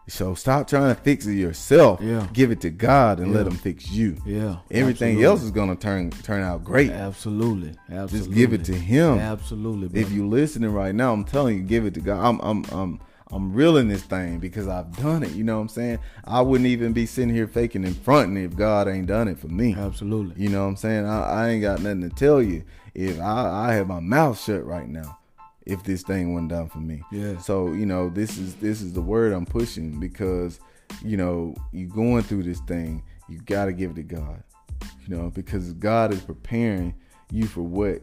So 0.08 0.36
stop 0.36 0.68
trying 0.68 0.96
to 0.96 1.02
fix 1.02 1.26
it 1.26 1.34
yourself. 1.34 2.00
Yeah. 2.02 2.28
Give 2.32 2.52
it 2.52 2.62
to 2.62 2.70
God 2.70 3.20
and 3.20 3.34
let 3.34 3.48
Him 3.48 3.56
fix 3.56 3.90
you. 3.90 4.18
Yeah. 4.26 4.58
Everything 4.70 5.14
Absolutely. 5.18 5.26
else 5.26 5.42
is 5.44 5.52
gonna 5.52 5.76
turn 5.76 6.12
turn 6.12 6.44
out 6.44 6.64
great. 6.64 6.92
Absolutely. 6.92 7.74
Absolutely. 7.90 8.20
Just 8.20 8.32
give 8.32 8.54
it 8.54 8.64
to 8.66 8.74
Him. 8.74 9.18
Absolutely. 9.18 9.88
If 9.88 9.92
brother. 9.92 10.16
you 10.16 10.28
listening 10.28 10.72
right 10.72 10.94
now, 10.94 11.12
I'm 11.12 11.24
telling 11.24 11.58
you, 11.58 11.64
give 11.64 11.86
it 11.86 11.96
to 11.96 12.02
God. 12.02 12.24
I'm 12.24 12.40
I'm 12.42 12.66
I'm 12.72 13.00
I'm 13.32 13.54
reeling 13.54 13.88
this 13.88 14.04
thing 14.04 14.38
because 14.40 14.68
I've 14.68 14.96
done 14.98 15.24
it. 15.24 15.32
You 15.32 15.44
know 15.44 15.56
what 15.56 15.64
I'm 15.64 15.70
saying? 15.70 16.00
I 16.24 16.42
wouldn't 16.42 16.68
even 16.68 16.94
be 16.94 17.08
sitting 17.08 17.34
here 17.34 17.48
faking 17.48 17.84
and 17.84 17.98
fronting 17.98 18.44
if 18.44 18.56
God 18.56 18.88
ain't 18.88 19.08
done 19.08 19.28
it 19.28 19.40
for 19.40 19.48
me. 19.48 19.74
Absolutely. 19.76 20.42
You 20.42 20.50
know 20.50 20.64
what 20.64 20.70
I'm 20.70 20.76
saying? 20.76 21.06
I, 21.06 21.22
I 21.22 21.50
ain't 21.50 21.64
got 21.64 21.82
nothing 21.82 22.08
to 22.08 22.10
tell 22.10 22.42
you. 22.42 22.64
If 22.94 23.20
I, 23.20 23.70
I 23.70 23.74
have 23.74 23.88
my 23.88 24.00
mouth 24.00 24.40
shut 24.42 24.64
right 24.66 24.88
now. 24.88 25.18
If 25.66 25.84
this 25.84 26.04
thing 26.04 26.34
wasn't 26.34 26.50
done 26.50 26.70
for 26.70 26.80
me. 26.80 27.02
Yeah. 27.12 27.38
So 27.38 27.74
you 27.74 27.86
know, 27.86 28.10
this 28.10 28.38
is 28.38 28.56
this 28.56 28.82
is 28.82 28.94
the 28.94 29.02
word 29.02 29.34
I'm 29.34 29.46
pushing 29.46 30.00
because 30.00 30.60
you 31.04 31.18
know 31.18 31.56
you're 31.72 31.90
going 31.90 32.24
through 32.24 32.44
this 32.44 32.60
thing, 32.62 33.04
you 33.28 33.40
got 33.40 33.66
to 33.66 33.74
give 33.74 33.92
it 33.92 33.96
to 33.96 34.04
God. 34.04 34.44
You 35.08 35.16
know, 35.16 35.30
because 35.30 35.74
God 35.74 36.14
is 36.14 36.22
preparing 36.22 36.94
you 37.32 37.48
for 37.48 37.62
what 37.62 38.02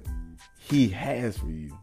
He 0.59 0.89
has 0.89 1.39
for 1.39 1.51
you. 1.51 1.77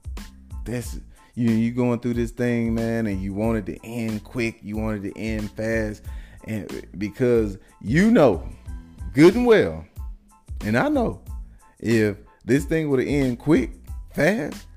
That's 0.65 0.99
you. 1.35 1.49
You 1.49 1.71
going 1.71 1.99
through 1.99 2.15
this 2.15 2.31
thing, 2.31 2.73
man, 2.73 3.07
and 3.07 3.21
you 3.21 3.33
wanted 3.33 3.65
to 3.67 3.85
end 3.85 4.23
quick. 4.23 4.59
You 4.61 4.77
wanted 4.77 5.03
to 5.03 5.17
end 5.17 5.51
fast, 5.51 6.03
and 6.45 6.85
because 6.97 7.57
you 7.81 8.11
know, 8.11 8.47
good 9.13 9.35
and 9.35 9.45
well, 9.45 9.85
and 10.61 10.77
I 10.77 10.89
know, 10.89 11.21
if 11.79 12.17
this 12.43 12.65
thing 12.65 12.89
would 12.89 12.99
have 12.99 13.07
end 13.07 13.39
quick, 13.39 13.71
fast, 14.13 14.67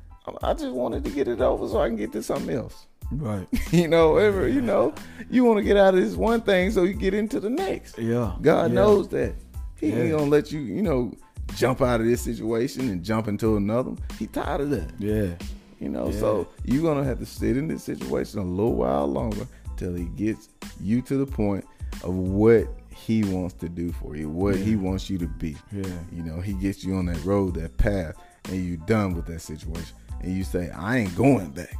I 0.42 0.54
just 0.54 0.72
wanted 0.72 1.04
to 1.04 1.10
get 1.10 1.28
it 1.28 1.40
over 1.40 1.68
so 1.68 1.80
I 1.80 1.88
can 1.88 1.96
get 1.96 2.12
to 2.12 2.22
something 2.22 2.54
else. 2.54 2.86
Right. 3.10 3.46
you 3.72 3.88
know, 3.88 4.16
ever, 4.16 4.48
you 4.48 4.60
know, 4.62 4.94
you 5.30 5.44
want 5.44 5.58
to 5.58 5.64
get 5.64 5.76
out 5.76 5.94
of 5.94 6.00
this 6.00 6.14
one 6.14 6.40
thing 6.40 6.70
so 6.70 6.84
you 6.84 6.94
get 6.94 7.14
into 7.14 7.40
the 7.40 7.50
next. 7.50 7.98
Yeah. 7.98 8.34
God 8.40 8.70
yeah. 8.70 8.74
knows 8.74 9.08
that. 9.08 9.34
He 9.78 9.88
Yeah. 9.88 9.96
ain't 9.96 10.12
gonna 10.12 10.30
let 10.30 10.52
you, 10.52 10.60
you 10.60 10.82
know, 10.82 11.12
jump 11.54 11.82
out 11.82 12.00
of 12.00 12.06
this 12.06 12.20
situation 12.22 12.88
and 12.88 13.02
jump 13.02 13.28
into 13.28 13.56
another. 13.56 13.92
He 14.18 14.26
tired 14.26 14.62
of 14.62 14.70
that. 14.70 14.90
Yeah. 14.98 15.34
You 15.80 15.88
know, 15.88 16.08
Yeah. 16.10 16.18
so 16.20 16.48
you're 16.64 16.82
gonna 16.82 17.04
have 17.04 17.18
to 17.18 17.26
sit 17.26 17.56
in 17.56 17.68
this 17.68 17.82
situation 17.84 18.38
a 18.40 18.44
little 18.44 18.74
while 18.74 19.06
longer 19.06 19.46
till 19.76 19.94
he 19.94 20.04
gets 20.04 20.48
you 20.80 21.02
to 21.02 21.16
the 21.16 21.26
point 21.26 21.64
of 22.04 22.14
what 22.14 22.68
he 22.94 23.24
wants 23.24 23.54
to 23.54 23.68
do 23.68 23.90
for 23.92 24.16
you, 24.16 24.28
what 24.30 24.54
he 24.56 24.76
wants 24.76 25.10
you 25.10 25.18
to 25.18 25.26
be. 25.26 25.56
Yeah. 25.72 25.82
You 26.12 26.22
know, 26.22 26.40
he 26.40 26.52
gets 26.54 26.84
you 26.84 26.94
on 26.94 27.06
that 27.06 27.22
road, 27.24 27.54
that 27.56 27.76
path, 27.76 28.14
and 28.48 28.64
you 28.64 28.76
done 28.76 29.14
with 29.14 29.26
that 29.26 29.40
situation. 29.40 29.94
And 30.20 30.36
you 30.36 30.44
say, 30.44 30.70
I 30.70 30.98
ain't 30.98 31.16
going 31.16 31.50
back. 31.50 31.74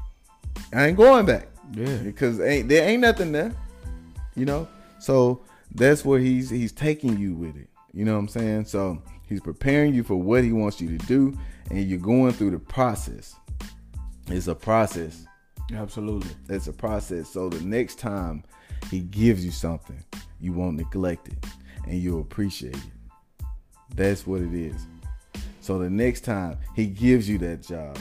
I 0.72 0.86
ain't 0.86 0.96
going 0.96 1.26
back. 1.26 1.48
Yeah. 1.72 1.96
Because 1.98 2.40
ain't 2.40 2.68
there 2.68 2.88
ain't 2.88 3.02
nothing 3.02 3.32
there. 3.32 3.52
You 4.34 4.44
know? 4.46 4.68
So 4.98 5.42
that's 5.74 6.04
where 6.04 6.18
he's 6.18 6.50
he's 6.50 6.72
taking 6.72 7.18
you 7.18 7.34
with 7.34 7.56
it. 7.56 7.68
You 7.92 8.04
know 8.04 8.14
what 8.14 8.20
I'm 8.20 8.28
saying? 8.28 8.64
So 8.66 9.02
he's 9.28 9.40
preparing 9.40 9.94
you 9.94 10.02
for 10.02 10.16
what 10.16 10.44
he 10.44 10.52
wants 10.52 10.80
you 10.80 10.96
to 10.96 11.06
do, 11.06 11.36
and 11.70 11.88
you're 11.88 11.98
going 11.98 12.32
through 12.32 12.52
the 12.52 12.58
process. 12.58 13.36
It's 14.28 14.46
a 14.46 14.54
process. 14.54 15.26
Absolutely. 15.74 16.30
It's 16.48 16.66
a 16.66 16.72
process. 16.72 17.28
So 17.28 17.48
the 17.48 17.64
next 17.64 17.98
time 17.98 18.44
he 18.90 19.00
gives 19.00 19.44
you 19.44 19.50
something, 19.50 20.02
you 20.40 20.52
won't 20.52 20.76
neglect 20.76 21.28
it 21.28 21.46
and 21.86 21.98
you'll 21.98 22.20
appreciate 22.20 22.76
it. 22.76 23.46
That's 23.94 24.26
what 24.26 24.40
it 24.40 24.54
is. 24.54 24.86
So 25.60 25.78
the 25.78 25.90
next 25.90 26.22
time 26.22 26.58
he 26.74 26.86
gives 26.86 27.28
you 27.28 27.38
that 27.38 27.62
job, 27.62 27.98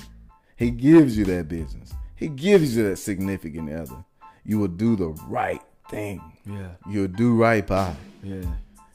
he 0.62 0.70
gives 0.70 1.18
you 1.18 1.26
that 1.26 1.48
business, 1.48 1.92
he 2.16 2.28
gives 2.28 2.78
you 2.78 2.88
that 2.88 2.98
significant 2.98 3.74
other, 3.74 4.06
you 4.46 4.60
will 4.60 4.68
do 4.68 4.96
the 4.96 5.08
right 5.28 5.62
thing. 5.90 6.22
Yeah. 6.46 6.70
You'll 6.88 7.08
do 7.08 7.36
right 7.36 7.66
by. 7.66 7.96
Yeah. 8.22 8.44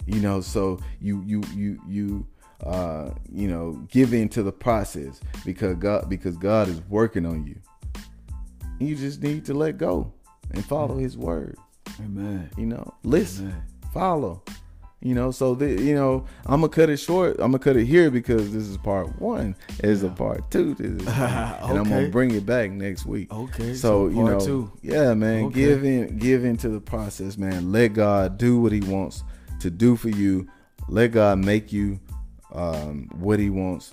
You 0.06 0.20
know, 0.20 0.40
so 0.40 0.78
you 1.00 1.24
you 1.26 1.42
you 1.52 1.80
you 1.88 2.26
uh 2.64 3.10
you 3.32 3.48
know 3.48 3.72
give 3.90 4.14
into 4.14 4.44
the 4.44 4.52
process 4.52 5.20
because 5.44 5.74
God 5.74 6.08
because 6.08 6.36
God 6.36 6.68
is 6.68 6.80
working 6.88 7.26
on 7.26 7.44
you. 7.44 7.58
You 8.78 8.94
just 8.94 9.20
need 9.20 9.44
to 9.46 9.54
let 9.54 9.76
go 9.76 10.12
and 10.52 10.64
follow 10.64 10.96
His 10.98 11.18
word. 11.18 11.58
Amen. 11.98 12.48
You 12.56 12.66
know, 12.66 12.94
listen, 13.02 13.48
Amen. 13.48 13.62
follow. 13.92 14.44
You 15.02 15.14
know, 15.14 15.30
so 15.30 15.54
the, 15.54 15.68
you 15.68 15.94
know, 15.94 16.24
I'm 16.46 16.60
gonna 16.62 16.70
cut 16.70 16.88
it 16.88 16.96
short. 16.96 17.32
I'm 17.38 17.52
gonna 17.52 17.58
cut 17.58 17.76
it 17.76 17.84
here 17.84 18.10
because 18.10 18.50
this 18.52 18.64
is 18.66 18.78
part 18.78 19.20
one. 19.20 19.54
There's 19.78 20.02
a 20.02 20.08
part 20.08 20.50
two 20.50 20.74
to 20.74 20.82
this, 20.82 21.06
and 21.16 21.78
I'm 21.78 21.84
gonna 21.84 22.08
bring 22.08 22.30
it 22.32 22.46
back 22.46 22.70
next 22.70 23.04
week. 23.04 23.30
Okay, 23.32 23.74
So, 23.74 24.08
so 24.08 24.16
you 24.16 24.24
know, 24.24 24.40
two. 24.40 24.72
yeah, 24.82 25.12
man, 25.14 25.44
Okay. 25.46 25.54
give 25.54 25.84
in, 25.84 26.18
give 26.18 26.44
into 26.44 26.70
the 26.70 26.80
process, 26.80 27.36
man. 27.36 27.70
Let 27.72 27.88
God 27.92 28.38
do 28.38 28.58
what 28.58 28.72
He 28.72 28.80
wants 28.80 29.22
to 29.60 29.70
do 29.70 29.96
for 29.96 30.08
you. 30.08 30.48
Let 30.88 31.08
God 31.12 31.38
make 31.38 31.72
you 31.72 32.00
um, 32.52 33.08
what 33.18 33.38
He 33.38 33.50
wants 33.50 33.92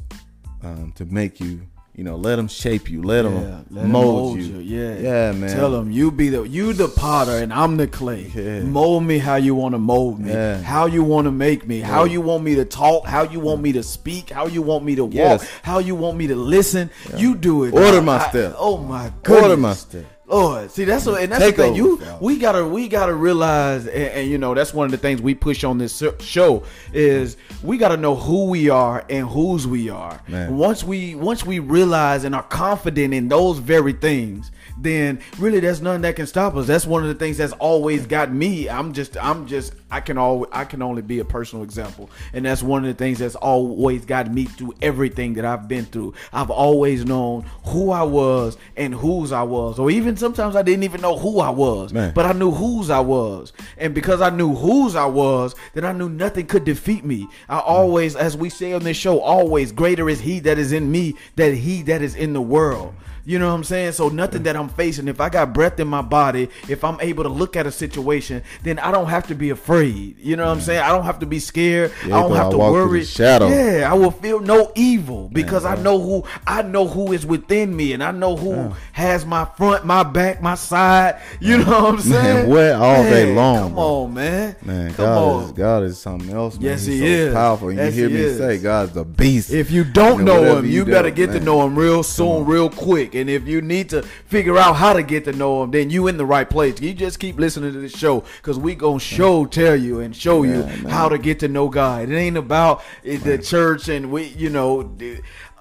um, 0.64 0.94
to 0.96 1.06
make 1.06 1.40
you. 1.42 1.62
You 1.96 2.04
know, 2.04 2.16
let 2.16 2.38
them 2.38 2.48
shape 2.48 2.90
you. 2.90 3.04
Let 3.04 3.22
them 3.22 3.36
Yeah, 3.36 3.62
let 3.70 3.86
him 3.86 3.92
mold, 3.92 4.40
you. 4.40 4.58
Yeah, 4.58 4.98
yeah, 4.98 5.32
man. 5.32 5.56
Tell 5.56 5.70
them 5.70 5.92
you 5.92 6.12
be 6.12 6.30
the 6.30 6.42
you 6.42 6.74
the 6.74 6.88
potter 6.88 7.38
and 7.38 7.54
I'm 7.54 7.78
the 7.78 7.86
clay. 7.86 8.32
Yeah. 8.34 8.62
Mold 8.62 9.04
me 9.04 9.20
how 9.20 9.36
you 9.36 9.54
want 9.54 9.76
to 9.76 9.78
mold 9.78 10.20
me. 10.20 10.32
Yeah. 10.32 10.60
How 10.60 10.88
you 10.88 11.04
want 11.04 11.26
to 11.26 11.32
make 11.32 11.68
me. 11.68 11.82
How 11.82 12.06
you 12.06 12.20
want 12.22 12.44
me 12.44 12.56
to 12.56 12.66
talk. 12.66 13.06
How 13.06 13.24
you 13.24 13.40
want 13.40 13.62
me 13.62 13.74
to 13.74 13.84
speak. 13.84 14.32
How 14.32 14.48
you 14.48 14.64
want 14.64 14.84
me 14.84 14.96
to 14.96 15.06
walk. 15.06 15.14
Yes. 15.14 15.48
How 15.62 15.78
you 15.78 15.94
want 15.94 16.18
me 16.18 16.26
to 16.28 16.36
listen. 16.36 16.90
You 17.16 17.36
do 17.36 17.66
it. 17.66 17.76
Order 17.76 17.98
God. 17.98 18.06
my 18.06 18.18
I- 18.26 18.30
steps. 18.30 18.56
oh 18.58 18.78
my 18.78 19.12
goodness. 19.22 19.44
Order 19.44 19.58
my 19.58 19.74
steps. 19.74 20.08
Lord, 20.26 20.72
see 20.72 20.86
that's 20.86 21.06
what, 21.06 21.22
and 21.22 21.32
that's 21.32 21.44
Take 21.44 21.58
the 21.58 21.64
thing. 21.64 21.76
You 21.76 22.02
we 22.22 22.38
gotta 22.38 22.66
we 22.66 22.88
gotta 22.88 23.14
realize, 23.14 23.86
and, 23.88 23.96
and 23.96 24.30
you 24.30 24.38
know 24.38 24.54
that's 24.54 24.74
one 24.74 24.86
of 24.86 24.92
the 24.92 24.98
things 24.98 25.22
we 25.22 25.36
push 25.36 25.64
on 25.66 25.78
this 25.78 26.02
show 26.20 26.64
is 26.94 27.36
we 27.62 27.78
gotta 27.78 27.98
know 27.98 28.16
who 28.16 28.46
we 28.46 28.70
are 28.70 29.06
and 29.10 29.28
whose 29.28 29.68
we 29.68 29.90
are. 29.90 30.22
Man. 30.28 30.58
Once 30.58 30.84
we 30.84 31.16
once 31.16 31.46
we 31.46 31.60
realize 31.60 32.24
and 32.24 32.34
are 32.34 32.44
confident 32.44 33.14
in 33.14 33.28
those 33.28 33.60
very 33.60 33.94
things, 33.94 34.52
then 34.78 35.20
really 35.40 35.60
there's 35.60 35.82
nothing 35.82 36.02
that 36.02 36.16
can 36.16 36.28
stop 36.28 36.56
us. 36.56 36.68
That's 36.68 36.86
one 36.86 37.04
of 37.04 37.10
the 37.10 37.16
things 37.16 37.38
that's 37.38 37.54
always 37.54 38.06
got 38.06 38.32
me. 38.32 38.70
I'm 38.70 38.94
just 38.94 39.18
I'm 39.18 39.48
just 39.48 39.74
I 39.92 40.00
can 40.00 40.18
all 40.18 40.48
I 40.52 40.66
can 40.66 40.82
only 40.82 41.02
be 41.02 41.20
a 41.20 41.26
personal 41.26 41.64
example, 41.64 42.10
and 42.34 42.46
that's 42.46 42.64
one 42.64 42.84
of 42.84 42.88
the 42.88 42.98
things 42.98 43.20
that's 43.20 43.36
always 43.36 44.06
got 44.06 44.32
me 44.32 44.46
through 44.46 44.74
everything 44.82 45.34
that 45.36 45.46
I've 45.46 45.68
been 45.68 45.86
through. 45.86 46.14
I've 46.32 46.50
always 46.50 47.06
known 47.06 47.46
who 47.66 47.92
I 47.92 48.04
was 48.04 48.58
and 48.76 48.94
whose 48.94 49.32
I 49.32 49.44
was, 49.44 49.80
or 49.80 49.92
even 49.92 50.18
sometimes 50.18 50.56
I 50.56 50.64
didn't 50.64 50.84
even 50.84 51.02
know 51.02 51.18
who 51.18 51.40
I 51.40 51.50
was, 51.50 51.94
Man. 51.94 52.14
but 52.14 52.26
I 52.26 52.34
knew 52.34 52.52
whose 52.52 52.90
I 52.90 53.00
was, 53.00 53.54
and 53.78 53.94
because 53.94 54.22
I 54.22 54.30
knew 54.30 54.56
whose 54.56 54.96
I 54.96 55.06
was, 55.06 55.56
then 55.74 55.86
I 55.86 55.92
knew 55.92 56.10
nothing 56.10 56.48
could 56.48 56.66
defeat 56.66 57.06
me. 57.06 57.28
I 57.48 57.60
mm. 57.60 57.64
always, 57.66 58.16
as 58.16 58.36
we 58.36 58.50
say 58.50 58.74
on 58.74 58.84
this 58.84 58.98
show, 58.98 59.20
always 59.20 59.72
greater 59.72 60.10
is 60.10 60.20
He 60.20 60.40
that 60.42 60.58
is 60.58 60.72
in 60.72 60.92
me 60.92 61.16
than 61.36 61.56
He 61.56 61.84
that 61.84 62.02
is 62.02 62.16
in 62.16 62.34
the 62.34 62.42
world. 62.42 62.94
You 63.26 63.40
know 63.40 63.48
what 63.50 63.56
I'm 63.56 63.64
saying? 63.64 63.94
So 63.94 64.10
nothing 64.10 64.44
that 64.44 64.56
I'm 64.58 64.68
facing, 64.70 65.08
if 65.08 65.22
I 65.22 65.30
got 65.30 65.54
breath 65.54 65.80
in 65.80 65.88
my 65.88 66.02
body, 66.02 66.50
if 66.68 66.84
I'm 66.84 67.00
able 67.00 67.24
to 67.24 67.30
look 67.30 67.56
at 67.56 67.66
a 67.66 67.72
situation, 67.72 68.44
then 68.64 68.80
I 68.80 68.92
don't 68.92 69.08
have 69.08 69.28
to 69.28 69.36
be 69.36 69.50
afraid. 69.50 70.18
You 70.20 70.36
know 70.36 70.46
what 70.46 70.52
I'm 70.54 70.62
saying? 70.62 70.82
I 70.82 70.90
don't 70.90 71.06
have 71.06 71.20
to 71.20 71.26
be 71.26 71.40
scared. 71.40 71.92
Yeah, 72.06 72.18
I 72.18 72.22
don't 72.22 72.36
have 72.36 72.48
I 72.48 72.52
to 72.52 72.58
worry. 72.58 73.04
shadow. 73.06 73.48
Yeah, 73.48 73.90
I 73.90 73.94
will 73.94 74.12
feel 74.12 74.40
no 74.42 74.72
evil 74.76 75.30
because 75.32 75.64
I 75.64 75.76
know 75.76 76.00
who 76.02 76.24
I 76.46 76.64
know 76.64 76.86
who 76.88 77.14
is 77.14 77.26
within 77.26 77.76
me, 77.76 77.94
and 77.94 78.04
I 78.04 78.12
know 78.12 78.36
who 78.36 78.74
has 78.92 79.26
my 79.26 79.46
front, 79.46 79.86
my 79.86 80.04
back, 80.04 80.42
my 80.42 80.56
side. 80.56 81.22
You 81.40 81.60
know 81.60 81.66
what 81.84 81.94
I'm 81.96 82.00
saying? 82.02 82.50
what? 82.50 82.72
All 82.74 83.04
day 83.04 83.34
long, 83.34 83.58
Come 83.58 83.74
bro. 83.76 83.84
on, 84.04 84.14
man. 84.14 84.56
Man, 84.64 84.94
come 84.94 85.06
God 85.06 85.18
on. 85.36 85.44
is 85.46 85.52
God 85.54 85.84
is 85.84 85.98
something 85.98 86.30
else, 86.30 86.56
man. 86.56 86.64
Yes, 86.64 86.86
He's 86.86 86.96
he 86.96 87.00
so 87.00 87.06
is. 87.06 87.34
powerful. 87.34 87.70
And 87.70 87.78
Yes, 87.78 87.96
you 87.96 88.02
hear 88.02 88.10
he 88.10 88.16
me 88.16 88.22
is. 88.22 88.38
say 88.38 88.58
God's 88.60 88.92
the 88.94 89.04
beast. 89.06 89.52
If 89.52 89.72
you 89.72 89.84
don't 89.84 90.20
You 90.20 90.26
know, 90.26 90.58
him, 90.58 90.66
you 90.66 90.72
you 90.72 90.86
do, 90.86 90.92
better 90.92 91.10
get 91.10 91.32
to 91.32 91.40
know 91.40 91.66
him 91.66 91.78
real 91.78 92.04
soon, 92.04 92.46
real 92.46 92.70
quick. 92.70 93.13
And 93.16 93.30
if 93.30 93.48
you 93.48 93.62
need 93.62 93.90
to 93.90 94.02
figure 94.04 94.58
out 94.58 94.76
how 94.76 94.94
to 94.94 95.04
get 95.04 95.26
to 95.26 95.34
know 95.34 95.64
him, 95.64 95.72
then 95.72 95.90
you 95.90 96.08
in 96.08 96.18
the 96.18 96.26
right 96.26 96.50
place. 96.50 96.82
You 96.82 96.94
just 96.94 97.20
keep 97.20 97.40
listening 97.40 97.74
to 97.74 97.80
this 97.80 97.98
show 97.98 98.24
because 98.38 98.58
we 98.58 98.76
gonna 98.76 99.00
show 99.00 99.46
tell 99.46 99.76
you 99.76 100.00
and 100.00 100.16
show 100.16 100.44
you 100.44 100.64
man. 100.64 100.86
how 100.86 101.10
to 101.10 101.18
get 101.18 101.40
to 101.40 101.48
know 101.48 101.70
God. 101.70 102.10
It 102.10 102.16
ain't 102.16 102.38
about 102.38 102.84
eh, 103.06 103.18
the 103.18 103.38
church 103.38 103.88
and 103.88 104.12
we, 104.12 104.26
you 104.26 104.50
know, 104.50 104.96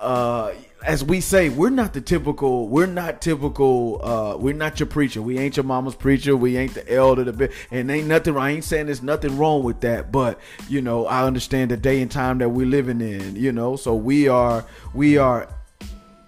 uh, 0.00 0.52
as 0.84 1.04
we 1.04 1.20
say, 1.20 1.48
we're 1.48 1.70
not 1.70 1.92
the 1.92 2.00
typical. 2.00 2.68
We're 2.68 2.86
not 2.86 3.22
typical. 3.22 4.00
Uh, 4.04 4.36
we're 4.36 4.54
not 4.54 4.80
your 4.80 4.88
preacher. 4.88 5.22
We 5.22 5.38
ain't 5.38 5.56
your 5.56 5.64
mama's 5.64 5.94
preacher. 5.94 6.36
We 6.36 6.56
ain't 6.56 6.74
the 6.74 6.92
elder. 6.92 7.24
The 7.24 7.52
and 7.70 7.90
ain't 7.90 8.08
nothing. 8.08 8.36
I 8.36 8.50
ain't 8.50 8.64
saying 8.64 8.86
there's 8.86 9.02
nothing 9.02 9.38
wrong 9.38 9.62
with 9.62 9.80
that. 9.80 10.10
But 10.10 10.40
you 10.68 10.82
know, 10.82 11.06
I 11.06 11.24
understand 11.24 11.70
the 11.70 11.76
day 11.76 12.02
and 12.02 12.10
time 12.10 12.38
that 12.38 12.48
we're 12.48 12.66
living 12.66 13.00
in. 13.00 13.36
You 13.36 13.52
know, 13.52 13.76
so 13.76 13.94
we 13.94 14.28
are 14.28 14.64
we 14.92 15.18
are 15.18 15.48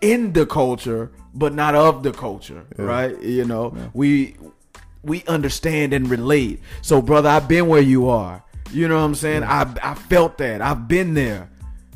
in 0.04 0.34
the 0.34 0.44
culture, 0.44 1.10
but 1.34 1.54
not 1.54 1.74
of 1.74 2.02
the 2.02 2.12
culture, 2.12 2.66
right? 2.76 3.20
You 3.22 3.44
know, 3.46 3.74
we 3.94 4.36
we 5.02 5.24
understand 5.24 5.92
and 5.94 6.08
relate. 6.08 6.60
So, 6.82 7.00
brother, 7.00 7.30
I've 7.30 7.48
been 7.48 7.66
where 7.68 7.80
you 7.80 8.08
are. 8.08 8.44
You 8.70 8.86
know 8.88 8.96
what 8.96 9.04
I'm 9.04 9.14
saying? 9.14 9.44
I 9.44 9.62
I 9.82 9.94
felt 9.94 10.36
that. 10.38 10.60
I've 10.60 10.86
been 10.88 11.14
there. 11.14 11.48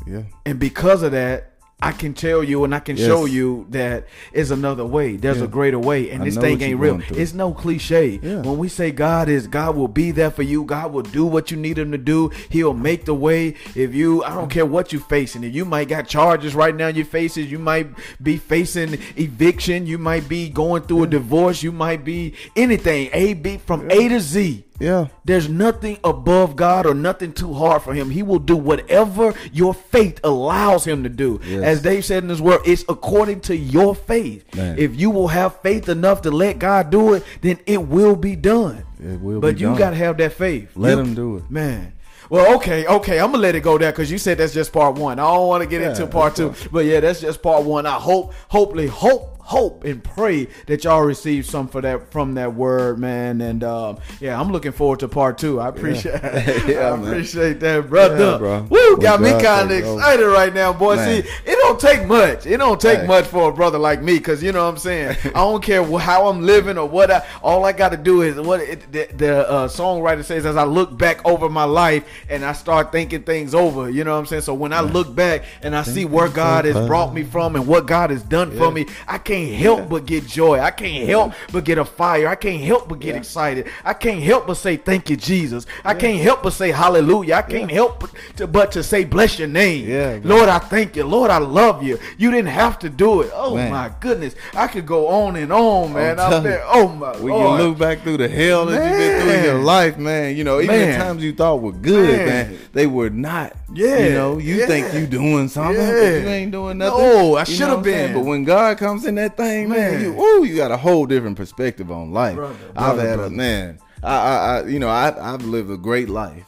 yeah. 0.06 0.22
And 0.46 0.59
because 0.59 1.02
of 1.02 1.12
that, 1.12 1.52
I 1.80 1.92
can 1.92 2.12
tell 2.12 2.42
you 2.42 2.64
and 2.64 2.74
I 2.74 2.80
can 2.80 2.96
Yes. 2.96 3.06
show 3.06 3.24
you 3.24 3.66
that 3.70 4.08
is 4.32 4.50
another 4.50 4.84
way. 4.84 5.14
There's 5.16 5.38
Yeah. 5.38 5.44
a 5.44 5.46
greater 5.46 5.78
way. 5.78 6.10
And 6.10 6.22
I 6.22 6.24
this 6.24 6.36
thing 6.36 6.60
ain't 6.60 6.80
real. 6.80 6.98
It's 7.10 7.34
no 7.34 7.52
cliche. 7.52 8.18
Yeah. 8.20 8.42
When 8.42 8.58
we 8.58 8.68
say 8.68 8.90
God 8.90 9.28
is, 9.28 9.46
God 9.46 9.76
will 9.76 9.86
be 9.86 10.10
there 10.10 10.32
for 10.32 10.42
you. 10.42 10.64
God 10.64 10.92
will 10.92 11.02
do 11.02 11.24
what 11.24 11.52
you 11.52 11.56
need 11.56 11.78
him 11.78 11.92
to 11.92 11.98
do. 11.98 12.32
He'll 12.48 12.74
make 12.74 13.04
the 13.04 13.14
way. 13.14 13.54
If 13.76 13.94
you, 13.94 14.24
I 14.24 14.34
don't 14.34 14.50
care 14.50 14.66
what 14.66 14.92
you're 14.92 15.00
facing. 15.02 15.44
If 15.44 15.54
you 15.54 15.64
might 15.64 15.88
got 15.88 16.08
charges 16.08 16.52
right 16.56 16.74
now 16.74 16.88
in 16.88 16.96
your 16.96 17.04
faces, 17.04 17.48
you 17.48 17.60
might 17.60 17.86
be 18.20 18.38
facing 18.38 18.98
eviction. 19.16 19.86
You 19.86 19.98
might 19.98 20.28
be 20.28 20.48
going 20.48 20.82
through 20.82 21.04
a 21.04 21.06
divorce. 21.06 21.62
You 21.62 21.70
might 21.70 22.04
be 22.04 22.32
anything. 22.56 23.08
A, 23.12 23.34
B, 23.34 23.60
from 23.64 23.88
A 23.90 24.08
to 24.08 24.18
Z. 24.18 24.64
Yeah. 24.78 25.08
There's 25.24 25.48
nothing 25.48 25.98
above 26.04 26.54
God 26.56 26.86
or 26.86 26.94
nothing 26.94 27.32
too 27.32 27.52
hard 27.54 27.82
for 27.82 27.94
him. 27.94 28.10
He 28.10 28.22
will 28.22 28.38
do 28.38 28.56
whatever 28.56 29.34
your 29.52 29.74
faith 29.74 30.20
allows 30.22 30.84
him 30.86 31.02
to 31.02 31.08
do. 31.08 31.40
Yes. 31.44 31.62
As 31.64 31.82
Dave 31.82 32.04
said 32.04 32.22
in 32.22 32.28
his 32.28 32.40
word, 32.40 32.60
it's 32.64 32.84
according 32.88 33.40
to 33.42 33.56
your 33.56 33.94
faith. 33.94 34.54
Man. 34.54 34.78
If 34.78 34.94
you 34.98 35.10
will 35.10 35.28
have 35.28 35.60
faith 35.60 35.88
enough 35.88 36.22
to 36.22 36.30
let 36.30 36.58
God 36.58 36.90
do 36.90 37.14
it, 37.14 37.24
then 37.40 37.58
it 37.66 37.88
will 37.88 38.16
be 38.16 38.36
done. 38.36 38.84
It 39.00 39.20
will 39.20 39.40
but 39.40 39.58
you 39.58 39.76
got 39.76 39.90
to 39.90 39.96
have 39.96 40.16
that 40.18 40.32
faith. 40.32 40.70
Let 40.76 40.92
You- 40.96 40.98
him 41.04 41.14
do 41.14 41.36
it. 41.38 41.50
Man. 41.50 41.94
Well, 42.30 42.56
okay, 42.56 42.84
okay. 42.86 43.18
I'm 43.20 43.30
gonna 43.30 43.38
let 43.42 43.54
it 43.54 43.60
go 43.62 43.78
there 43.78 43.90
because 43.90 44.10
you 44.10 44.18
said 44.18 44.36
that's 44.36 44.52
just 44.52 44.70
part 44.70 44.96
one. 44.96 45.18
I 45.18 45.22
don't 45.22 45.46
want 45.48 45.62
to 45.62 45.68
get 45.68 45.80
Yeah, 45.80 45.90
into 45.90 46.06
part 46.06 46.36
two, 46.36 46.52
but 46.70 46.84
yeah, 46.84 47.00
that's 47.00 47.22
just 47.22 47.40
part 47.40 47.64
one. 47.64 47.86
I 47.86 47.94
hope, 47.94 48.34
hopefully, 48.48 48.86
hope, 48.86 49.38
hope, 49.49 49.82
and 49.84 50.05
pray 50.05 50.46
that 50.66 50.84
y'all 50.84 51.01
receive 51.01 51.46
some 51.46 51.68
for 51.68 51.80
that 51.80 52.12
from 52.12 52.34
that 52.34 52.55
word, 52.55 52.99
man. 52.99 53.40
And 53.40 53.64
um, 53.64 53.99
yeah, 54.20 54.38
I'm 54.38 54.53
looking 54.53 54.72
forward 54.72 55.01
to 55.01 55.09
part 55.09 55.38
two. 55.38 55.59
I 55.59 55.68
appreciate, 55.68 56.20
Yeah, 56.22 56.92
I 56.92 56.96
man. 56.96 57.09
appreciate 57.09 57.59
that, 57.61 57.88
brother. 57.88 58.32
Yeah, 58.32 58.36
bro. 58.38 58.66
Woo, 58.68 58.96
got 58.99 59.22
me 59.22 59.30
kind 59.30 59.70
of 59.70 59.78
excited 59.78 60.26
right 60.26 60.53
now, 60.53 60.74
boy. 60.74 60.96
Man. 60.96 61.22
See, 61.22 61.28
it 61.46 61.57
don't 61.62 61.80
take 61.80 62.07
much. 62.07 62.44
It 62.46 62.59
don't 62.59 62.78
take 62.80 63.01
Hey. 63.01 63.07
much 63.07 63.24
for 63.26 63.49
a 63.49 63.53
brother 63.53 63.78
like 63.78 64.03
me, 64.03 64.20
cause 64.20 64.42
you 64.42 64.53
know 64.53 64.64
what 64.64 64.70
I'm 64.72 64.78
saying. 64.78 65.16
I 65.24 65.30
don't 65.30 65.62
care 65.62 65.82
how 65.99 66.28
I'm 66.28 66.42
living 66.42 66.76
or 66.76 66.86
what. 66.86 67.11
I, 67.11 67.24
all 67.42 67.64
I 67.64 67.72
got 67.72 67.90
to 67.92 67.96
do 67.96 68.20
is 68.20 68.36
what 68.36 68.61
it, 68.61 68.92
the, 68.92 69.09
the 69.16 69.49
uh, 69.49 69.68
songwriter 69.68 70.24
says. 70.24 70.44
As 70.44 70.57
I 70.57 70.64
look 70.64 70.96
back 70.99 71.24
over 71.24 71.49
my 71.49 71.64
life 71.64 72.05
and 72.28 72.44
I 72.44 72.53
start 72.53 72.92
thinking 72.92 73.22
things 73.22 73.55
over, 73.55 73.88
you 73.88 74.05
know 74.05 74.12
what 74.12 74.18
I'm 74.18 74.26
saying. 74.26 74.42
So 74.42 74.53
when 74.53 74.74
I 74.74 74.80
look 74.82 75.14
back 75.14 75.44
and 75.62 75.74
I 75.74 75.84
see 75.84 76.05
where 76.05 76.28
God 76.28 76.66
has 76.66 76.86
brought 76.86 77.14
me 77.14 77.22
from 77.24 77.57
and 77.57 77.66
what 77.66 77.86
God 77.86 78.11
has 78.11 78.22
done 78.22 78.51
for 78.51 78.70
me, 78.70 78.84
I 79.07 79.16
can't 79.16 79.38
help 79.47 79.89
but 79.89 80.07
get 80.07 80.26
joy. 80.26 80.59
I 80.61 80.70
can't 80.70 81.09
help 81.09 81.32
but 81.53 81.64
get 81.64 81.78
a 81.78 81.84
fire. 81.84 82.28
I 82.28 82.34
can't 82.34 82.62
help 82.62 82.89
but 82.89 82.99
get 83.01 83.14
excited. 83.16 83.66
I 83.84 83.95
can't 83.95 84.22
help 84.22 84.47
but 84.47 84.55
say 84.55 84.76
thank 84.76 85.09
you, 85.11 85.16
Jesus. 85.16 85.66
I 85.84 85.95
can't 85.95 86.20
help 86.20 86.43
but 86.43 86.53
say 86.53 86.70
hallelujah. 86.70 87.34
I 87.34 87.43
can't 87.43 87.70
help 87.70 88.01
but 88.01 88.11
to, 88.36 88.47
but 88.47 88.72
to 88.72 88.82
say 88.82 89.05
bless 89.05 89.39
your 89.39 89.49
name. 89.49 89.89
Yeah. 89.89 90.18
Lord, 90.22 90.49
I 90.49 90.59
thank 90.59 90.97
you. 90.97 91.05
Lord, 91.05 91.30
I 91.30 91.39
love 91.39 91.82
you. 91.82 91.99
You 92.16 92.30
didn't 92.30 92.49
have 92.51 92.78
to 92.80 92.89
do 92.91 93.20
it. 93.22 93.30
Oh 93.34 93.55
Man. 93.55 93.70
my 93.70 93.93
goodness. 94.01 94.34
I 94.55 94.66
could 94.66 94.86
go 94.86 95.09
on 95.09 95.36
and 95.36 95.53
on, 95.53 95.93
man. 95.93 96.18
I'm 96.18 96.43
there. 96.43 96.62
Oh 96.66 96.89
my 96.89 97.12
When 97.12 97.32
Lord. 97.32 97.61
you 97.61 97.66
look 97.68 97.78
back 97.78 98.01
through 98.03 98.16
the 98.18 98.28
hell 98.28 98.66
that 98.66 98.74
you've 98.89 98.99
been 98.99 99.20
through 99.22 99.32
in 99.32 99.45
your 99.45 99.62
life, 99.62 99.99
man, 99.99 100.36
you 100.36 100.45
know, 100.45 100.61
even 100.61 100.74
Man. 100.76 100.99
times 101.01 101.22
you 101.22 101.32
thought 101.32 101.61
were 101.62 101.72
good, 101.72 102.16
Man. 102.18 102.26
man, 102.53 102.59
they 102.72 102.86
were 102.86 103.11
not. 103.11 103.53
Yeah, 103.72 103.99
You 103.99 104.11
know, 104.12 104.39
you 104.39 104.55
yeah. 104.57 104.66
think 104.66 104.95
you 104.95 105.07
doing 105.07 105.49
something, 105.49 105.76
but 105.76 105.93
you 105.93 106.28
ain't 106.28 106.53
doing 106.53 106.78
nothing. 106.78 106.99
No, 106.99 107.36
I 107.36 107.45
should 107.45 107.61
have 107.61 107.68
what 107.70 107.78
I'm 107.78 107.84
saying? 107.84 108.07
been. 108.14 108.22
But 108.22 108.26
when 108.28 108.45
God 108.45 108.78
comes 108.78 109.05
in 109.05 109.16
that 109.16 109.27
thing, 109.36 109.68
man, 109.68 109.92
Man. 109.92 110.00
you, 110.16 110.44
you 110.44 110.56
got 110.56 110.70
a 110.70 110.76
whole 110.76 111.06
different 111.06 111.36
perspective 111.36 111.90
on 111.90 112.12
life. 112.12 112.36
Brother, 112.36 112.54
I've 112.70 112.74
brother, 112.96 113.08
had 113.08 113.16
brother. 113.16 113.34
a 113.34 113.36
man. 113.36 113.78
I, 114.02 114.08
I, 114.16 114.36
I 114.60 114.66
you 114.66 114.78
know, 114.78 114.88
I, 114.88 115.34
I've 115.34 115.44
lived 115.44 115.70
a 115.70 115.76
great 115.76 116.08
life. 116.08 116.44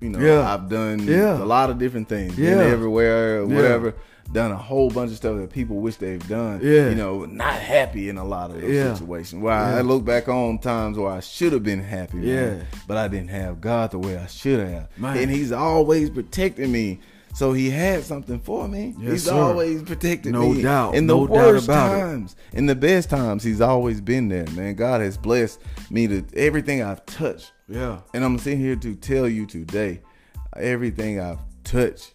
You 0.00 0.10
know, 0.10 0.18
Yeah. 0.18 0.52
I've 0.52 0.68
done 0.68 1.00
Yeah. 1.06 1.42
a 1.42 1.44
lot 1.44 1.70
of 1.70 1.78
different 1.78 2.08
things. 2.08 2.38
Yeah. 2.38 2.56
Been 2.56 2.72
everywhere, 2.72 3.42
Yeah. 3.44 3.54
whatever. 3.54 3.94
Done 4.32 4.50
a 4.50 4.56
whole 4.56 4.90
bunch 4.90 5.12
of 5.12 5.16
stuff 5.16 5.36
that 5.38 5.50
people 5.52 5.76
wish 5.76 5.96
they've 5.96 6.26
done. 6.28 6.60
Yeah. 6.62 6.88
You 6.88 6.96
know, 6.96 7.24
not 7.26 7.54
happy 7.54 8.08
in 8.08 8.18
a 8.18 8.24
lot 8.24 8.50
of 8.50 8.60
those 8.60 8.70
Yeah. 8.74 8.94
situations. 8.94 9.40
Where 9.40 9.54
I 9.54 9.80
look 9.82 10.04
back 10.04 10.28
on 10.28 10.58
times 10.58 10.98
where 10.98 11.12
I 11.12 11.20
should 11.20 11.52
have 11.52 11.62
been 11.62 11.80
happy, 11.80 12.16
man, 12.18 12.26
Yeah. 12.58 12.64
but 12.88 12.96
I 12.96 13.08
didn't 13.08 13.30
have 13.30 13.60
God 13.60 13.92
the 13.92 13.98
way 13.98 14.16
I 14.18 14.26
should 14.26 14.58
have. 14.66 14.88
Man. 14.98 15.16
And 15.16 15.30
He's 15.30 15.52
always 15.52 16.10
protecting 16.10 16.72
me. 16.72 17.00
So 17.36 17.52
he 17.52 17.68
had 17.68 18.02
something 18.02 18.40
for 18.40 18.66
me. 18.66 18.94
Yes, 18.98 19.12
he's 19.12 19.24
sir. 19.24 19.34
always 19.34 19.82
protected 19.82 20.32
No 20.32 20.54
me. 20.54 20.62
doubt. 20.62 20.94
In 20.94 21.06
the 21.06 21.14
No 21.14 21.26
doubt 21.26 21.36
worst 21.36 21.64
about 21.66 21.94
it. 21.94 22.00
times, 22.00 22.36
in 22.54 22.64
the 22.64 22.74
best 22.74 23.10
times, 23.10 23.44
he's 23.44 23.60
always 23.60 24.00
been 24.00 24.28
there, 24.28 24.46
man. 24.52 24.74
God 24.74 25.02
has 25.02 25.18
blessed 25.18 25.60
me 25.90 26.06
to 26.08 26.24
everything 26.34 26.82
I've 26.82 27.04
touched. 27.04 27.52
Yeah. 27.68 27.98
And 28.14 28.24
I'm 28.24 28.38
sitting 28.38 28.58
here 28.60 28.76
to 28.76 28.94
tell 28.94 29.28
you 29.28 29.44
today, 29.44 30.00
everything 30.56 31.20
I've 31.20 31.40
touched. 31.62 32.14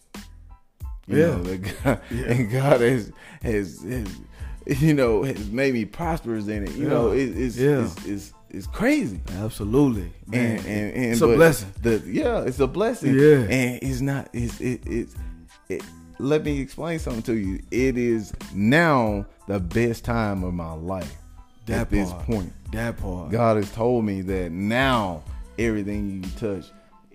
You 1.05 1.17
Yeah. 1.19 1.35
know, 1.37 1.57
God, 1.83 2.01
and 2.09 2.49
God 2.51 2.81
has, 2.81 3.11
has 3.43 3.81
has 3.83 4.81
you 4.81 4.93
know 4.95 5.21
has 5.23 5.49
made 5.51 5.73
me 5.75 5.85
prosperous 5.85 6.47
in 6.47 6.63
it. 6.63 6.73
You 6.75 6.83
Yeah. 6.85 6.89
know, 6.89 7.11
it, 7.11 7.37
it's, 7.37 7.57
Yeah. 7.57 7.83
it's 7.83 7.95
it's 7.97 8.05
it's 8.07 8.33
crazy. 8.67 9.21
Absolutely. 9.37 10.11
Man. 10.27 10.57
And, 10.57 10.65
and, 10.65 10.95
and 10.95 11.05
it's 11.05 11.21
a 11.21 11.27
blessing. 11.27 11.73
The, 11.81 12.01
yeah, 12.05 12.41
it's 12.41 12.59
a 12.59 12.67
blessing. 12.67 13.13
Yeah. 13.15 13.47
and 13.49 13.79
it's 13.81 14.01
not. 14.01 14.29
It's 14.33 14.59
it, 14.59 14.81
it's. 14.85 15.15
It, 15.69 15.83
let 16.19 16.43
me 16.43 16.59
explain 16.59 16.99
something 16.99 17.23
to 17.23 17.33
you. 17.33 17.61
It 17.71 17.97
is 17.97 18.31
now 18.53 19.25
the 19.47 19.59
best 19.59 20.05
time 20.05 20.43
of 20.43 20.53
my 20.53 20.73
life. 20.73 21.15
That 21.65 21.81
at 21.81 21.89
this 21.89 22.11
point, 22.25 22.53
That 22.71 22.97
part. 22.97 23.31
God 23.31 23.57
has 23.57 23.71
told 23.71 24.05
me 24.05 24.21
that 24.21 24.51
now 24.51 25.23
everything 25.57 26.23
you 26.23 26.29
touch 26.37 26.65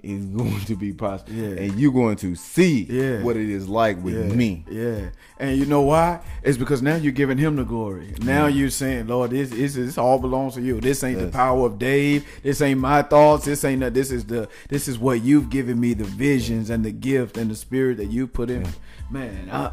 is 0.07 0.25
going 0.37 0.61
to 0.67 0.77
be 0.77 0.93
prosperous, 0.93 1.37
Yeah. 1.37 1.65
and 1.65 1.79
you're 1.79 1.93
going 1.93 2.17
to 2.17 2.35
see 2.35 2.85
Yeah. 2.85 3.23
what 3.23 3.37
it 3.37 3.49
is 3.49 3.69
like 3.69 4.03
with 4.03 4.15
yeah, 4.15 4.35
me. 4.35 4.65
Yeah. 4.71 5.11
And 5.39 5.59
you 5.59 5.67
know 5.67 5.83
why? 5.83 6.21
It's 6.43 6.57
because 6.57 6.81
now 6.81 6.97
you're 6.97 7.13
giving 7.13 7.37
him 7.39 7.57
the 7.57 7.65
glory. 7.65 8.15
Now 8.23 8.47
you're 8.47 8.71
saying, 8.71 9.09
Lord, 9.09 9.33
this, 9.33 9.51
this, 9.51 9.75
this 9.75 9.99
all 9.99 10.19
belongs 10.19 10.55
to 10.55 10.63
you. 10.63 10.81
This 10.81 11.05
ain't 11.05 11.19
the 11.21 11.29
power 11.29 11.67
of 11.67 11.79
Dave. 11.79 12.27
This 12.43 12.63
ain't 12.63 12.81
my 12.81 13.03
thoughts. 13.03 13.45
This 13.45 13.63
ain't 13.65 13.81
that. 13.81 13.93
This 13.95 14.11
is 14.11 14.25
the 14.25 14.49
this 14.69 14.89
is 14.89 14.99
what 14.99 15.23
you've 15.23 15.51
given 15.51 15.79
me, 15.79 15.93
the 15.95 16.05
visions 16.05 16.71
and 16.71 16.85
the 16.85 16.93
gift 16.93 17.37
and 17.37 17.51
the 17.51 17.55
spirit 17.55 17.99
that 17.99 18.07
you 18.07 18.27
put 18.27 18.49
in. 18.51 18.67
Man, 19.11 19.49
I, 19.51 19.73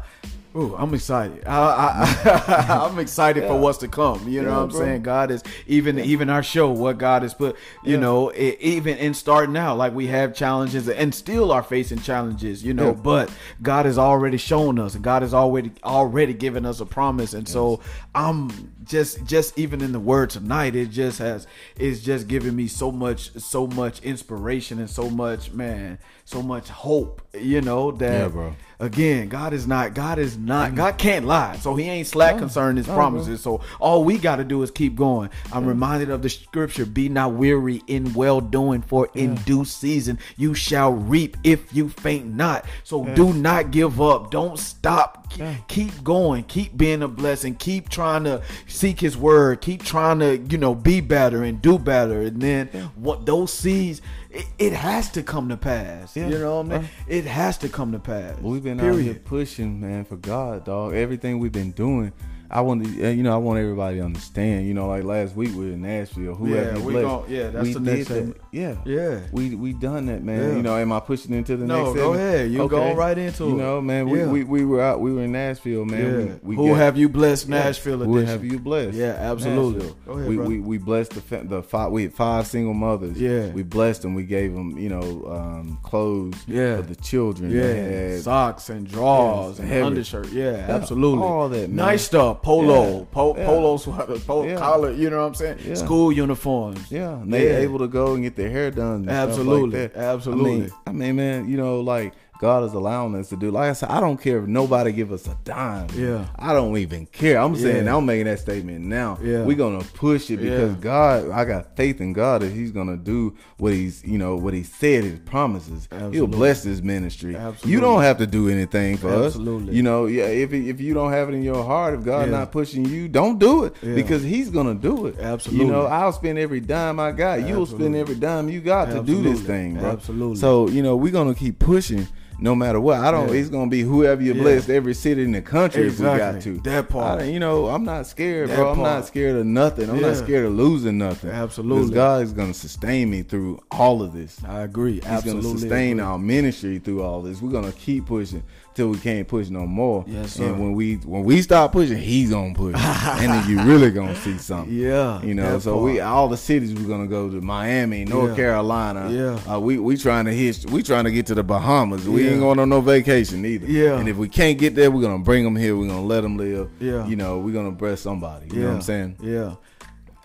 ooh, 0.56 0.74
I'm 0.76 0.94
excited. 0.94 1.44
I, 1.46 2.06
I, 2.28 2.66
I'm 2.88 2.98
excited 2.98 3.44
for 3.44 3.58
what's 3.58 3.78
to 3.78 3.88
come. 3.88 4.28
You 4.28 4.42
know 4.42 4.50
Yeah, 4.50 4.56
what 4.56 4.62
I'm 4.62 4.68
bro. 4.70 4.78
saying? 4.80 5.02
God 5.02 5.30
is 5.30 5.42
even 5.66 5.98
even 5.98 6.30
our 6.30 6.42
show, 6.42 6.70
what 6.70 6.98
God 6.98 7.22
has 7.22 7.34
put, 7.34 7.56
you 7.82 7.94
Yeah. 7.94 8.00
know, 8.00 8.32
e- 8.32 8.56
even 8.60 8.96
in 8.98 9.14
starting 9.14 9.56
out, 9.56 9.76
like 9.78 9.94
we 9.94 10.06
have 10.08 10.34
challenges 10.34 10.88
and 10.88 11.14
still 11.14 11.50
are 11.52 11.62
facing 11.62 11.98
challenges, 12.00 12.62
you 12.64 12.74
know, 12.74 12.88
Yeah. 12.88 12.92
but 12.92 13.30
God 13.62 13.86
has 13.86 13.98
already 13.98 14.36
shown 14.36 14.78
us 14.78 14.94
and 14.94 15.02
God 15.02 15.22
has 15.22 15.34
already 15.34 15.72
already 15.82 16.34
given 16.34 16.64
us 16.66 16.80
a 16.80 16.86
promise. 16.86 17.34
And 17.34 17.48
so 17.48 17.80
I'm 18.14 18.50
just 18.84 19.24
just 19.24 19.58
even 19.58 19.80
in 19.82 19.92
the 19.92 20.00
word 20.00 20.30
tonight, 20.30 20.74
it 20.76 20.90
just 20.90 21.18
has 21.18 21.46
it's 21.76 22.00
just 22.00 22.28
giving 22.28 22.54
me 22.54 22.66
so 22.66 22.90
much 22.92 23.32
so 23.34 23.66
much 23.66 24.00
inspiration 24.02 24.78
and 24.78 24.88
so 24.90 25.10
much 25.10 25.52
man, 25.52 25.98
so 26.24 26.42
much 26.42 26.68
hope, 26.68 27.22
you 27.34 27.60
know, 27.60 27.90
that 27.92 28.12
Yeah, 28.20 28.28
bro. 28.28 28.54
again, 28.80 29.28
God 29.28 29.52
is 29.52 29.66
not 29.66 29.94
God 29.94 30.18
is 30.18 30.36
not 30.36 30.72
mm. 30.72 30.76
God 30.76 30.98
can't 30.98 31.24
lie. 31.26 31.56
So 31.56 31.74
he 31.74 31.84
ain't 31.84 32.06
slack 32.06 32.38
concerning 32.38 32.76
his 32.76 32.86
No, 32.86 32.94
bro. 32.94 33.02
promises. 33.02 33.40
So 33.40 33.60
all 33.80 34.04
we 34.04 34.18
got 34.18 34.36
to 34.36 34.44
do 34.44 34.62
is 34.62 34.70
keep 34.70 34.94
going. 34.96 35.30
I'm 35.52 35.66
reminded 35.66 36.10
of 36.10 36.22
the 36.22 36.28
scripture, 36.28 36.86
be 36.86 37.08
not 37.08 37.32
weary 37.34 37.82
in 37.86 38.12
well 38.14 38.40
doing 38.40 38.82
for 38.82 39.08
in 39.14 39.34
due 39.36 39.64
season 39.64 40.18
you 40.36 40.54
shall 40.54 40.92
reap 40.92 41.36
if 41.44 41.74
you 41.74 41.88
faint 41.88 42.26
not. 42.34 42.64
So 42.84 43.04
do 43.04 43.32
not 43.32 43.70
give 43.70 44.00
up. 44.00 44.30
Don't 44.30 44.58
stop. 44.58 45.22
Keep 45.68 46.04
going. 46.04 46.44
Keep 46.44 46.76
being 46.76 47.02
a 47.02 47.08
blessing. 47.08 47.56
Keep 47.56 47.88
trying 47.88 48.24
to 48.24 48.42
seek 48.74 49.00
his 49.00 49.16
word. 49.16 49.60
Keep 49.60 49.84
trying 49.84 50.18
to, 50.18 50.36
you 50.36 50.58
know, 50.58 50.74
be 50.74 51.00
better 51.00 51.44
and 51.44 51.62
do 51.62 51.78
better. 51.78 52.22
And 52.22 52.40
then 52.40 52.66
what 52.96 53.24
those 53.24 53.52
seeds 53.52 54.02
it, 54.30 54.46
it 54.58 54.72
has 54.72 55.10
to 55.12 55.22
come 55.22 55.48
to 55.48 55.56
pass. 55.56 56.16
Yeah. 56.16 56.28
You 56.28 56.38
know 56.38 56.56
what 56.56 56.66
I 56.66 56.68
mean? 56.68 56.80
Right. 56.80 56.90
It 57.06 57.24
has 57.24 57.56
to 57.58 57.68
come 57.68 57.92
to 57.92 57.98
pass. 57.98 58.38
We've 58.40 58.62
been 58.62 58.80
out 58.80 58.96
here 58.96 59.14
pushing, 59.14 59.80
man, 59.80 60.04
for 60.04 60.16
God, 60.16 60.64
dog. 60.64 60.94
Everything 60.94 61.38
we've 61.38 61.52
been 61.52 61.72
doing. 61.72 62.12
I 62.54 62.60
want 62.60 62.84
to, 62.84 63.06
uh, 63.06 63.10
you 63.10 63.24
know, 63.24 63.34
I 63.34 63.36
want 63.38 63.58
everybody 63.58 63.96
to 63.98 64.04
understand. 64.04 64.66
You 64.68 64.74
know, 64.74 64.86
like 64.86 65.02
last 65.02 65.34
week 65.34 65.50
we 65.56 65.66
were 65.66 65.72
in 65.72 65.82
Nashville. 65.82 66.34
Who 66.36 66.48
Yeah, 66.54 66.60
have 66.74 66.84
we 66.84 66.92
blessed? 66.92 67.04
gon- 67.06 67.24
yeah, 67.28 67.48
that's 67.50 67.64
we 67.66 67.72
the 67.74 67.80
next 67.80 68.08
that. 68.08 68.14
segment. 68.14 68.36
Yeah, 68.52 68.74
Yeah. 68.84 69.20
We 69.32 69.54
we 69.56 69.72
done 69.72 70.06
that, 70.06 70.22
man. 70.22 70.40
Yeah. 70.50 70.56
You 70.56 70.62
know, 70.62 70.76
am 70.76 70.92
I 70.92 71.00
pushing 71.00 71.34
into 71.34 71.56
the 71.56 71.66
No, 71.66 71.86
next? 71.86 71.88
No, 71.88 71.94
go 71.94 72.12
segment? 72.12 72.34
ahead. 72.34 72.50
You 72.52 72.68
go 72.68 72.94
right 72.94 73.18
into 73.18 73.44
You 73.46 73.54
it. 73.54 73.58
know, 73.58 73.80
man. 73.80 74.06
Yeah. 74.06 74.26
We, 74.28 74.44
we 74.44 74.44
we 74.44 74.64
were 74.64 74.80
out. 74.80 75.00
We 75.00 75.12
were 75.12 75.22
in 75.22 75.32
Nashville, 75.32 75.84
man. 75.84 76.00
Yeah. 76.28 76.34
We, 76.42 76.54
we 76.54 76.56
Who 76.56 76.68
got- 76.68 76.76
have 76.78 76.96
you 76.96 77.08
blessed. 77.08 77.48
Nashville 77.48 77.98
Who 77.98 78.16
have 78.18 78.44
you 78.44 78.60
blessed? 78.60 78.94
Yeah, 78.96 79.16
absolutely. 79.18 79.78
Nashville. 79.86 79.96
Go 80.06 80.12
ahead, 80.12 80.28
we, 80.28 80.36
we 80.38 80.60
we 80.60 80.78
blessed 80.78 81.12
the 81.14 81.38
the 81.42 81.62
five. 81.62 81.90
We 81.90 82.02
had 82.04 82.14
five 82.14 82.46
single 82.46 82.74
mothers. 82.74 83.20
Yeah. 83.20 83.48
we 83.48 83.64
blessed 83.64 84.02
them. 84.02 84.14
We 84.14 84.22
gave 84.22 84.54
them, 84.54 84.78
you 84.78 84.90
know, 84.90 85.02
um, 85.28 85.78
clothes. 85.82 86.36
Yeah. 86.46 86.76
for 86.76 86.82
the 86.82 86.94
children. 86.96 87.50
Yeah, 87.50 88.18
socks 88.20 88.70
and 88.70 88.86
drawers 88.86 89.58
and 89.58 89.66
everything. 89.68 89.84
undershirt. 89.86 90.28
Yeah, 90.32 90.66
absolutely. 90.68 91.24
all 91.24 91.48
that, 91.48 91.68
man. 91.70 91.74
Nice 91.76 92.04
stuff. 92.04 92.42
Polo, 92.44 92.98
Yeah, 92.98 93.04
po- 93.10 93.34
yeah. 93.36 93.46
polo 93.46 93.76
sweater, 93.78 94.18
po- 94.26 94.44
Yeah. 94.44 94.56
collar. 94.56 94.92
You 94.92 95.08
know 95.10 95.20
what 95.20 95.28
I'm 95.28 95.34
saying? 95.34 95.58
Yeah. 95.66 95.74
School 95.74 96.12
uniforms. 96.12 96.90
Yeah, 96.90 97.20
and 97.22 97.32
they 97.32 97.46
Yeah. 97.48 97.58
able 97.66 97.78
to 97.78 97.88
go 97.88 98.12
and 98.14 98.22
get 98.22 98.36
their 98.36 98.50
hair 98.50 98.70
done. 98.70 99.08
Absolutely, 99.08 99.82
like 99.82 99.96
absolutely. 99.96 100.50
I 100.52 100.56
mean, 100.56 100.70
I 100.86 100.92
mean, 100.92 101.16
man, 101.16 101.48
you 101.48 101.56
know, 101.56 101.80
like 101.80 102.12
God 102.40 102.64
is 102.64 102.72
allowing 102.74 103.14
us 103.14 103.28
to 103.28 103.36
do. 103.36 103.50
Like 103.50 103.70
I 103.70 103.72
said, 103.74 103.88
I 103.90 104.00
don't 104.00 104.20
care 104.20 104.38
if 104.38 104.46
nobody 104.46 104.90
give 104.92 105.12
us 105.12 105.26
a 105.26 105.36
dime. 105.44 105.86
Yeah. 105.94 106.26
I 106.36 106.52
don't 106.52 106.76
even 106.76 107.06
care. 107.06 107.38
I'm 107.38 107.54
saying 107.56 107.86
Yeah. 107.86 107.96
I'm 107.96 108.04
making 108.04 108.26
that 108.26 108.40
statement 108.40 108.84
now. 108.84 109.18
Yeah. 109.22 109.44
We're 109.44 109.56
gonna 109.56 109.84
push 109.94 110.30
it 110.30 110.38
because 110.38 110.72
Yeah. 110.72 110.80
God, 110.80 111.30
I 111.30 111.44
got 111.44 111.76
faith 111.76 112.00
in 112.00 112.12
God 112.12 112.42
that 112.42 112.52
He's 112.52 112.72
gonna 112.72 112.96
do 112.96 113.34
what 113.58 113.72
He's, 113.72 114.02
you 114.04 114.18
know, 114.18 114.36
what 114.36 114.52
He 114.52 114.62
said 114.64 115.04
His 115.04 115.20
promises. 115.20 115.88
He'll 116.10 116.26
bless 116.26 116.64
this 116.64 116.82
ministry. 116.82 117.36
Absolutely. 117.36 117.72
You 117.72 117.80
don't 117.80 118.02
have 118.02 118.18
to 118.18 118.26
do 118.26 118.48
anything 118.48 118.96
for 118.96 119.10
Absolutely. 119.26 119.68
us. 119.70 119.74
You 119.74 119.82
know, 119.84 120.06
yeah. 120.06 120.24
If 120.24 120.52
if 120.52 120.80
you 120.80 120.92
don't 120.92 121.12
have 121.12 121.28
it 121.28 121.34
in 121.34 121.42
your 121.44 121.64
heart, 121.64 121.94
if 121.94 122.04
God's 122.04 122.30
Yeah. 122.30 122.38
not 122.38 122.52
pushing 122.52 122.84
you, 122.84 123.08
don't 123.08 123.38
do 123.38 123.64
it 123.64 123.74
because 123.80 124.22
He's 124.24 124.50
gonna 124.50 124.74
do 124.74 125.06
it. 125.06 125.18
Absolutely. 125.20 125.64
You 125.66 125.70
know, 125.72 125.86
I'll 125.86 126.12
spend 126.12 126.38
every 126.38 126.60
dime 126.60 126.98
I 126.98 127.12
got. 127.12 127.46
You'll 127.46 127.66
spend 127.66 127.94
every 127.94 128.16
dime 128.16 128.48
you 128.48 128.60
got 128.60 128.90
to 128.90 129.02
do 129.02 129.22
this 129.22 129.40
thing, 129.40 129.76
bro. 129.76 129.90
Absolutely. 129.92 130.36
So 130.36 130.68
you 130.68 130.82
know, 130.82 130.96
we're 130.96 131.12
gonna 131.12 131.34
keep 131.34 131.58
pushing. 131.60 132.06
No 132.44 132.54
matter 132.54 132.78
what, 132.78 132.98
I 133.00 133.10
don't. 133.10 133.30
Yeah. 133.30 133.36
It's 133.36 133.48
gonna 133.48 133.70
be 133.70 133.80
whoever 133.80 134.22
you 134.22 134.34
Yeah. 134.34 134.42
bless 134.42 134.68
every 134.68 134.92
city 134.92 135.22
in 135.22 135.32
the 135.32 135.40
country 135.40 135.86
if 135.86 135.98
we 135.98 136.04
got 136.04 136.42
to. 136.42 136.60
That 136.64 136.90
part. 136.90 137.22
I- 137.22 137.24
you 137.24 137.38
know, 137.40 137.68
I'm 137.68 137.84
not 137.84 138.06
scared, 138.06 138.50
That 138.50 138.56
bro. 138.56 138.72
I'm 138.72 138.82
not 138.82 139.06
scared 139.06 139.36
of 139.36 139.46
nothing. 139.46 139.88
I'm 139.88 140.02
not 140.02 140.16
scared 140.16 140.44
of 140.44 140.52
losing 140.52 140.98
nothing. 140.98 141.30
Absolutely. 141.30 141.84
Because 141.88 141.94
God 141.94 142.22
is 142.22 142.32
gonna 142.34 142.52
sustain 142.52 143.08
me 143.08 143.22
through 143.22 143.60
all 143.70 144.02
of 144.02 144.12
this. 144.12 144.36
I 144.46 144.60
agree. 144.60 144.96
He's 144.96 145.06
Absolutely. 145.06 145.42
gonna 145.42 145.58
sustain 145.58 145.92
agree. 146.00 146.04
our 146.04 146.18
ministry 146.18 146.78
through 146.84 147.02
all 147.02 147.22
this. 147.22 147.40
We're 147.40 147.50
gonna 147.50 147.72
keep 147.72 148.04
pushing 148.04 148.42
till 148.74 148.88
we 148.88 148.98
can't 148.98 149.26
push 149.28 149.48
no 149.50 149.66
more. 149.66 150.04
Yes, 150.06 150.32
sir. 150.32 150.46
And 150.46 150.60
when 150.60 150.72
we 150.72 150.96
when 150.96 151.24
we 151.24 151.40
stop 151.42 151.72
pushing, 151.72 151.96
he's 151.98 152.30
gonna 152.30 152.54
push, 152.54 152.74
and 152.78 153.30
then 153.32 153.48
you 153.48 153.62
really 153.62 153.90
gonna 153.90 154.16
see 154.16 154.36
something. 154.38 154.74
Yeah. 154.74 155.22
You 155.22 155.34
know, 155.34 155.58
so 155.58 155.78
we 155.80 156.00
all 156.00 156.28
the 156.28 156.36
cities 156.36 156.74
we're 156.74 156.88
gonna 156.88 157.06
go 157.06 157.30
to 157.30 157.40
Miami, 157.40 158.04
North 158.04 158.30
Yeah. 158.30 158.36
Carolina. 158.36 159.08
Yeah. 159.10 159.52
uh, 159.54 159.60
we 159.60 159.78
we 159.78 159.96
trying 159.96 160.24
to 160.26 160.32
hit. 160.32 160.68
We 160.70 160.82
trying 160.82 161.04
to 161.04 161.12
get 161.12 161.26
to 161.26 161.34
the 161.34 161.42
Bahamas. 161.44 162.08
We 162.08 162.24
Yeah. 162.24 162.30
ain't 162.32 162.40
going 162.40 162.58
on 162.58 162.68
no 162.68 162.80
vacation 162.80 163.44
either. 163.46 163.66
Yeah. 163.66 163.98
And 163.98 164.08
if 164.08 164.16
we 164.16 164.28
can't 164.28 164.58
get 164.58 164.74
there, 164.74 164.90
we're 164.90 165.02
gonna 165.02 165.18
bring 165.22 165.44
them 165.44 165.56
here. 165.56 165.76
We're 165.76 165.88
gonna 165.88 166.02
let 166.04 166.22
them 166.22 166.36
live. 166.36 166.68
Yeah. 166.80 167.06
You 167.06 167.16
know, 167.16 167.38
we're 167.38 167.54
gonna 167.54 167.70
bless 167.70 168.00
somebody. 168.00 168.46
You 168.52 168.60
know 168.62 168.68
what 168.68 168.74
I'm 168.76 168.82
saying? 168.82 169.16
Yeah. 169.22 169.54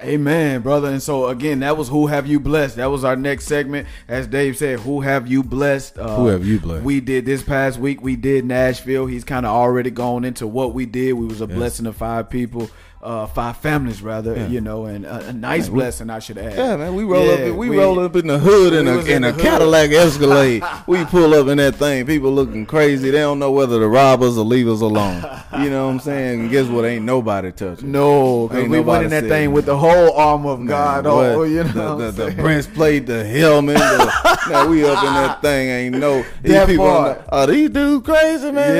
Amen, 0.01 0.61
brother. 0.61 0.87
And 0.89 1.03
so 1.03 1.27
again, 1.27 1.59
that 1.59 1.75
was 1.75 1.89
who 1.89 2.07
have 2.07 2.25
you 2.25 2.39
blessed. 2.39 2.77
That 2.77 2.85
was 2.85 3.03
our 3.03 3.17
next 3.17 3.45
segment. 3.47 3.85
As 4.07 4.27
Dave 4.27 4.55
said, 4.57 4.79
who 4.79 5.01
have 5.01 5.27
you 5.27 5.43
blessed? 5.43 5.97
Uh, 5.97 6.15
Who 6.15 6.27
have 6.27 6.45
you 6.45 6.59
blessed? 6.59 6.85
We 6.85 7.01
did 7.01 7.25
this 7.25 7.43
past 7.43 7.79
week. 7.79 8.01
We 8.01 8.15
did 8.15 8.45
Nashville. 8.45 9.07
He's 9.07 9.25
kind 9.25 9.45
of 9.45 9.51
already 9.53 9.91
gone 9.91 10.23
into 10.23 10.47
what 10.47 10.73
we 10.73 10.85
did. 10.85 11.13
We 11.13 11.25
was 11.25 11.41
a 11.41 11.47
blessing 11.47 11.85
of 11.85 11.97
five 11.97 12.29
people, 12.29 12.69
uh, 13.01 13.25
five 13.27 13.57
families 13.57 14.01
rather. 14.01 14.35
Yeah. 14.35 14.47
You 14.47 14.61
know, 14.61 14.85
and 14.85 15.05
a, 15.05 15.27
a 15.29 15.33
nice 15.33 15.63
Man, 15.67 15.71
we- 15.73 15.79
blessing, 15.79 16.09
I 16.09 16.19
should 16.19 16.37
add. 16.37 16.53
Yeah, 16.57 16.75
man, 16.75 16.95
we 16.95 17.03
roll 17.03 17.25
Yeah, 17.25 17.49
up. 17.51 17.55
We, 17.55 17.69
roll 17.77 17.99
up 17.99 18.15
in 18.15 18.27
the 18.27 18.37
hood 18.39 18.73
in 18.73 18.87
a 18.87 18.99
in, 18.99 19.07
in 19.07 19.23
a. 19.23 19.33
Cadillac 19.33 19.91
Escalade. 19.91 20.63
we 20.87 21.05
pull 21.05 21.33
up 21.33 21.47
in 21.47 21.57
that 21.59 21.75
thing. 21.75 22.05
People 22.05 22.31
looking 22.33 22.65
crazy. 22.65 23.09
They 23.11 23.19
don't 23.19 23.39
know 23.39 23.51
whether 23.51 23.79
to 23.79 23.87
rob 23.87 24.21
us 24.21 24.35
or 24.37 24.43
leave 24.45 24.67
us 24.67 24.81
alone. 24.81 25.23
You 25.59 25.69
know 25.69 25.85
what 25.87 25.93
I'm 25.93 25.99
saying? 25.99 26.39
And 26.41 26.51
guess 26.51 26.67
what? 26.67 26.85
Ain't 26.85 27.05
nobody 27.05 27.51
touching. 27.51 27.91
No, 27.91 28.47
'cause 28.49 28.57
Ain't 28.57 28.69
we 28.69 28.79
went 28.81 29.05
in 29.05 29.09
that 29.11 29.23
thing 29.23 29.51
with 29.53 29.65
the 29.65 29.77
whole 29.77 30.13
arm 30.13 30.45
of 30.45 30.65
God. 30.65 31.05
Oh, 31.05 31.43
you 31.43 31.63
know, 31.63 31.97
the, 31.97 32.11
the, 32.11 32.25
the 32.25 32.31
breastplate, 32.41 33.05
the 33.05 33.23
helmet. 33.23 33.77
The, 33.77 34.39
now 34.49 34.67
we 34.67 34.83
up 34.83 35.03
in 35.03 35.13
that 35.13 35.41
thing. 35.41 35.69
Ain't 35.69 35.95
no 35.97 36.25
these 36.43 36.65
people. 36.65 36.85
the- 36.85 37.19
Oh, 37.31 37.45
these 37.45 37.69
dudes 37.69 38.05
crazy, 38.05 38.51
man. 38.51 38.75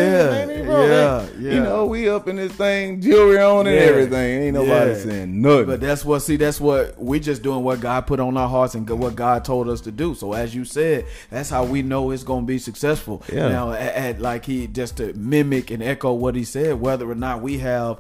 Yeah, 0.50 0.58
he, 0.58 0.62
bro? 0.64 0.86
yeah, 0.88 1.22
Ain't- 1.22 1.40
yeah. 1.40 1.54
You 1.54 1.60
know, 1.62 1.86
we 1.86 2.10
up 2.10 2.28
in 2.28 2.36
this 2.36 2.52
thing, 2.54 3.00
jewelry 3.02 3.40
on 3.40 3.68
and 3.68 3.76
Yeah. 3.76 3.82
Everything. 4.18 4.44
Ain't 4.44 4.54
nobody 4.56 4.92
Yeah. 4.92 4.98
saying 4.98 5.42
nothing. 5.42 5.66
But 5.66 5.82
that's 5.82 6.04
what 6.06 6.20
see 6.22 6.36
that's 6.38 6.60
what 6.60 7.02
we 7.02 7.20
just 7.20 7.42
doing 7.42 7.64
what 7.64 7.80
God 7.80 8.08
put 8.08 8.20
on 8.20 8.38
our 8.38 8.50
hearts 8.50 8.76
and 8.76 8.90
what 8.90 9.16
God 9.16 9.46
told 9.46 9.70
us 9.70 9.82
to 9.82 9.92
do. 9.92 10.16
So 10.16 10.34
as 10.34 10.54
you 10.56 10.66
said, 10.66 11.06
that's 11.30 11.50
how 11.50 11.64
we 11.64 11.82
know 11.82 12.12
it's 12.12 12.24
going 12.24 12.44
to 12.44 12.48
be 12.48 12.60
successful. 12.60 13.24
Yeah. 13.32 13.50
Now 13.50 13.72
at, 13.72 13.96
at 13.96 14.22
like 14.22 14.46
he 14.46 14.68
just 14.68 14.98
to 14.98 15.14
mimic 15.14 15.72
and 15.72 15.82
echo 15.84 16.14
what 16.14 16.36
he 16.36 16.44
said, 16.44 16.80
whether 16.82 17.10
or 17.10 17.16
not 17.16 17.42
we 17.42 17.60
have 17.60 18.00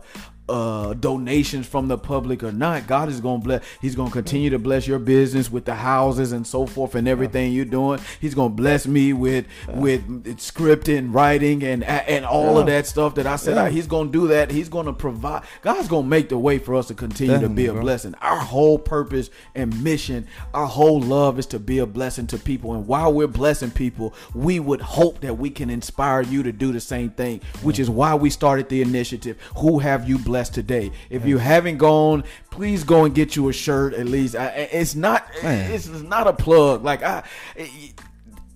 uh 0.50 0.94
donations 0.96 1.68
from 1.68 1.88
the 1.88 1.98
public 1.98 2.44
or 2.44 2.52
not 2.52 2.88
god 2.88 3.08
is 3.10 3.22
gonna 3.22 3.42
bless 3.42 3.64
he's 3.82 3.96
gonna 3.96 4.10
continue 4.12 4.50
to 4.50 4.60
bless 4.60 4.88
your 4.88 5.00
business 5.00 5.52
with 5.52 5.66
the 5.66 5.76
houses 5.76 6.32
and 6.32 6.46
so 6.46 6.66
forth 6.66 6.96
and 6.96 7.08
everything 7.08 7.52
you're 7.54 7.66
doing. 7.66 8.00
He's 8.20 8.34
gonna 8.34 8.50
bless 8.50 8.88
me 8.88 9.14
with 9.14 9.46
with 9.68 10.04
scripting 10.40 11.14
writing 11.14 11.64
and 11.64 11.84
and 11.84 12.26
all 12.26 12.58
of 12.58 12.66
that 12.68 12.88
stuff 12.88 13.16
that 13.16 13.28
i 13.28 13.36
said 13.36 13.56
Yeah. 13.56 13.70
he's 13.70 13.88
gonna 13.88 14.10
do 14.10 14.28
that. 14.30 14.50
He's 14.52 14.70
gonna 14.70 14.94
provide. 14.94 15.44
God's 15.62 15.88
gonna 15.88 16.08
make 16.08 16.30
the 16.30 16.38
way 16.38 16.58
for 16.58 16.76
us 16.76 16.88
to 16.88 16.94
continue 16.94 17.40
to 17.40 17.50
be 17.50 17.68
a 17.68 17.74
bro. 17.74 17.82
blessing. 17.82 18.16
Our 18.22 18.38
whole 18.40 18.80
purpose 18.80 19.30
and 19.56 19.84
mission 19.84 20.28
our 20.54 20.66
whole 20.66 21.00
love 21.02 21.38
is 21.40 21.46
to 21.48 21.60
be 21.60 21.80
a 21.80 21.86
blessing 21.86 22.28
to 22.28 22.38
people. 22.38 22.74
And 22.74 22.88
while 22.88 23.14
we're 23.14 23.28
blessing 23.28 23.72
people 23.72 24.14
we 24.34 24.60
would 24.60 24.82
hope 24.82 25.22
that 25.22 25.38
we 25.38 25.50
can 25.50 25.70
inspire 25.70 26.22
you 26.22 26.42
to 26.44 26.52
do 26.52 26.72
the 26.72 26.80
same 26.80 27.10
thing 27.12 27.42
which 27.62 27.80
is 27.80 27.90
why 27.90 28.16
we 28.16 28.30
started 28.30 28.70
the 28.70 28.82
initiative. 28.82 29.38
Who 29.58 29.80
have 29.80 30.08
you 30.10 30.18
blessed 30.18 30.39
today. 30.48 30.92
If 31.10 31.26
you 31.26 31.40
haven't 31.40 31.80
gone 31.80 32.24
please 32.60 32.84
go 32.84 33.06
and 33.06 33.16
get 33.16 33.38
you 33.38 33.48
a 33.48 33.54
shirt 33.54 33.94
at 33.94 34.06
least. 34.06 34.36
I, 34.36 34.48
it's 34.48 34.94
not 34.94 35.26
Man. 35.42 35.72
it's 35.72 35.88
not 35.88 36.28
a 36.28 36.34
plug. 36.34 36.84
Like 36.84 37.04
i 37.04 37.24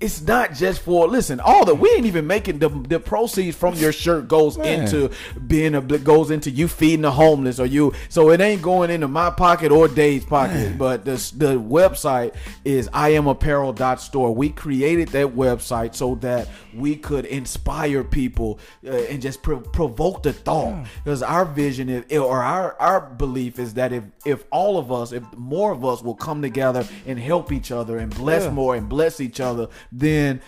it's 0.04 0.22
not 0.22 0.54
just 0.54 0.82
for 0.82 1.08
listen 1.08 1.40
all 1.40 1.64
the 1.66 1.74
we 1.74 1.90
ain't 1.92 2.06
even 2.06 2.28
making 2.28 2.60
the 2.60 2.70
the 2.90 3.00
proceeds 3.00 3.56
from 3.56 3.74
your 3.76 3.92
shirt 3.92 4.28
goes 4.28 4.58
Man. 4.58 4.82
into 4.84 5.10
being 5.48 5.76
a 5.76 5.82
goes 5.82 6.30
into 6.32 6.50
you 6.50 6.68
feeding 6.68 7.02
the 7.02 7.12
homeless 7.12 7.60
or 7.60 7.66
you 7.66 7.94
so 8.10 8.30
it 8.32 8.42
ain't 8.42 8.62
going 8.62 8.90
into 8.90 9.08
my 9.08 9.30
pocket 9.30 9.72
or 9.72 9.88
Dave's 9.88 10.26
pocket 10.26 10.78
but 10.78 11.06
the 11.06 11.14
the 11.38 11.56
website 11.60 12.34
is 12.66 12.90
iamapparel.store 12.90 14.34
we 14.36 14.50
created 14.50 15.10
that 15.10 15.28
website 15.28 15.96
so 15.96 16.16
that 16.16 16.48
we 16.74 16.96
could 16.96 17.26
inspire 17.26 18.04
people 18.04 18.60
uh, 18.86 18.92
and 18.92 19.22
just 19.22 19.42
pro- 19.42 19.60
provoke 19.60 20.24
the 20.24 20.34
thought 20.34 20.86
because 21.04 21.22
our 21.24 21.46
vision 21.46 21.90
is 21.90 22.18
or 22.18 22.42
our 22.42 22.80
our 22.80 23.02
belief 23.02 23.60
is 23.60 23.76
that 23.76 23.92
if 23.94 24.04
if 24.26 24.44
all 24.52 24.78
of 24.78 24.92
us 24.92 25.12
if 25.12 25.24
more 25.36 25.72
of 25.72 25.84
us 25.86 26.02
will 26.02 26.16
come 26.16 26.42
together 26.42 26.86
and 27.06 27.20
help 27.20 27.52
each 27.52 27.72
other 27.72 27.98
and 27.98 28.14
bless 28.16 28.44
Yeah. 28.44 28.52
more 28.52 28.76
and 28.76 28.90
bless 28.90 29.20
each 29.20 29.40
other 29.40 29.68
then 29.94 30.42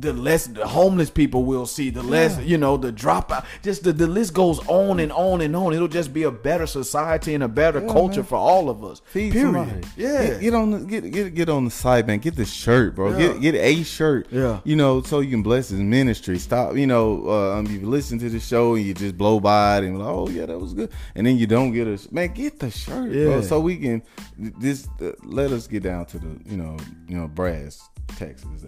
the 0.00 0.12
less 0.12 0.46
the 0.46 0.66
homeless 0.66 1.10
people 1.10 1.44
will 1.44 1.66
see, 1.66 1.90
the 1.90 2.02
less 2.02 2.38
you 2.40 2.56
know 2.58 2.76
the 2.76 2.92
dropout. 2.92 3.44
Just 3.62 3.84
the, 3.84 3.92
the 3.92 4.06
list 4.06 4.34
goes 4.34 4.58
on 4.68 5.00
and 5.00 5.12
on 5.12 5.40
and 5.40 5.54
on. 5.54 5.72
It'll 5.74 5.88
just 5.88 6.12
be 6.12 6.22
a 6.24 6.30
better 6.30 6.66
society 6.66 7.34
and 7.34 7.42
a 7.44 7.48
better 7.48 7.80
Yeah, 7.80 7.92
culture 7.92 8.20
man. 8.20 8.24
for 8.26 8.36
all 8.36 8.70
of 8.70 8.82
us. 8.84 9.02
Feed 9.06 9.32
Period. 9.32 9.54
somebody. 9.54 9.86
Yeah. 9.96 10.26
Get, 10.26 10.40
get 10.40 10.54
on 10.54 10.70
the 10.70 10.78
get, 10.80 11.10
get 11.12 11.34
get 11.34 11.48
on 11.48 11.64
the 11.66 11.70
site, 11.70 12.06
man. 12.06 12.18
Get 12.18 12.36
the 12.36 12.44
shirt, 12.44 12.94
bro. 12.94 13.10
Yeah. 13.10 13.34
Get 13.34 13.40
get 13.40 13.54
a 13.56 13.82
shirt. 13.84 14.28
Yeah. 14.30 14.60
You 14.64 14.76
know, 14.76 15.02
so 15.02 15.20
you 15.20 15.30
can 15.30 15.42
bless 15.42 15.68
his 15.68 15.80
ministry. 15.80 16.38
Stop. 16.38 16.76
You 16.76 16.86
know, 16.86 17.28
uh, 17.28 17.58
um, 17.58 17.66
you 17.66 17.80
listen 17.86 18.18
to 18.20 18.28
the 18.30 18.40
show 18.40 18.74
and 18.74 18.84
you 18.84 18.94
just 18.94 19.18
blow 19.18 19.40
by 19.40 19.78
it 19.78 19.84
and 19.84 19.98
like, 19.98 20.08
oh 20.08 20.28
yeah, 20.28 20.46
that 20.46 20.58
was 20.58 20.72
good, 20.74 20.90
and 21.14 21.26
then 21.26 21.36
you 21.36 21.46
don't 21.46 21.72
get 21.72 21.86
a 21.86 21.98
man. 22.12 22.32
Get 22.32 22.58
the 22.58 22.70
shirt, 22.70 23.12
bro. 23.12 23.42
So 23.42 23.60
we 23.60 23.76
can 23.76 24.02
this. 24.38 24.88
Uh, 25.00 25.12
let 25.24 25.50
us 25.52 25.66
get 25.66 25.82
down 25.82 26.06
to 26.06 26.18
the 26.18 26.28
you 26.46 26.56
know 26.56 26.76
you 27.08 27.16
know 27.18 27.28
brass 27.28 27.88
Texas. 28.16 28.66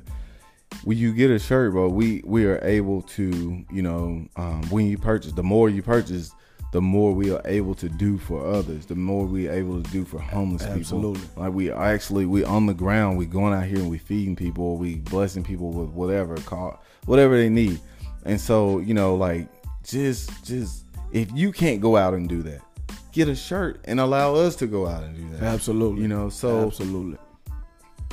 When 0.84 0.98
you 0.98 1.12
get 1.12 1.30
a 1.30 1.38
shirt, 1.38 1.72
bro, 1.72 1.88
we 1.88 2.22
we 2.24 2.44
are 2.46 2.58
able 2.62 3.02
to 3.02 3.64
you 3.70 3.82
know 3.82 4.26
um, 4.36 4.62
when 4.70 4.86
you 4.86 4.98
purchase, 4.98 5.32
the 5.32 5.42
more 5.42 5.68
you 5.68 5.82
purchase. 5.82 6.32
The 6.72 6.80
more 6.80 7.12
we 7.12 7.30
are 7.30 7.42
able 7.44 7.74
to 7.74 7.88
do 7.90 8.16
for 8.16 8.46
others, 8.50 8.86
the 8.86 8.94
more 8.94 9.26
we 9.26 9.46
are 9.46 9.52
able 9.52 9.82
to 9.82 9.90
do 9.90 10.06
for 10.06 10.18
homeless 10.18 10.62
people. 10.62 10.78
Absolutely. 10.80 11.28
Like 11.36 11.52
we 11.52 11.70
actually 11.70 12.24
we 12.24 12.44
on 12.44 12.64
the 12.64 12.72
ground, 12.72 13.18
we 13.18 13.26
going 13.26 13.52
out 13.52 13.64
here 13.64 13.76
and 13.76 13.90
we 13.90 13.98
feeding 13.98 14.34
people, 14.34 14.78
we 14.78 14.94
blessing 14.94 15.44
people 15.44 15.70
with 15.70 15.90
whatever 15.90 16.34
call 16.36 16.82
whatever 17.04 17.36
they 17.36 17.48
need. 17.48 17.78
And 18.24 18.40
so, 18.40 18.78
you 18.78 18.94
know, 18.94 19.14
like 19.14 19.48
just 19.84 20.44
just 20.44 20.86
if 21.12 21.30
you 21.32 21.52
can't 21.52 21.80
go 21.80 21.96
out 21.96 22.14
and 22.14 22.28
do 22.28 22.42
that, 22.42 22.62
get 23.12 23.28
a 23.28 23.34
shirt 23.34 23.80
and 23.84 24.00
allow 24.00 24.34
us 24.34 24.56
to 24.56 24.66
go 24.66 24.86
out 24.86 25.02
and 25.02 25.16
do 25.16 25.36
that. 25.36 25.42
Absolutely. 25.42 26.02
You 26.02 26.08
know, 26.08 26.28
so 26.28 26.66
Absolutely. 26.66 27.18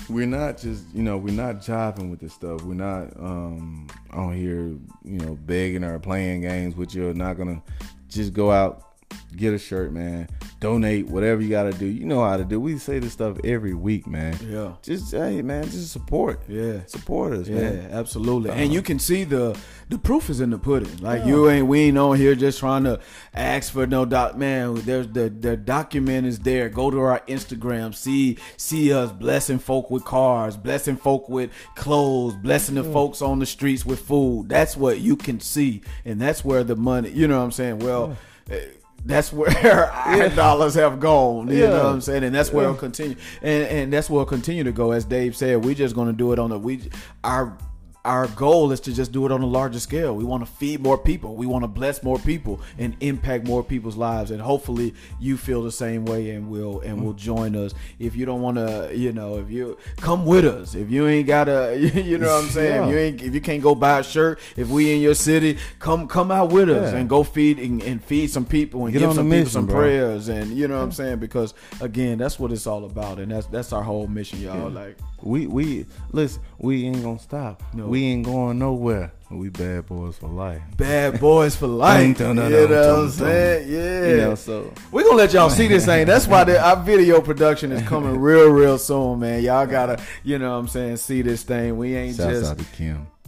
We're 0.10 0.26
not 0.26 0.58
just 0.58 0.86
you 0.94 1.04
know 1.04 1.18
we're 1.18 1.34
not 1.34 1.58
jiving 1.58 2.10
with 2.10 2.20
this 2.20 2.34
stuff. 2.34 2.64
We're 2.64 2.74
not 2.74 3.16
um 3.18 3.88
on 4.12 4.34
here 4.34 4.76
you 5.04 5.20
know 5.20 5.36
begging 5.46 5.84
or 5.84 6.00
playing 6.00 6.42
games 6.42 6.76
with 6.76 6.94
you're 6.94 7.14
not 7.14 7.38
gonna 7.38 7.62
just 8.10 8.34
go 8.34 8.52
out 8.52 8.89
get 9.36 9.54
a 9.54 9.58
shirt 9.60 9.92
man 9.92 10.28
donate 10.60 11.08
whatever 11.08 11.42
you 11.42 11.50
gotta 11.50 11.72
do 11.72 11.86
you 11.86 12.04
know 12.06 12.22
how 12.24 12.36
to 12.36 12.44
do 12.44 12.60
we 12.60 12.78
say 12.78 13.00
this 13.00 13.14
stuff 13.14 13.38
every 13.44 13.74
week 13.74 14.06
man 14.08 14.36
Yeah. 14.46 14.74
just 14.82 15.12
hey 15.12 15.42
man 15.42 15.64
just 15.66 15.92
support 15.92 16.42
Yeah. 16.48 16.80
support 16.88 17.34
us 17.34 17.48
Yeah, 17.48 17.56
man 17.62 17.90
absolutely. 17.92 18.50
Uh-huh. 18.50 18.60
and 18.60 18.74
you 18.74 18.82
can 18.82 19.00
see 19.00 19.24
the 19.24 19.58
the 19.88 19.98
proof 19.98 20.30
is 20.30 20.40
in 20.42 20.52
the 20.52 20.58
pudding. 20.60 20.98
Like 20.98 21.26
you 21.26 21.50
ain't 21.50 21.66
we 21.68 21.80
ain't 21.82 21.98
on 21.98 22.18
here 22.18 22.36
just 22.36 22.60
trying 22.60 22.84
to 22.84 23.00
ask 23.34 23.74
for 23.74 23.88
no 23.88 24.06
doc 24.06 24.38
man. 24.38 24.76
There's 24.76 25.08
the 25.08 25.30
the 25.30 25.58
document 25.58 26.28
is 26.28 26.38
there. 26.40 26.70
Go 26.70 26.92
to 26.92 27.00
our 27.00 27.22
Instagram, 27.28 27.96
see 27.96 28.38
see 28.58 28.94
us 28.94 29.12
blessing 29.12 29.58
folk 29.58 29.90
with 29.90 30.06
cars, 30.06 30.58
blessing 30.58 30.96
folk 30.98 31.28
with 31.30 31.50
clothes, 31.76 32.36
blessing 32.36 32.76
the 32.76 32.84
folks 32.84 33.22
on 33.24 33.40
the 33.40 33.46
streets 33.48 33.84
with 33.86 34.00
food. 34.00 34.50
That's 34.50 34.78
what 34.78 35.00
you 35.00 35.16
can 35.16 35.40
see, 35.40 35.82
and 36.06 36.22
that's 36.22 36.46
where 36.46 36.64
the 36.64 36.76
money. 36.76 37.10
You 37.10 37.28
know 37.28 37.38
what 37.40 37.46
I'm 37.46 37.52
saying? 37.52 37.80
Well. 37.80 38.16
eh, 38.52 38.60
That's 39.06 39.32
where 39.34 39.50
our 39.92 40.30
dollars 40.36 40.76
have 40.76 41.00
gone. 41.00 41.48
You 41.50 41.62
know 41.68 41.84
what 41.84 41.86
I'm 41.94 42.02
saying? 42.02 42.24
And 42.24 42.36
that's 42.36 42.52
where 42.52 42.64
Yeah. 42.66 42.70
it'll 42.72 42.80
continue. 42.80 43.16
And 43.42 43.64
and 43.68 43.94
that's 43.94 44.10
where 44.10 44.22
it'll 44.22 44.30
continue 44.30 44.64
to 44.64 44.72
go. 44.72 44.92
As 44.92 45.06
Dave 45.06 45.36
said, 45.36 45.64
we 45.64 45.74
just 45.76 45.96
gonna 45.96 46.14
do 46.14 46.32
it 46.34 46.40
on 46.40 46.50
the 46.50 46.60
we 46.60 46.82
our 47.24 47.58
our 48.06 48.28
goal 48.28 48.72
is 48.72 48.80
to 48.82 48.94
just 48.94 49.12
do 49.12 49.26
it 49.26 49.32
on 49.32 49.42
a 49.42 49.46
larger 49.46 49.80
scale. 49.80 50.16
We 50.16 50.24
want 50.24 50.46
to 50.46 50.52
feed 50.52 50.80
more 50.80 50.98
people. 50.98 51.36
We 51.36 51.46
want 51.46 51.64
to 51.64 51.68
bless 51.68 52.02
more 52.02 52.18
people 52.18 52.62
and 52.78 52.96
impact 53.02 53.46
more 53.46 53.62
people's 53.64 53.98
lives. 53.98 54.32
And 54.32 54.42
hopefully 54.42 54.94
you 55.20 55.36
feel 55.36 55.64
the 55.64 55.72
same 55.72 56.06
way 56.06 56.30
and 56.32 56.50
will 56.50 56.80
and 56.80 57.04
will 57.04 57.12
mm-hmm. 57.12 57.18
join 57.18 57.56
us. 57.56 57.74
If 58.00 58.16
you 58.16 58.26
don't 58.26 58.42
want 58.42 58.58
to, 58.58 58.92
you 58.96 59.12
know, 59.12 59.38
if 59.38 59.52
you 59.52 59.78
come 59.98 60.26
with 60.26 60.46
us. 60.46 60.76
If 60.76 60.90
you 60.90 61.08
ain't 61.08 61.28
got 61.28 61.46
to, 61.46 61.78
you 62.04 62.18
know 62.18 62.34
what 62.34 62.46
I'm 62.46 62.50
saying. 62.50 62.84
Yeah. 62.84 62.88
If 62.88 62.92
you 62.92 62.98
ain't, 63.00 63.22
if 63.22 63.34
you 63.34 63.42
can't 63.42 63.62
go 63.62 63.76
buy 63.76 64.00
a 64.00 64.04
shirt, 64.04 64.40
if 64.56 64.70
we 64.70 64.94
in 64.94 65.02
your 65.02 65.16
city, 65.16 65.58
come 65.80 66.08
come 66.08 66.32
out 66.32 66.52
with 66.52 66.70
us 66.70 66.94
Yeah. 66.94 67.00
and 67.00 67.10
go 67.10 67.24
feed 67.24 67.60
and, 67.60 67.82
and 67.84 68.04
feed 68.04 68.30
some 68.30 68.46
people 68.46 68.86
and 68.86 68.94
Get 68.94 69.00
give 69.00 69.14
some 69.14 69.30
the 69.30 69.36
people 69.36 69.52
some 69.52 69.66
bro. 69.66 69.76
prayers 69.76 70.30
and 70.30 70.52
you 70.56 70.68
know 70.68 70.78
what 70.78 70.84
I'm 70.84 70.92
saying 70.92 71.20
because 71.20 71.54
again 71.82 72.18
that's 72.18 72.40
what 72.40 72.52
it's 72.52 72.66
all 72.66 72.86
about 72.86 73.20
and 73.20 73.32
that's 73.32 73.48
that's 73.48 73.74
our 73.74 73.84
whole 73.84 74.08
mission, 74.08 74.40
y'all. 74.40 74.70
Like 74.70 74.98
We 75.22 75.48
we 75.48 75.86
listen. 76.12 76.42
We 76.58 76.86
ain't 76.86 77.04
gonna 77.04 77.20
stop. 77.20 77.62
No. 77.74 77.88
We 77.88 78.06
ain't 78.06 78.26
going 78.26 78.60
nowhere. 78.60 79.12
We 79.32 79.50
bad 79.50 79.86
boys 79.86 80.18
for 80.18 80.28
life. 80.28 80.62
bad 80.76 81.20
boys 81.20 81.56
for 81.56 81.68
life. 81.86 82.18
Dun, 82.18 82.36
dun, 82.36 82.52
you 82.52 82.58
know 82.58 82.62
what 82.62 82.72
I'm 82.74 82.96
dun. 83.06 83.12
saying? 83.12 83.72
Yeah. 83.72 84.08
You 84.10 84.18
know, 84.18 84.36
so 84.36 84.74
We're 84.92 85.04
gonna 85.04 85.18
let 85.18 85.34
y'all 85.34 85.52
see 85.52 85.68
this 85.68 85.86
thing. 85.86 86.08
That's 86.08 86.26
why 86.28 86.46
the, 86.46 86.60
our 86.60 86.76
video 86.78 87.22
production 87.22 87.72
is 87.72 87.88
coming 87.88 88.18
real, 88.20 88.50
real 88.50 88.80
soon, 88.80 89.20
man. 89.20 89.44
Y'all 89.44 89.68
gotta, 89.68 90.02
you 90.24 90.40
know 90.40 90.54
what 90.54 90.58
I'm 90.58 90.68
saying, 90.68 90.98
see 90.98 91.22
this 91.22 91.44
thing. 91.44 91.78
We 91.78 91.96
ain't 91.96 92.18
shouts 92.18 92.32
just 92.40 92.52
out 92.52 92.58
to 92.58 92.66
Kim. 92.76 93.08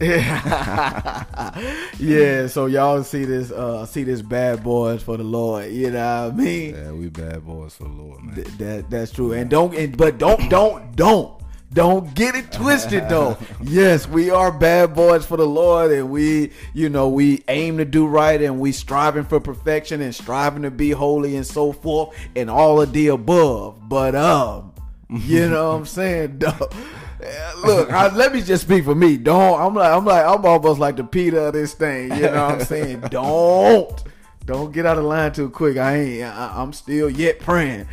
Yeah, 1.98 2.48
so 2.48 2.66
y'all 2.66 3.04
see 3.04 3.24
this 3.24 3.52
uh 3.52 3.86
see 3.86 4.02
this 4.02 4.22
bad 4.22 4.64
boys 4.64 5.02
for 5.02 5.16
the 5.16 5.22
Lord. 5.22 5.70
You 5.70 5.90
know 5.92 6.24
what 6.24 6.34
I 6.34 6.36
mean? 6.36 6.74
Yeah, 6.74 6.90
we 6.92 7.08
bad 7.08 7.46
boys 7.46 7.74
for 7.76 7.84
the 7.84 7.90
Lord, 7.90 8.22
man. 8.24 8.34
Th- 8.34 8.46
that 8.58 8.90
that's 8.90 9.12
true. 9.12 9.32
And 9.32 9.48
don't 9.48 9.72
and, 9.76 9.96
but 9.96 10.18
don't 10.18 10.48
don't 10.50 10.96
don't 10.96 11.40
don't 11.72 12.14
get 12.14 12.34
it 12.34 12.52
twisted 12.52 13.08
though. 13.08 13.38
yes, 13.62 14.06
we 14.06 14.30
are 14.30 14.52
bad 14.52 14.94
boys 14.94 15.24
for 15.24 15.36
the 15.36 15.46
Lord 15.46 15.90
and 15.90 16.10
we, 16.10 16.52
you 16.74 16.88
know, 16.88 17.08
we 17.08 17.42
aim 17.48 17.78
to 17.78 17.84
do 17.84 18.06
right 18.06 18.40
and 18.40 18.60
we 18.60 18.72
striving 18.72 19.24
for 19.24 19.40
perfection 19.40 20.00
and 20.00 20.14
striving 20.14 20.62
to 20.62 20.70
be 20.70 20.90
holy 20.90 21.36
and 21.36 21.46
so 21.46 21.72
forth 21.72 22.16
and 22.36 22.50
all 22.50 22.80
of 22.80 22.92
the 22.92 23.08
above. 23.08 23.88
But 23.88 24.14
um, 24.14 24.72
you 25.08 25.48
know 25.48 25.70
what 25.70 25.76
I'm 25.76 25.86
saying? 25.86 26.38
Look, 27.64 27.92
I, 27.92 28.12
let 28.14 28.32
me 28.32 28.42
just 28.42 28.64
speak 28.64 28.84
for 28.84 28.94
me. 28.94 29.16
Don't 29.16 29.60
I'm 29.60 29.74
like 29.74 29.92
I'm 29.92 30.04
like 30.04 30.26
I'm 30.26 30.44
almost 30.44 30.80
like 30.80 30.96
the 30.96 31.04
Peter 31.04 31.38
of 31.38 31.52
this 31.52 31.72
thing. 31.72 32.14
You 32.14 32.22
know 32.22 32.46
what 32.46 32.54
I'm 32.54 32.64
saying? 32.64 33.00
Don't 33.10 34.02
don't 34.44 34.72
get 34.72 34.86
out 34.86 34.98
of 34.98 35.04
line 35.04 35.32
too 35.32 35.50
quick. 35.50 35.76
I 35.76 35.96
ain't. 35.96 36.24
I, 36.24 36.54
I'm 36.56 36.72
still 36.72 37.08
yet 37.08 37.38
praying. 37.38 37.86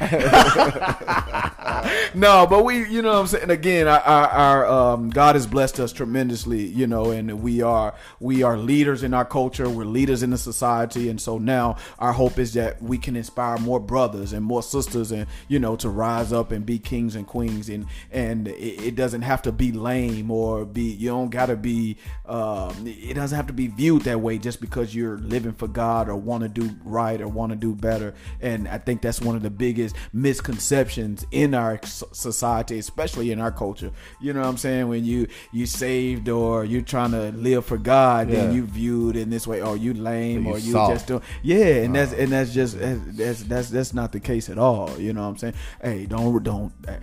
no, 2.15 2.47
but 2.47 2.65
we, 2.65 2.87
you 2.87 3.03
know 3.03 3.13
what 3.13 3.19
I'm 3.19 3.27
saying. 3.27 3.51
Again, 3.51 3.87
our, 3.87 3.99
our, 3.99 4.27
our 4.27 4.65
um, 4.65 5.11
God 5.11 5.35
has 5.35 5.45
blessed 5.45 5.79
us 5.79 5.93
tremendously, 5.93 6.65
you 6.65 6.87
know, 6.87 7.11
and 7.11 7.43
we 7.43 7.61
are 7.61 7.93
we 8.19 8.41
are 8.41 8.57
leaders 8.57 9.03
in 9.03 9.13
our 9.13 9.25
culture. 9.25 9.69
We're 9.69 9.85
leaders 9.85 10.23
in 10.23 10.31
the 10.31 10.37
society, 10.37 11.09
and 11.09 11.21
so 11.21 11.37
now 11.37 11.77
our 11.99 12.13
hope 12.13 12.39
is 12.39 12.53
that 12.53 12.81
we 12.81 12.97
can 12.97 13.15
inspire 13.15 13.57
more 13.59 13.79
brothers 13.79 14.33
and 14.33 14.43
more 14.43 14.63
sisters, 14.63 15.11
and 15.11 15.27
you 15.47 15.59
know, 15.59 15.75
to 15.77 15.89
rise 15.89 16.33
up 16.33 16.51
and 16.51 16.65
be 16.65 16.79
kings 16.79 17.15
and 17.15 17.27
queens, 17.27 17.69
and 17.69 17.85
and 18.11 18.47
it, 18.47 18.87
it 18.87 18.95
doesn't 18.95 19.21
have 19.21 19.43
to 19.43 19.51
be 19.51 19.71
lame 19.71 20.31
or 20.31 20.65
be. 20.65 20.81
You 20.81 21.09
don't 21.09 21.29
got 21.29 21.47
to 21.47 21.55
be. 21.55 21.97
Um, 22.25 22.85
it 22.87 23.13
doesn't 23.13 23.35
have 23.35 23.47
to 23.47 23.53
be 23.53 23.67
viewed 23.67 24.03
that 24.03 24.19
way 24.19 24.39
just 24.39 24.61
because 24.61 24.95
you're 24.95 25.17
living 25.19 25.53
for 25.53 25.67
God 25.67 26.09
or 26.09 26.15
want 26.39 26.53
to 26.55 26.61
do 26.61 26.75
right 26.83 27.19
or 27.21 27.27
want 27.27 27.51
to 27.51 27.55
do 27.55 27.75
better. 27.75 28.13
And 28.41 28.67
I 28.67 28.77
think 28.77 29.01
that's 29.01 29.21
one 29.21 29.35
of 29.35 29.41
the 29.41 29.49
biggest 29.49 29.95
misconceptions 30.13 31.25
in 31.31 31.53
our 31.53 31.79
society, 31.83 32.79
especially 32.79 33.31
in 33.31 33.39
our 33.39 33.51
culture. 33.51 33.91
You 34.21 34.33
know 34.33 34.41
what 34.41 34.47
I'm 34.47 34.57
saying? 34.57 34.87
When 34.87 35.05
you 35.05 35.27
you 35.51 35.65
saved 35.65 36.29
or 36.29 36.63
you're 36.65 36.81
trying 36.81 37.11
to 37.11 37.31
live 37.31 37.65
for 37.65 37.77
God, 37.77 38.29
then 38.29 38.53
you 38.53 38.65
viewed 38.65 39.15
in 39.15 39.29
this 39.29 39.45
way, 39.47 39.61
oh, 39.61 39.69
or 39.71 39.77
you 39.77 39.93
lame, 39.93 40.43
So 40.45 40.49
you 40.49 40.55
or 40.55 40.57
you 40.59 40.71
soft. 40.71 40.93
just 40.93 41.07
don't. 41.07 41.23
yeah. 41.43 41.83
And 41.83 41.95
that's 41.95 42.11
uh-huh. 42.13 42.21
and 42.23 42.31
that's 42.31 42.53
just 42.53 42.79
that's 42.79 43.43
that's 43.43 43.69
that's 43.69 43.93
not 43.93 44.11
the 44.11 44.19
case 44.19 44.49
at 44.49 44.57
all. 44.57 44.89
You 44.99 45.13
know 45.13 45.21
what 45.23 45.27
I'm 45.29 45.37
saying? 45.37 45.53
Hey, 45.81 46.05
don't 46.05 46.43
don't. 46.43 46.71
Hey, 46.87 46.99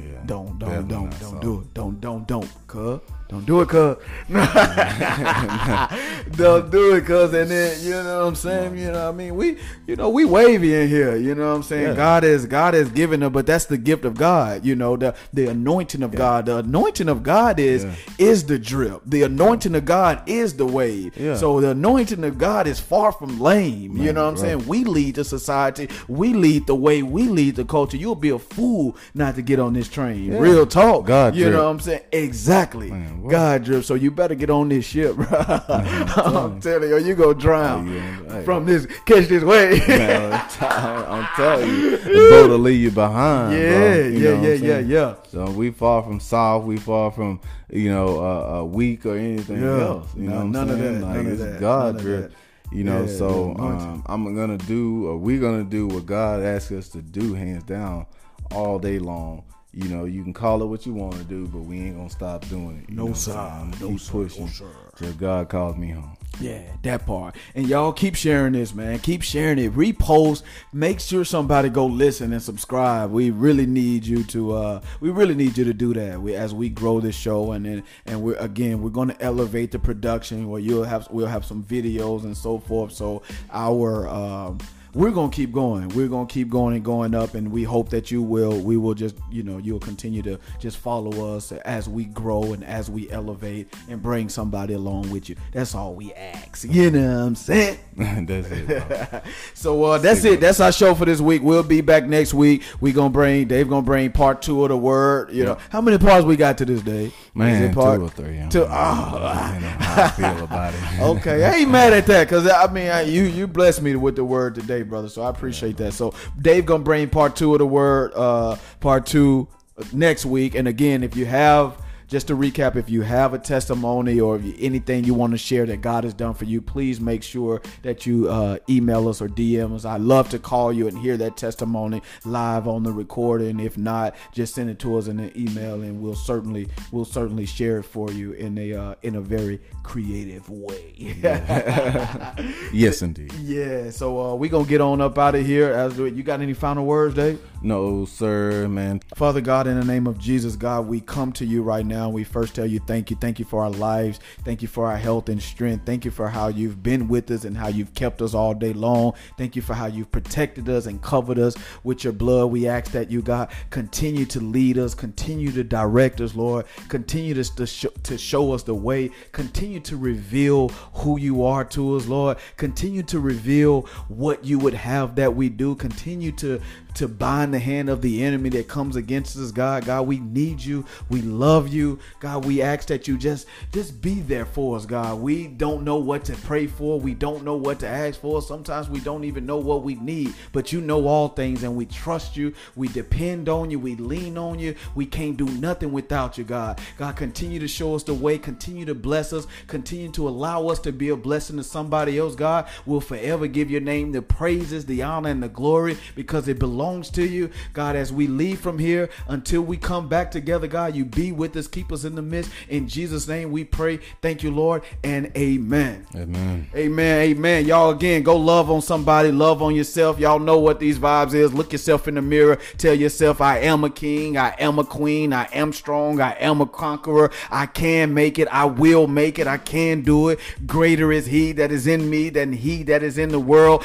Yeah. 0.00 0.06
don't 0.26 0.58
don't 0.58 0.88
don't 0.88 1.10
don't 1.10 1.12
soft. 1.14 1.42
do 1.42 1.60
it. 1.60 1.74
Don't 1.74 2.00
don't 2.00 2.26
don't, 2.26 2.48
cuz. 2.66 3.00
Don't 3.32 3.46
do 3.46 3.62
it, 3.62 3.68
cuz. 3.70 3.96
don't 6.36 6.70
do 6.70 6.94
it, 6.96 7.06
cuz. 7.06 7.32
And 7.32 7.50
then 7.50 7.82
you 7.82 7.90
know 7.92 8.20
what 8.20 8.26
I'm 8.28 8.34
saying. 8.34 8.76
You 8.78 8.86
know 8.92 9.06
what 9.06 9.14
I 9.14 9.16
mean. 9.16 9.36
We 9.36 9.58
you 9.86 9.96
know 9.96 10.10
we 10.10 10.24
wavy 10.24 10.74
in 10.74 10.88
here. 10.88 11.16
You 11.16 11.34
know 11.34 11.48
what 11.50 11.56
I'm 11.56 11.62
saying. 11.62 11.88
Yeah. 11.88 11.94
God 11.94 12.24
is 12.24 12.46
God 12.46 12.74
is 12.74 12.88
given 12.90 13.22
it, 13.22 13.30
but 13.30 13.46
that's 13.46 13.66
the 13.66 13.78
gift 13.78 14.04
of 14.04 14.14
God. 14.16 14.64
You 14.64 14.74
know 14.74 14.96
the 14.96 15.14
the 15.32 15.46
anointing 15.46 16.02
of 16.02 16.12
God. 16.12 16.46
The 16.46 16.58
anointing 16.58 17.08
of 17.08 17.22
God 17.22 17.58
is 17.58 17.84
Yeah. 17.84 17.94
is 18.18 18.44
the 18.44 18.58
drip. 18.58 19.02
The 19.06 19.22
anointing 19.22 19.74
of 19.74 19.84
God 19.84 20.22
is 20.26 20.54
the 20.56 20.66
wave. 20.66 21.16
Yeah. 21.16 21.36
So 21.36 21.60
the 21.60 21.70
anointing 21.70 22.24
of 22.24 22.38
God 22.38 22.66
is 22.66 22.80
far 22.80 23.12
from 23.12 23.40
lame. 23.40 23.96
you 23.96 24.12
know 24.12 24.22
what 24.24 24.28
I'm 24.28 24.34
bro. 24.34 24.42
saying. 24.42 24.66
We 24.66 24.84
lead 24.84 25.14
the 25.16 25.24
society. 25.24 25.88
We 26.08 26.34
lead 26.34 26.66
the 26.66 26.74
way. 26.74 27.02
We 27.02 27.24
lead 27.28 27.56
the 27.56 27.64
culture. 27.64 27.96
You'll 27.96 28.14
be 28.14 28.30
a 28.30 28.38
fool 28.38 28.96
not 29.14 29.34
to 29.36 29.42
get 29.42 29.58
on 29.58 29.72
this 29.72 29.88
train. 29.88 30.32
Yeah. 30.32 30.38
Real 30.38 30.66
talk. 30.66 31.06
God 31.06 31.34
You 31.34 31.44
drip. 31.44 31.56
know 31.56 31.64
what 31.64 31.70
I'm 31.70 31.80
saying? 31.80 32.02
Exactly. 32.12 32.90
Man, 32.90 33.21
what? 33.22 33.30
God 33.30 33.64
drip. 33.64 33.84
So 33.84 33.94
you 33.94 34.10
better 34.10 34.34
get 34.34 34.50
on 34.50 34.68
this 34.68 34.84
ship, 34.84 35.16
bro. 35.16 35.26
I'm 35.28 36.60
telling 36.60 36.88
you, 36.88 36.96
or 36.96 36.98
you 36.98 37.14
go 37.14 37.32
drown 37.32 37.88
Oh, 37.88 37.92
yeah. 37.92 38.42
From 38.42 38.66
this. 38.66 38.86
Catch 39.06 39.28
this 39.28 39.42
wave. 39.44 39.86
Man, 39.88 40.32
I'm 40.32 40.48
t- 40.48 40.66
I'm 40.66 41.28
telling 41.36 41.68
you, 41.70 41.96
the 41.96 42.26
boat 42.30 42.50
will 42.50 42.58
leave 42.58 42.80
you 42.80 42.90
behind. 42.90 43.52
yeah. 43.58 43.94
You 43.94 44.18
yeah, 44.18 44.40
yeah, 44.42 44.54
yeah, 44.54 44.78
yeah. 44.78 45.14
So 45.28 45.50
we 45.50 45.70
far 45.70 46.02
from 46.02 46.20
soft. 46.20 46.66
We 46.66 46.76
far 46.76 47.10
from 47.10 47.40
you 47.70 47.90
know 47.90 48.18
uh, 48.20 48.60
uh, 48.60 48.64
weak 48.64 49.06
or 49.06 49.16
anything 49.16 49.62
Yeah. 49.62 49.80
else. 49.80 50.08
You 50.16 50.24
know 50.24 50.34
No- 50.34 50.40
I'm 50.42 50.50
none 50.52 50.70
of 50.70 50.78
that, 50.78 50.92
Like 50.92 51.02
none 51.16 51.26
of 51.26 51.32
it's 51.32 51.42
that, 51.42 51.60
God 51.60 51.86
none 51.86 51.96
of 51.96 52.02
drip. 52.02 52.32
You 52.72 52.84
know, 52.84 53.02
Yeah, 53.02 53.16
so 53.18 53.54
um, 53.58 54.02
I'm 54.06 54.34
gonna 54.34 54.56
do, 54.56 55.06
or 55.06 55.18
we're 55.18 55.40
gonna 55.40 55.62
do 55.64 55.86
what 55.88 56.06
God 56.06 56.42
asks 56.42 56.72
us 56.72 56.88
to 56.90 57.02
do, 57.02 57.34
hands 57.34 57.64
down, 57.64 58.06
all 58.50 58.78
day 58.78 58.98
long. 58.98 59.44
You 59.74 59.88
know, 59.88 60.04
you 60.04 60.22
can 60.22 60.34
call 60.34 60.62
it 60.62 60.66
what 60.66 60.84
you 60.84 60.92
want 60.92 61.14
to 61.14 61.24
do, 61.24 61.46
but 61.46 61.60
we 61.60 61.80
ain't 61.80 61.96
gonna 61.96 62.10
stop 62.10 62.46
doing 62.48 62.82
it. 62.84 62.90
You 62.90 62.96
No, 62.96 63.02
know 63.04 63.04
what 63.04 63.08
I'm 63.10 63.14
sir. 63.16 63.32
saying? 63.32 63.38
I'm 63.38 63.70
gonna 63.70 63.80
No, 63.84 63.88
keep 63.88 64.00
sir. 64.00 64.12
pushing 64.12 64.44
No, 64.44 64.50
sir. 64.50 64.66
till 64.96 65.12
God 65.14 65.48
calls 65.48 65.76
me 65.78 65.88
home. 65.90 66.10
Yeah, 66.40 66.60
that 66.82 67.06
part. 67.06 67.36
And 67.54 67.66
y'all 67.68 67.92
keep 67.92 68.14
sharing 68.14 68.52
this, 68.54 68.74
man. 68.74 68.98
Keep 68.98 69.22
sharing 69.22 69.58
it. 69.58 69.72
Repost. 69.74 70.42
Make 70.72 70.98
sure 71.00 71.24
somebody 71.24 71.68
go 71.68 71.86
listen 71.86 72.32
and 72.32 72.42
subscribe. 72.42 73.10
We 73.10 73.30
really 73.30 73.66
need 73.66 74.04
you 74.06 74.24
to 74.24 74.52
uh 74.52 74.80
we 75.00 75.10
really 75.10 75.34
need 75.34 75.56
you 75.56 75.64
to 75.64 75.74
do 75.74 75.92
that. 75.94 76.20
We 76.20 76.34
as 76.34 76.52
we 76.54 76.68
grow 76.68 77.00
this 77.00 77.14
show 77.16 77.52
and 77.52 77.64
then 77.66 77.82
and 78.06 78.22
we're 78.22 78.36
again 78.36 78.82
we're 78.82 78.90
gonna 78.90 79.16
elevate 79.20 79.72
the 79.72 79.78
production 79.78 80.48
where 80.48 80.60
you'll 80.60 80.84
have 80.84 81.06
we'll 81.10 81.26
have 81.26 81.44
some 81.44 81.62
videos 81.62 82.24
and 82.24 82.36
so 82.36 82.58
forth. 82.58 82.92
So 82.92 83.22
our 83.52 84.08
um 84.08 84.58
we're 84.94 85.10
gonna 85.10 85.32
keep 85.32 85.52
going. 85.52 85.88
We're 85.90 86.08
gonna 86.08 86.26
keep 86.26 86.48
going 86.48 86.74
and 86.74 86.84
going 86.84 87.14
up, 87.14 87.34
and 87.34 87.50
we 87.50 87.62
hope 87.62 87.88
that 87.90 88.10
you 88.10 88.22
will. 88.22 88.60
We 88.60 88.76
will 88.76 88.94
just, 88.94 89.16
you 89.30 89.42
know, 89.42 89.58
you'll 89.58 89.80
continue 89.80 90.22
to 90.22 90.38
just 90.58 90.76
follow 90.76 91.34
us 91.34 91.52
as 91.52 91.88
we 91.88 92.04
grow 92.04 92.52
and 92.52 92.62
as 92.64 92.90
we 92.90 93.10
elevate 93.10 93.72
and 93.88 94.02
bring 94.02 94.28
somebody 94.28 94.74
along 94.74 95.10
with 95.10 95.28
you. 95.28 95.36
That's 95.52 95.74
all 95.74 95.94
we 95.94 96.12
ask. 96.12 96.64
You 96.64 96.90
know 96.90 97.00
what 97.00 97.26
I'm 97.26 97.34
saying? 97.34 97.78
That's 97.96 98.48
it. 98.50 99.24
So 99.54 99.84
uh, 99.84 99.98
that's 99.98 100.24
it. 100.24 100.40
That's 100.40 100.60
our 100.60 100.72
show 100.72 100.94
for 100.94 101.04
this 101.04 101.20
week. 101.20 101.42
We'll 101.42 101.62
be 101.62 101.82
back 101.82 102.06
next 102.06 102.34
week. 102.34 102.62
We 102.80 102.92
gonna 102.92 103.10
bring 103.10 103.46
Dave 103.46 103.68
gonna 103.68 103.82
bring 103.82 104.10
part 104.10 104.42
two 104.42 104.62
of 104.64 104.70
the 104.70 104.76
word. 104.76 105.32
You 105.32 105.44
know 105.44 105.58
how 105.70 105.80
many 105.80 105.98
parts 105.98 106.24
we 106.24 106.36
got 106.36 106.58
to 106.58 106.64
this 106.64 106.82
day? 106.82 107.12
Man, 107.34 107.62
Is 107.62 107.70
it 107.70 107.74
part 107.74 108.00
two 108.00 108.06
or 108.06 108.08
three. 108.08 108.40
I 108.40 108.48
Two. 108.48 108.66
Oh. 108.68 109.52
You 109.54 109.60
know 109.60 109.68
how 109.68 110.02
I 110.04 110.08
feel 110.08 110.44
about 110.44 110.74
it. 110.74 110.80
Okay, 111.02 111.44
I 111.44 111.56
ain't 111.56 111.70
mad 111.70 111.92
at 111.92 112.06
that 112.06 112.24
because 112.24 112.48
I 112.48 112.70
mean 112.72 112.88
I, 112.88 113.02
you 113.02 113.24
you 113.24 113.46
blessed 113.46 113.82
me 113.82 113.94
with 113.96 114.16
the 114.16 114.24
word 114.24 114.54
today, 114.54 114.81
brother. 114.82 115.08
So 115.08 115.22
I 115.22 115.30
appreciate 115.30 115.76
that. 115.78 115.92
So 115.92 116.14
Dave 116.40 116.66
gonna 116.66 116.82
bring 116.82 117.08
part 117.08 117.36
two 117.36 117.54
of 117.54 117.58
the 117.58 117.66
word, 117.66 118.12
uh, 118.14 118.56
part 118.80 119.06
two 119.06 119.48
next 119.92 120.26
week. 120.26 120.54
And 120.54 120.68
again, 120.68 121.02
if 121.02 121.16
you 121.16 121.26
have 121.26 121.76
just 122.12 122.26
to 122.28 122.36
recap, 122.36 122.76
if 122.76 122.90
you 122.90 123.00
have 123.00 123.32
a 123.32 123.38
testimony 123.38 124.20
or 124.20 124.38
you- 124.38 124.54
anything 124.60 125.02
you 125.04 125.14
want 125.14 125.32
to 125.32 125.38
share 125.38 125.64
that 125.64 125.80
God 125.80 126.04
has 126.04 126.12
done 126.12 126.34
for 126.34 126.44
you, 126.44 126.60
please 126.60 127.00
make 127.00 127.22
sure 127.22 127.62
that 127.80 128.04
you 128.04 128.28
uh, 128.28 128.58
email 128.68 129.08
us 129.08 129.22
or 129.22 129.28
DM 129.28 129.74
us. 129.74 129.86
I 129.86 129.96
love 129.96 130.28
to 130.28 130.38
call 130.38 130.74
you 130.74 130.86
and 130.88 130.98
hear 130.98 131.16
that 131.16 131.38
testimony 131.38 132.02
live 132.26 132.68
on 132.68 132.82
the 132.82 132.92
recording. 132.92 133.58
If 133.60 133.78
not, 133.78 134.14
just 134.30 134.54
send 134.54 134.68
it 134.68 134.78
to 134.80 134.98
us 134.98 135.06
in 135.08 135.18
an 135.20 135.32
email, 135.34 135.80
and 135.80 136.02
we'll 136.02 136.14
certainly 136.14 136.68
we'll 136.92 137.06
certainly 137.06 137.46
share 137.46 137.78
it 137.78 137.84
for 137.84 138.12
you 138.12 138.32
in 138.32 138.58
a 138.58 138.74
uh, 138.74 138.94
in 139.00 139.16
a 139.16 139.20
very 139.22 139.60
creative 139.82 140.48
way. 140.50 140.92
Yes, 142.72 143.02
indeed. 143.02 143.32
Yeah, 143.34 143.90
so 143.90 144.20
uh, 144.20 144.34
we 144.34 144.48
gonna 144.48 144.66
get 144.66 144.80
on 144.80 145.00
up 145.00 145.16
out 145.18 145.34
of 145.34 145.44
here. 145.46 145.72
As 145.72 145.96
you 145.98 146.22
got 146.22 146.40
any 146.40 146.52
final 146.54 146.84
words, 146.84 147.14
Dave? 147.14 147.40
No, 147.64 148.04
sir, 148.06 148.66
man. 148.66 149.00
Father 149.14 149.40
God, 149.40 149.68
in 149.68 149.78
the 149.78 149.84
name 149.84 150.08
of 150.08 150.18
Jesus, 150.18 150.56
God, 150.56 150.88
we 150.88 151.00
come 151.00 151.30
to 151.34 151.46
you 151.46 151.62
right 151.62 151.86
now. 151.86 152.08
We 152.08 152.24
first 152.24 152.56
tell 152.56 152.66
you 152.66 152.80
thank 152.80 153.08
you. 153.08 153.16
Thank 153.20 153.38
you 153.38 153.44
for 153.44 153.62
our 153.62 153.70
lives. 153.70 154.18
Thank 154.44 154.62
you 154.62 154.68
for 154.68 154.86
our 154.86 154.96
health 154.96 155.28
and 155.28 155.40
strength. 155.40 155.86
Thank 155.86 156.04
you 156.04 156.10
for 156.10 156.28
how 156.28 156.48
you've 156.48 156.82
been 156.82 157.06
with 157.06 157.30
us 157.30 157.44
and 157.44 157.56
how 157.56 157.68
you've 157.68 157.94
kept 157.94 158.20
us 158.20 158.34
all 158.34 158.52
day 158.52 158.72
long. 158.72 159.12
Thank 159.38 159.54
you 159.54 159.62
for 159.62 159.74
how 159.74 159.86
you've 159.86 160.10
protected 160.10 160.68
us 160.68 160.86
and 160.86 161.00
covered 161.02 161.38
us 161.38 161.54
with 161.84 162.02
your 162.02 162.12
blood. 162.12 162.50
We 162.50 162.66
ask 162.66 162.90
that 162.92 163.12
you, 163.12 163.22
God, 163.22 163.48
continue 163.70 164.24
to 164.26 164.40
lead 164.40 164.76
us, 164.76 164.92
continue 164.92 165.52
to 165.52 165.62
direct 165.62 166.20
us, 166.20 166.34
Lord. 166.34 166.66
Continue 166.88 167.34
to, 167.34 167.44
to, 167.54 167.66
show, 167.66 167.90
to 168.02 168.18
show 168.18 168.52
us 168.52 168.64
the 168.64 168.74
way. 168.74 169.12
Continue 169.30 169.78
to 169.80 169.96
reveal 169.96 170.70
who 170.94 171.16
you 171.16 171.44
are 171.44 171.64
to 171.66 171.94
us, 171.94 172.08
Lord. 172.08 172.38
Continue 172.56 173.04
to 173.04 173.20
reveal 173.20 173.82
what 174.08 174.44
you 174.44 174.58
would 174.58 174.74
have 174.74 175.14
that 175.14 175.36
we 175.36 175.48
do. 175.48 175.76
Continue 175.76 176.32
to 176.32 176.60
to 176.94 177.08
bind 177.08 177.51
the 177.52 177.58
hand 177.60 177.88
of 177.88 178.02
the 178.02 178.22
enemy 178.24 178.48
that 178.50 178.68
comes 178.68 178.96
against 178.96 179.36
us, 179.36 179.52
God. 179.52 179.84
God, 179.84 180.06
we 180.06 180.18
need 180.18 180.60
you. 180.60 180.84
We 181.08 181.22
love 181.22 181.68
you. 181.68 182.00
God, 182.20 182.44
we 182.44 182.60
ask 182.60 182.88
that 182.88 183.06
you 183.06 183.16
just 183.16 183.46
just 183.72 184.00
be 184.02 184.14
there 184.14 184.44
for 184.44 184.76
us, 184.76 184.86
God. 184.86 185.20
We 185.20 185.46
don't 185.46 185.84
know 185.84 185.96
what 185.96 186.24
to 186.26 186.34
pray 186.34 186.66
for. 186.66 186.98
We 186.98 187.14
don't 187.14 187.44
know 187.44 187.56
what 187.56 187.78
to 187.80 187.88
ask 187.88 188.20
for. 188.20 188.42
Sometimes 188.42 188.88
we 188.88 189.00
don't 189.00 189.24
even 189.24 189.46
know 189.46 189.58
what 189.58 189.82
we 189.82 189.94
need, 189.94 190.34
but 190.52 190.72
you 190.72 190.80
know 190.80 191.06
all 191.06 191.28
things 191.28 191.62
and 191.62 191.76
we 191.76 191.86
trust 191.86 192.36
you. 192.36 192.52
We 192.74 192.88
depend 192.88 193.48
on 193.48 193.70
you. 193.70 193.78
We 193.78 193.94
lean 193.96 194.36
on 194.36 194.58
you. 194.58 194.74
We 194.94 195.06
can't 195.06 195.36
do 195.36 195.46
nothing 195.46 195.92
without 195.92 196.38
you, 196.38 196.44
God. 196.44 196.80
God, 196.98 197.16
continue 197.16 197.60
to 197.60 197.68
show 197.68 197.94
us 197.94 198.02
the 198.02 198.14
way. 198.14 198.38
Continue 198.38 198.84
to 198.86 198.94
bless 198.94 199.32
us. 199.32 199.46
Continue 199.66 200.10
to 200.12 200.28
allow 200.28 200.66
us 200.68 200.78
to 200.80 200.92
be 200.92 201.10
a 201.10 201.16
blessing 201.16 201.56
to 201.56 201.64
somebody 201.64 202.18
else, 202.18 202.34
God. 202.34 202.66
We'll 202.86 203.00
forever 203.00 203.46
give 203.46 203.70
your 203.70 203.80
name 203.80 204.12
the 204.12 204.22
praises, 204.22 204.86
the 204.86 205.02
honor, 205.02 205.30
and 205.30 205.42
the 205.42 205.48
glory 205.48 205.98
because 206.14 206.48
it 206.48 206.58
belongs 206.58 207.10
to 207.10 207.26
you. 207.26 207.41
God, 207.72 207.96
as 207.96 208.12
we 208.12 208.26
leave 208.26 208.60
from 208.60 208.78
here 208.78 209.08
until 209.28 209.62
we 209.62 209.76
come 209.76 210.08
back 210.08 210.30
together, 210.30 210.66
God, 210.66 210.94
you 210.94 211.04
be 211.04 211.32
with 211.32 211.56
us, 211.56 211.66
keep 211.66 211.92
us 211.92 212.04
in 212.04 212.14
the 212.14 212.22
midst. 212.22 212.50
In 212.68 212.88
Jesus' 212.88 213.26
name 213.26 213.50
we 213.50 213.64
pray. 213.64 213.98
Thank 214.20 214.42
you, 214.42 214.50
Lord, 214.50 214.82
and 215.02 215.30
amen. 215.36 216.06
Amen. 216.14 216.66
Amen. 216.74 217.20
Amen. 217.22 217.66
Y'all 217.66 217.90
again 217.90 218.22
go 218.22 218.36
love 218.36 218.70
on 218.70 218.82
somebody, 218.82 219.32
love 219.32 219.62
on 219.62 219.74
yourself. 219.74 220.18
Y'all 220.18 220.38
know 220.38 220.58
what 220.58 220.80
these 220.80 220.98
vibes 220.98 221.34
is. 221.34 221.52
Look 221.52 221.72
yourself 221.72 222.08
in 222.08 222.14
the 222.14 222.22
mirror. 222.22 222.58
Tell 222.78 222.94
yourself, 222.94 223.40
I 223.40 223.58
am 223.58 223.84
a 223.84 223.90
king, 223.90 224.36
I 224.36 224.54
am 224.58 224.78
a 224.78 224.84
queen, 224.84 225.32
I 225.32 225.48
am 225.52 225.72
strong, 225.72 226.20
I 226.20 226.32
am 226.40 226.60
a 226.60 226.66
conqueror. 226.66 227.30
I 227.50 227.66
can 227.66 228.14
make 228.14 228.38
it, 228.38 228.48
I 228.48 228.66
will 228.66 229.06
make 229.06 229.38
it, 229.38 229.46
I 229.46 229.58
can 229.58 230.02
do 230.02 230.28
it. 230.28 230.38
Greater 230.66 231.12
is 231.12 231.26
he 231.26 231.52
that 231.52 231.72
is 231.72 231.86
in 231.86 232.08
me 232.08 232.28
than 232.28 232.52
he 232.52 232.82
that 232.84 233.02
is 233.02 233.18
in 233.18 233.30
the 233.30 233.40
world. 233.40 233.84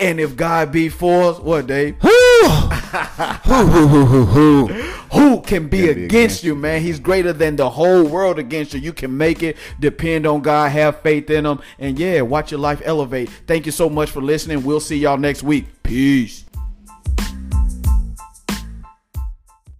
And 0.00 0.18
if 0.18 0.36
God 0.36 0.72
be 0.72 0.88
for 0.88 1.30
us, 1.30 1.38
what 1.38 1.66
Dave? 1.66 1.96
Who 2.42 3.64
who, 3.66 3.86
who, 3.86 4.24
who, 4.24 4.66
who 5.12 5.40
can 5.42 5.68
be, 5.68 5.88
against, 5.88 6.04
against 6.04 6.44
you, 6.44 6.54
man? 6.54 6.80
He's 6.82 6.98
greater 6.98 7.32
than 7.32 7.56
the 7.56 7.70
whole 7.70 8.04
world 8.04 8.38
against 8.38 8.74
you. 8.74 8.80
You 8.80 8.92
can 8.92 9.16
make 9.16 9.42
it. 9.42 9.56
Depend 9.80 10.26
on 10.26 10.42
God. 10.42 10.70
Have 10.70 11.00
faith 11.00 11.30
in 11.30 11.46
Him. 11.46 11.60
And 11.78 11.98
yeah, 11.98 12.20
watch 12.22 12.50
your 12.50 12.60
life 12.60 12.82
elevate. 12.84 13.30
Thank 13.46 13.66
you 13.66 13.72
so 13.72 13.88
much 13.88 14.10
for 14.10 14.22
listening. 14.22 14.64
We'll 14.64 14.80
see 14.80 14.96
y'all 14.96 15.18
next 15.18 15.42
week. 15.42 15.82
Peace. 15.82 16.44